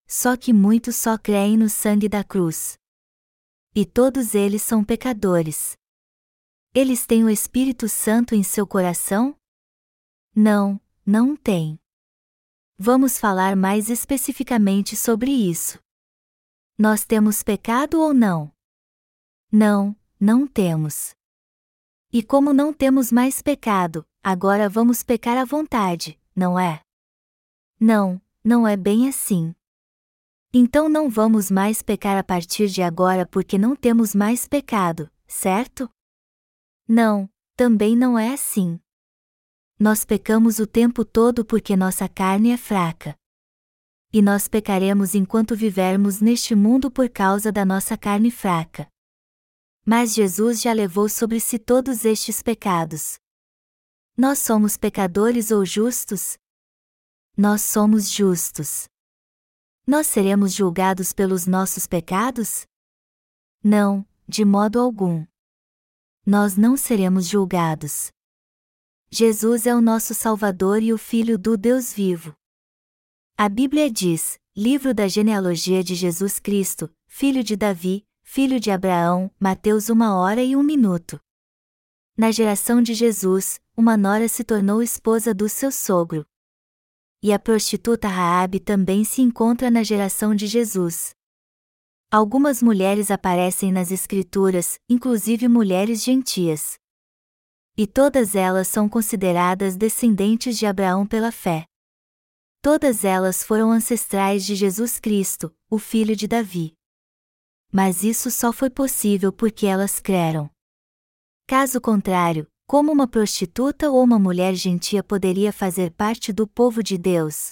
Só 0.07 0.37
que 0.37 0.53
muitos 0.53 0.95
só 0.95 1.19
creem 1.19 1.57
no 1.57 1.69
sangue 1.69 2.09
da 2.09 2.23
cruz. 2.23 2.79
E 3.75 3.85
todos 3.85 4.35
eles 4.35 4.63
são 4.63 4.85
pecadores. 4.85 5.77
Eles 6.73 7.05
têm 7.05 7.25
o 7.25 7.29
Espírito 7.29 7.89
Santo 7.89 8.33
em 8.33 8.45
seu 8.45 8.65
coração? 8.65 9.37
Não, 10.37 10.81
não 11.05 11.35
têm. 11.35 11.81
Vamos 12.79 13.19
falar 13.19 13.57
mais 13.57 13.91
especificamente 13.91 14.95
sobre 14.95 15.33
isso. 15.33 15.83
Nós 16.79 17.05
temos 17.05 17.43
pecado 17.43 18.01
ou 18.01 18.15
não? 18.15 18.53
Não, 19.51 19.97
não 20.21 20.47
temos. 20.47 21.13
E 22.13 22.23
como 22.23 22.53
não 22.53 22.73
temos 22.73 23.11
mais 23.11 23.43
pecado, 23.43 24.07
agora 24.23 24.69
vamos 24.69 25.03
pecar 25.03 25.37
à 25.37 25.45
vontade, 25.45 26.17
não 26.37 26.57
é? 26.57 26.83
Não, 27.81 28.23
não 28.45 28.67
é 28.67 28.77
bem 28.77 29.09
assim. 29.09 29.53
Então 30.55 30.89
não 30.89 31.11
vamos 31.11 31.51
mais 31.51 31.83
pecar 31.83 32.17
a 32.17 32.23
partir 32.23 32.69
de 32.69 32.81
agora 32.81 33.27
porque 33.27 33.59
não 33.59 33.75
temos 33.75 34.15
mais 34.15 34.47
pecado, 34.47 35.11
certo? 35.27 35.91
Não, 36.93 37.31
também 37.55 37.95
não 37.95 38.19
é 38.19 38.35
assim. 38.35 38.81
Nós 39.79 40.05
pecamos 40.05 40.59
o 40.59 40.67
tempo 40.67 41.05
todo 41.05 41.45
porque 41.45 41.77
nossa 41.77 42.09
carne 42.09 42.51
é 42.51 42.57
fraca. 42.57 43.17
E 44.13 44.21
nós 44.21 44.49
pecaremos 44.49 45.15
enquanto 45.15 45.55
vivermos 45.55 46.21
neste 46.21 46.53
mundo 46.57 46.91
por 46.91 47.09
causa 47.09 47.53
da 47.53 47.65
nossa 47.65 47.97
carne 47.97 48.29
fraca. 48.29 48.89
Mas 49.87 50.13
Jesus 50.13 50.61
já 50.61 50.73
levou 50.73 51.09
sobre 51.09 51.39
si 51.39 51.61
todos 51.61 52.05
estes 52.05 52.43
pecados. 52.43 53.21
Nós 54.17 54.41
somos 54.41 54.77
pecadores 54.77 55.53
ou 55.53 55.65
justos? 55.65 56.37
Nós 57.37 57.63
somos 57.63 58.11
justos. 58.11 58.89
Nós 59.87 60.09
seremos 60.09 60.53
julgados 60.53 61.13
pelos 61.13 61.47
nossos 61.47 61.87
pecados? 61.87 62.67
Não, 63.63 64.05
de 64.27 64.45
modo 64.45 64.81
algum. 64.81 65.30
Nós 66.27 66.57
não 66.57 66.77
seremos 66.77 67.27
julgados. 67.27 68.11
Jesus 69.11 69.67
é 69.67 69.75
o 69.75 69.81
nosso 69.81 70.13
Salvador 70.13 70.83
e 70.83 70.93
o 70.93 70.99
Filho 70.99 71.39
do 71.39 71.57
Deus 71.57 71.93
vivo. 71.93 72.35
A 73.37 73.49
Bíblia 73.49 73.91
diz, 73.91 74.39
livro 74.55 74.93
da 74.93 75.09
genealogia 75.09 75.83
de 75.83 75.95
Jesus 75.95 76.39
Cristo, 76.39 76.95
filho 77.07 77.43
de 77.43 77.57
Davi, 77.57 78.07
filho 78.23 78.61
de 78.61 78.71
Abraão, 78.71 79.31
Mateus 79.41 79.89
uma 79.89 80.15
hora 80.15 80.43
e 80.43 80.55
um 80.55 80.63
minuto. 80.63 81.19
Na 82.17 82.31
geração 82.31 82.83
de 82.83 82.93
Jesus, 82.93 83.59
uma 83.75 83.97
nora 83.97 84.29
se 84.29 84.45
tornou 84.45 84.83
esposa 84.83 85.33
do 85.33 85.49
seu 85.49 85.73
sogro. 85.73 86.27
E 87.23 87.33
a 87.33 87.39
prostituta 87.39 88.09
Raabe 88.09 88.61
também 88.61 89.05
se 89.05 89.23
encontra 89.23 89.71
na 89.71 89.83
geração 89.83 90.35
de 90.35 90.47
Jesus. 90.47 91.15
Algumas 92.11 92.63
mulheres 92.63 93.11
aparecem 93.11 93.71
nas 93.71 93.91
escrituras, 93.91 94.79
inclusive 94.89 95.47
mulheres 95.49 96.03
gentias. 96.03 96.75
E 97.77 97.87
todas 97.87 98.35
elas 98.35 98.69
são 98.69 98.89
consideradas 98.89 99.77
descendentes 99.77 100.59
de 100.59 100.67
Abraão 100.67 101.07
pela 101.07 101.31
fé. 101.31 101.65
Todas 102.61 103.05
elas 103.05 103.43
foram 103.43 103.71
ancestrais 103.71 104.45
de 104.45 104.55
Jesus 104.55 104.99
Cristo, 104.99 105.55
o 105.71 105.79
filho 105.79 106.17
de 106.17 106.27
Davi 106.27 106.75
mas 107.73 108.03
isso 108.03 108.31
só 108.31 108.53
foi 108.53 108.69
possível 108.69 109.33
porque 109.33 109.67
elas 109.67 110.01
creram. 110.01 110.51
Caso 111.47 111.81
contrário, 111.81 112.47
como 112.67 112.93
uma 112.93 113.07
prostituta 113.07 113.91
ou 113.91 114.03
uma 114.03 114.19
mulher 114.19 114.55
gentia 114.55 115.03
poderia 115.03 115.53
fazer 115.53 115.93
parte 115.93 116.33
do 116.33 116.47
povo 116.47 116.83
de 116.83 116.99
Deus? 116.99 117.51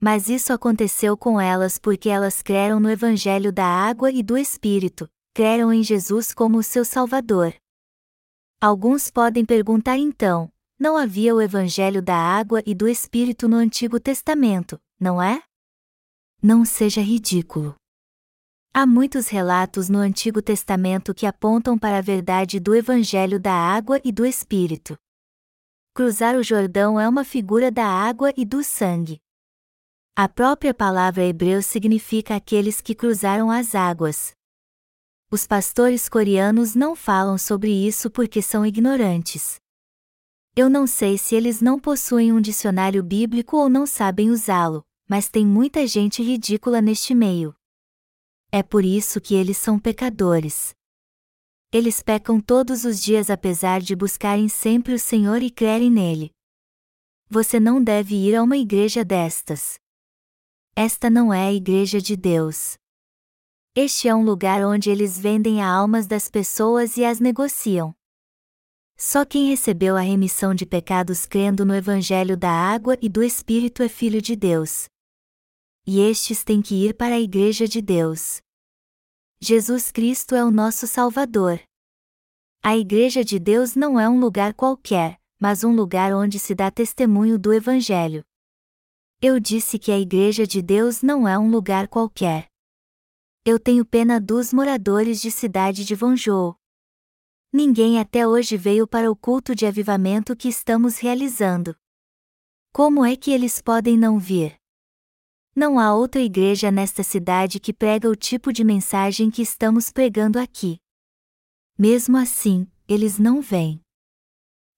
Mas 0.00 0.28
isso 0.28 0.52
aconteceu 0.52 1.16
com 1.16 1.40
elas 1.40 1.78
porque 1.78 2.08
elas 2.08 2.40
creram 2.40 2.78
no 2.78 2.88
Evangelho 2.88 3.52
da 3.52 3.66
água 3.66 4.12
e 4.12 4.22
do 4.22 4.38
Espírito, 4.38 5.10
creram 5.34 5.72
em 5.72 5.82
Jesus 5.82 6.32
como 6.32 6.58
o 6.58 6.62
seu 6.62 6.84
Salvador. 6.84 7.52
Alguns 8.60 9.10
podem 9.10 9.44
perguntar 9.44 9.98
então: 9.98 10.50
não 10.78 10.96
havia 10.96 11.34
o 11.34 11.40
Evangelho 11.40 12.00
da 12.00 12.16
água 12.16 12.62
e 12.64 12.74
do 12.74 12.86
Espírito 12.86 13.48
no 13.48 13.56
Antigo 13.56 13.98
Testamento, 13.98 14.80
não 15.00 15.20
é? 15.20 15.42
Não 16.40 16.64
seja 16.64 17.00
ridículo. 17.00 17.74
Há 18.72 18.86
muitos 18.86 19.26
relatos 19.26 19.88
no 19.88 19.98
Antigo 19.98 20.40
Testamento 20.40 21.12
que 21.12 21.26
apontam 21.26 21.76
para 21.76 21.98
a 21.98 22.00
verdade 22.00 22.60
do 22.60 22.76
Evangelho 22.76 23.40
da 23.40 23.52
água 23.52 24.00
e 24.04 24.12
do 24.12 24.24
Espírito. 24.24 24.96
Cruzar 25.92 26.36
o 26.36 26.44
Jordão 26.44 27.00
é 27.00 27.08
uma 27.08 27.24
figura 27.24 27.72
da 27.72 27.86
água 27.86 28.32
e 28.36 28.44
do 28.44 28.62
sangue. 28.62 29.20
A 30.20 30.28
própria 30.28 30.74
palavra 30.74 31.22
hebreu 31.24 31.62
significa 31.62 32.34
aqueles 32.34 32.80
que 32.80 32.92
cruzaram 32.92 33.52
as 33.52 33.76
águas. 33.76 34.32
Os 35.30 35.46
pastores 35.46 36.08
coreanos 36.08 36.74
não 36.74 36.96
falam 36.96 37.38
sobre 37.38 37.70
isso 37.70 38.10
porque 38.10 38.42
são 38.42 38.66
ignorantes. 38.66 39.60
Eu 40.56 40.68
não 40.68 40.88
sei 40.88 41.16
se 41.16 41.36
eles 41.36 41.60
não 41.60 41.78
possuem 41.78 42.32
um 42.32 42.40
dicionário 42.40 43.00
bíblico 43.00 43.56
ou 43.56 43.68
não 43.68 43.86
sabem 43.86 44.28
usá-lo, 44.28 44.84
mas 45.08 45.28
tem 45.28 45.46
muita 45.46 45.86
gente 45.86 46.20
ridícula 46.20 46.82
neste 46.82 47.14
meio. 47.14 47.54
É 48.50 48.60
por 48.60 48.84
isso 48.84 49.20
que 49.20 49.36
eles 49.36 49.56
são 49.56 49.78
pecadores. 49.78 50.74
Eles 51.72 52.02
pecam 52.02 52.40
todos 52.40 52.84
os 52.84 53.00
dias 53.00 53.30
apesar 53.30 53.80
de 53.80 53.94
buscarem 53.94 54.48
sempre 54.48 54.94
o 54.94 54.98
Senhor 54.98 55.40
e 55.44 55.48
crerem 55.48 55.92
nele. 55.92 56.32
Você 57.28 57.60
não 57.60 57.80
deve 57.80 58.16
ir 58.16 58.34
a 58.34 58.42
uma 58.42 58.56
igreja 58.56 59.04
destas. 59.04 59.78
Esta 60.78 61.10
não 61.10 61.34
é 61.34 61.48
a 61.48 61.52
igreja 61.52 62.00
de 62.00 62.16
Deus. 62.16 62.76
Este 63.74 64.06
é 64.06 64.14
um 64.14 64.22
lugar 64.22 64.64
onde 64.64 64.90
eles 64.90 65.18
vendem 65.18 65.60
as 65.60 65.68
almas 65.68 66.06
das 66.06 66.30
pessoas 66.30 66.96
e 66.96 67.04
as 67.04 67.18
negociam. 67.18 67.92
Só 68.96 69.24
quem 69.24 69.48
recebeu 69.48 69.96
a 69.96 70.00
remissão 70.00 70.54
de 70.54 70.64
pecados 70.64 71.26
crendo 71.26 71.64
no 71.64 71.74
Evangelho 71.74 72.36
da 72.36 72.50
água 72.50 72.96
e 73.02 73.08
do 73.08 73.24
Espírito 73.24 73.82
é 73.82 73.88
filho 73.88 74.22
de 74.22 74.36
Deus 74.36 74.88
e 75.90 76.00
estes 76.00 76.44
têm 76.44 76.60
que 76.60 76.74
ir 76.74 76.92
para 76.92 77.14
a 77.14 77.18
Igreja 77.18 77.66
de 77.66 77.80
Deus. 77.80 78.42
Jesus 79.40 79.90
Cristo 79.90 80.34
é 80.34 80.44
o 80.44 80.50
nosso 80.50 80.86
Salvador. 80.86 81.62
A 82.62 82.76
Igreja 82.76 83.24
de 83.24 83.38
Deus 83.38 83.74
não 83.74 83.98
é 83.98 84.06
um 84.06 84.20
lugar 84.20 84.52
qualquer, 84.52 85.18
mas 85.40 85.64
um 85.64 85.74
lugar 85.74 86.12
onde 86.12 86.38
se 86.38 86.54
dá 86.54 86.70
testemunho 86.70 87.38
do 87.38 87.54
Evangelho. 87.54 88.22
Eu 89.20 89.40
disse 89.40 89.80
que 89.80 89.90
a 89.90 89.98
Igreja 89.98 90.46
de 90.46 90.62
Deus 90.62 91.02
não 91.02 91.26
é 91.26 91.36
um 91.36 91.50
lugar 91.50 91.88
qualquer. 91.88 92.46
Eu 93.44 93.58
tenho 93.58 93.84
pena 93.84 94.20
dos 94.20 94.52
moradores 94.52 95.20
de 95.20 95.28
cidade 95.28 95.84
de 95.84 95.92
Vonjou. 95.96 96.54
Ninguém 97.52 97.98
até 97.98 98.28
hoje 98.28 98.56
veio 98.56 98.86
para 98.86 99.10
o 99.10 99.16
culto 99.16 99.56
de 99.56 99.66
avivamento 99.66 100.36
que 100.36 100.46
estamos 100.46 100.98
realizando. 100.98 101.74
Como 102.72 103.04
é 103.04 103.16
que 103.16 103.32
eles 103.32 103.60
podem 103.60 103.98
não 103.98 104.20
vir? 104.20 104.56
Não 105.52 105.80
há 105.80 105.92
outra 105.92 106.20
igreja 106.20 106.70
nesta 106.70 107.02
cidade 107.02 107.58
que 107.58 107.72
prega 107.72 108.08
o 108.08 108.14
tipo 108.14 108.52
de 108.52 108.62
mensagem 108.62 109.32
que 109.32 109.42
estamos 109.42 109.90
pregando 109.90 110.38
aqui. 110.38 110.78
Mesmo 111.76 112.16
assim, 112.16 112.70
eles 112.86 113.18
não 113.18 113.40
vêm. 113.40 113.80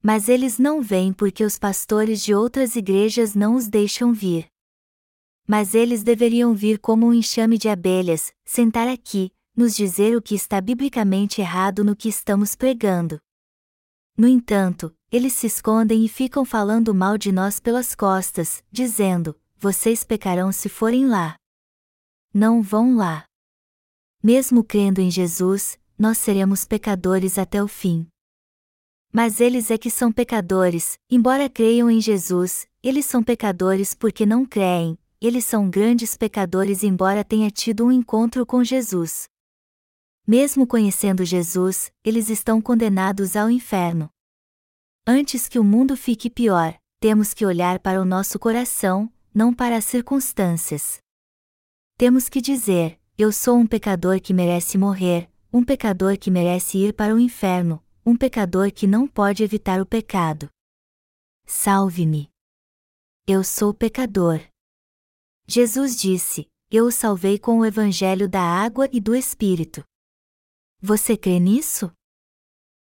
Mas 0.02 0.28
eles 0.28 0.58
não 0.58 0.80
vêm 0.80 1.12
porque 1.12 1.44
os 1.44 1.58
pastores 1.58 2.22
de 2.22 2.34
outras 2.34 2.74
igrejas 2.74 3.34
não 3.34 3.54
os 3.54 3.68
deixam 3.68 4.12
vir. 4.12 4.46
Mas 5.46 5.74
eles 5.74 6.02
deveriam 6.02 6.54
vir 6.54 6.78
como 6.78 7.06
um 7.06 7.12
enxame 7.12 7.58
de 7.58 7.68
abelhas, 7.68 8.32
sentar 8.44 8.88
aqui, 8.88 9.30
nos 9.54 9.74
dizer 9.74 10.16
o 10.16 10.22
que 10.22 10.34
está 10.34 10.60
biblicamente 10.60 11.40
errado 11.40 11.84
no 11.84 11.94
que 11.94 12.08
estamos 12.08 12.54
pregando. 12.54 13.20
No 14.16 14.26
entanto, 14.26 14.94
eles 15.10 15.32
se 15.32 15.46
escondem 15.46 16.04
e 16.04 16.08
ficam 16.08 16.44
falando 16.44 16.94
mal 16.94 17.18
de 17.18 17.32
nós 17.32 17.58
pelas 17.58 17.94
costas, 17.94 18.62
dizendo: 18.70 19.38
vocês 19.58 20.04
pecarão 20.04 20.50
se 20.52 20.68
forem 20.68 21.06
lá. 21.06 21.36
Não 22.32 22.62
vão 22.62 22.96
lá. 22.96 23.24
Mesmo 24.22 24.62
crendo 24.64 25.00
em 25.00 25.10
Jesus, 25.10 25.78
nós 25.98 26.16
seremos 26.16 26.64
pecadores 26.64 27.36
até 27.38 27.62
o 27.62 27.68
fim. 27.68 28.06
Mas 29.12 29.40
eles 29.40 29.70
é 29.70 29.76
que 29.76 29.90
são 29.90 30.12
pecadores, 30.12 30.98
embora 31.10 31.48
creiam 31.48 31.90
em 31.90 32.00
Jesus, 32.00 32.68
eles 32.82 33.04
são 33.06 33.22
pecadores 33.22 33.92
porque 33.92 34.24
não 34.24 34.46
creem, 34.46 34.96
eles 35.20 35.44
são 35.44 35.68
grandes 35.68 36.16
pecadores 36.16 36.84
embora 36.84 37.24
tenha 37.24 37.50
tido 37.50 37.84
um 37.84 37.92
encontro 37.92 38.46
com 38.46 38.62
Jesus. 38.62 39.28
Mesmo 40.26 40.66
conhecendo 40.66 41.24
Jesus, 41.24 41.92
eles 42.04 42.30
estão 42.30 42.60
condenados 42.60 43.34
ao 43.34 43.50
inferno. 43.50 44.08
Antes 45.06 45.48
que 45.48 45.58
o 45.58 45.64
mundo 45.64 45.96
fique 45.96 46.30
pior, 46.30 46.78
temos 47.00 47.34
que 47.34 47.44
olhar 47.44 47.80
para 47.80 48.00
o 48.00 48.04
nosso 48.04 48.38
coração, 48.38 49.12
não 49.34 49.52
para 49.52 49.76
as 49.76 49.84
circunstâncias. 49.86 51.00
Temos 51.98 52.28
que 52.28 52.40
dizer: 52.40 52.98
Eu 53.18 53.32
sou 53.32 53.56
um 53.56 53.66
pecador 53.66 54.20
que 54.20 54.32
merece 54.32 54.78
morrer, 54.78 55.28
um 55.52 55.64
pecador 55.64 56.16
que 56.16 56.30
merece 56.30 56.78
ir 56.78 56.92
para 56.92 57.14
o 57.14 57.18
inferno, 57.18 57.82
um 58.10 58.16
pecador 58.16 58.72
que 58.72 58.88
não 58.88 59.06
pode 59.06 59.44
evitar 59.44 59.80
o 59.80 59.86
pecado. 59.86 60.50
Salve-me! 61.46 62.28
Eu 63.24 63.44
sou 63.44 63.72
pecador. 63.72 64.40
Jesus 65.46 65.96
disse: 65.96 66.48
Eu 66.68 66.86
o 66.86 66.90
salvei 66.90 67.38
com 67.38 67.60
o 67.60 67.64
evangelho 67.64 68.28
da 68.28 68.42
água 68.42 68.88
e 68.92 69.00
do 69.00 69.14
Espírito. 69.14 69.84
Você 70.80 71.16
crê 71.16 71.38
nisso? 71.38 71.92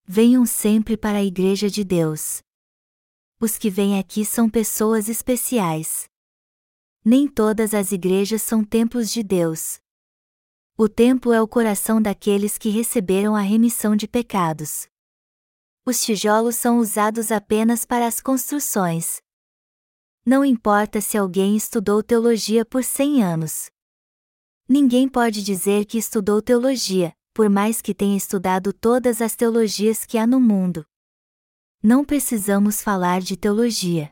Venham 0.06 0.46
sempre 0.46 0.96
para 0.96 1.18
a 1.18 1.24
Igreja 1.24 1.68
de 1.68 1.84
Deus. 1.84 2.40
Os 3.38 3.58
que 3.58 3.68
vêm 3.68 3.98
aqui 3.98 4.24
são 4.24 4.48
pessoas 4.48 5.10
especiais. 5.10 6.08
Nem 7.04 7.28
todas 7.28 7.74
as 7.74 7.92
igrejas 7.92 8.40
são 8.40 8.64
templos 8.64 9.10
de 9.10 9.22
Deus. 9.22 9.78
O 10.74 10.88
templo 10.88 11.34
é 11.34 11.42
o 11.42 11.46
coração 11.46 12.00
daqueles 12.00 12.56
que 12.56 12.70
receberam 12.70 13.36
a 13.36 13.42
remissão 13.42 13.94
de 13.94 14.08
pecados. 14.08 14.88
Os 15.88 16.02
tijolos 16.02 16.56
são 16.56 16.80
usados 16.80 17.32
apenas 17.32 17.86
para 17.86 18.06
as 18.06 18.20
construções. 18.20 19.22
Não 20.22 20.44
importa 20.44 21.00
se 21.00 21.16
alguém 21.16 21.56
estudou 21.56 22.02
teologia 22.02 22.62
por 22.62 22.84
100 22.84 23.24
anos. 23.24 23.70
Ninguém 24.68 25.08
pode 25.08 25.42
dizer 25.42 25.86
que 25.86 25.96
estudou 25.96 26.42
teologia, 26.42 27.14
por 27.32 27.48
mais 27.48 27.80
que 27.80 27.94
tenha 27.94 28.18
estudado 28.18 28.70
todas 28.70 29.22
as 29.22 29.34
teologias 29.34 30.04
que 30.04 30.18
há 30.18 30.26
no 30.26 30.38
mundo. 30.38 30.84
Não 31.82 32.04
precisamos 32.04 32.82
falar 32.82 33.22
de 33.22 33.34
teologia. 33.34 34.10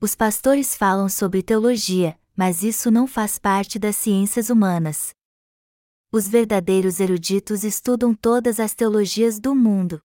Os 0.00 0.14
pastores 0.14 0.74
falam 0.74 1.10
sobre 1.10 1.42
teologia, 1.42 2.18
mas 2.34 2.62
isso 2.62 2.90
não 2.90 3.06
faz 3.06 3.38
parte 3.38 3.78
das 3.78 3.96
ciências 3.96 4.48
humanas. 4.48 5.10
Os 6.10 6.26
verdadeiros 6.26 7.00
eruditos 7.00 7.64
estudam 7.64 8.14
todas 8.14 8.58
as 8.58 8.74
teologias 8.74 9.38
do 9.38 9.54
mundo. 9.54 10.00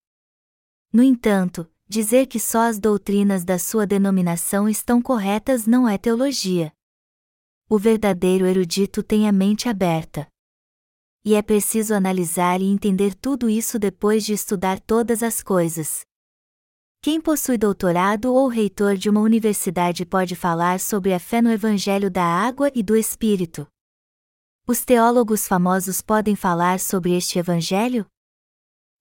No 0.96 1.04
entanto, 1.04 1.70
dizer 1.90 2.26
que 2.26 2.40
só 2.40 2.70
as 2.70 2.80
doutrinas 2.80 3.44
da 3.44 3.60
sua 3.60 3.86
denominação 3.86 4.70
estão 4.70 5.02
corretas 5.02 5.68
não 5.68 5.90
é 5.90 5.98
teologia. 5.98 6.72
O 7.70 7.78
verdadeiro 7.78 8.46
erudito 8.46 9.04
tem 9.04 9.28
a 9.28 9.32
mente 9.34 9.68
aberta. 9.68 10.26
E 11.26 11.36
é 11.36 11.42
preciso 11.42 11.94
analisar 11.94 12.62
e 12.62 12.64
entender 12.64 13.14
tudo 13.14 13.50
isso 13.50 13.78
depois 13.78 14.24
de 14.24 14.32
estudar 14.32 14.80
todas 14.80 15.22
as 15.22 15.44
coisas. 15.44 16.06
Quem 17.02 17.20
possui 17.20 17.58
doutorado 17.58 18.34
ou 18.34 18.48
reitor 18.48 18.96
de 18.96 19.10
uma 19.10 19.20
universidade 19.20 20.06
pode 20.06 20.34
falar 20.34 20.80
sobre 20.80 21.14
a 21.14 21.20
fé 21.20 21.42
no 21.42 21.52
Evangelho 21.52 22.10
da 22.10 22.24
Água 22.24 22.72
e 22.74 22.82
do 22.82 22.96
Espírito. 22.96 23.68
Os 24.66 24.86
teólogos 24.86 25.46
famosos 25.46 26.02
podem 26.02 26.38
falar 26.38 26.80
sobre 26.80 27.12
este 27.18 27.38
Evangelho? 27.38 28.06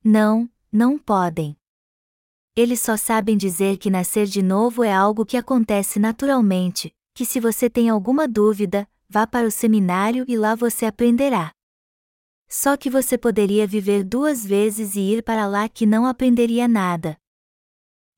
Não, 0.03 0.51
não 0.73 0.99
podem. 0.99 1.57
Eles 2.57 2.81
só 2.81 2.97
sabem 2.97 3.37
dizer 3.37 3.79
que 3.79 3.91
nascer 3.91 4.27
de 4.27 4.41
novo 4.41 4.85
é 4.85 4.93
algo 4.93 5.27
que 5.27 5.37
acontece 5.37 5.99
naturalmente, 5.99 6.95
que 7.13 7.27
se 7.27 7.41
você 7.41 7.69
tem 7.69 7.89
alguma 7.89 8.29
dúvida, 8.29 8.89
vá 9.09 9.27
para 9.27 9.49
o 9.49 9.51
seminário 9.51 10.25
e 10.29 10.37
lá 10.37 10.55
você 10.55 10.87
aprenderá. 10.87 11.51
Só 12.49 12.77
que 12.77 12.89
você 12.89 13.19
poderia 13.19 13.67
viver 13.67 14.05
duas 14.05 14.47
vezes 14.47 14.95
e 14.95 15.01
ir 15.01 15.25
para 15.25 15.49
lá 15.49 15.69
que 15.69 15.85
não 15.85 16.07
aprenderia 16.07 16.69
nada. 16.69 17.17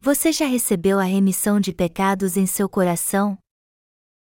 Você 0.02 0.30
já 0.30 0.44
recebeu 0.44 1.00
a 1.00 1.04
remissão 1.04 1.58
de 1.58 1.72
pecados 1.72 2.36
em 2.36 2.44
seu 2.46 2.68
coração? 2.68 3.38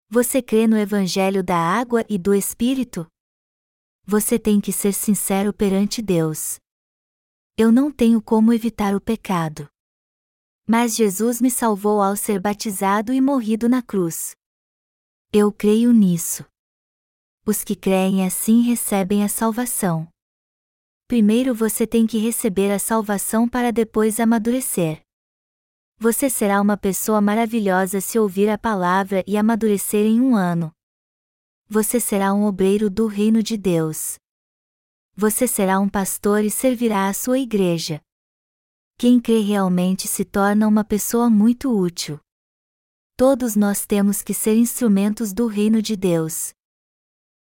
Você 0.09 0.43
crê 0.43 0.67
no 0.67 0.77
Evangelho 0.77 1.45
da 1.45 1.57
água 1.57 2.05
e 2.09 2.19
do 2.19 2.35
Espírito? 2.35 3.07
Você 4.05 4.41
tem 4.41 4.61
que 4.61 4.73
ser 4.73 4.93
sincero 4.93 5.53
perante 5.53 6.03
Deus. 6.03 6.59
Eu 7.57 7.71
não 7.71 7.93
tenho 7.93 8.21
como 8.21 8.53
evitar 8.53 8.93
o 8.97 9.01
pecado. 9.01 9.70
Mas 10.73 10.95
Jesus 10.95 11.41
me 11.41 11.51
salvou 11.51 12.01
ao 12.01 12.15
ser 12.15 12.39
batizado 12.39 13.13
e 13.13 13.21
morrido 13.21 13.69
na 13.69 13.83
cruz. 13.83 14.37
Eu 15.33 15.51
creio 15.51 15.93
nisso. 15.93 16.45
Os 17.45 17.65
que 17.65 17.75
creem 17.75 18.25
assim 18.25 18.63
recebem 18.63 19.25
a 19.25 19.29
salvação. 19.29 20.07
Primeiro 21.09 21.57
você 21.57 21.89
tem 21.89 22.07
que 22.07 22.19
receber 22.19 22.71
a 22.71 22.79
salvação 22.79 23.49
para 23.49 23.73
depois 23.73 24.21
amadurecer. 24.21 25.01
Você 25.99 26.31
será 26.31 26.61
uma 26.61 26.77
pessoa 26.77 27.21
maravilhosa 27.21 28.01
se 28.01 28.17
ouvir 28.17 28.49
a 28.49 28.57
palavra 28.57 29.25
e 29.27 29.37
amadurecer 29.37 30.07
em 30.07 30.21
um 30.21 30.37
ano. 30.37 30.71
Você 31.69 31.99
será 31.99 32.33
um 32.33 32.45
obreiro 32.45 32.89
do 32.89 33.09
reino 33.09 33.43
de 33.43 33.57
Deus. 33.57 34.19
Você 35.17 35.49
será 35.49 35.81
um 35.81 35.89
pastor 35.89 36.45
e 36.45 36.51
servirá 36.51 37.09
a 37.09 37.13
sua 37.13 37.41
igreja. 37.41 38.01
Quem 39.01 39.19
crê 39.19 39.41
realmente 39.41 40.07
se 40.07 40.27
torna 40.27 40.69
uma 40.69 40.85
pessoa 40.85 41.31
muito 41.31 41.75
útil. 41.75 42.21
Todos 43.17 43.57
nós 43.57 43.87
temos 43.87 44.21
que 44.21 44.35
ser 44.35 44.55
instrumentos 44.57 45.33
do 45.33 45.47
reino 45.47 45.81
de 45.81 45.97
Deus. 45.97 46.53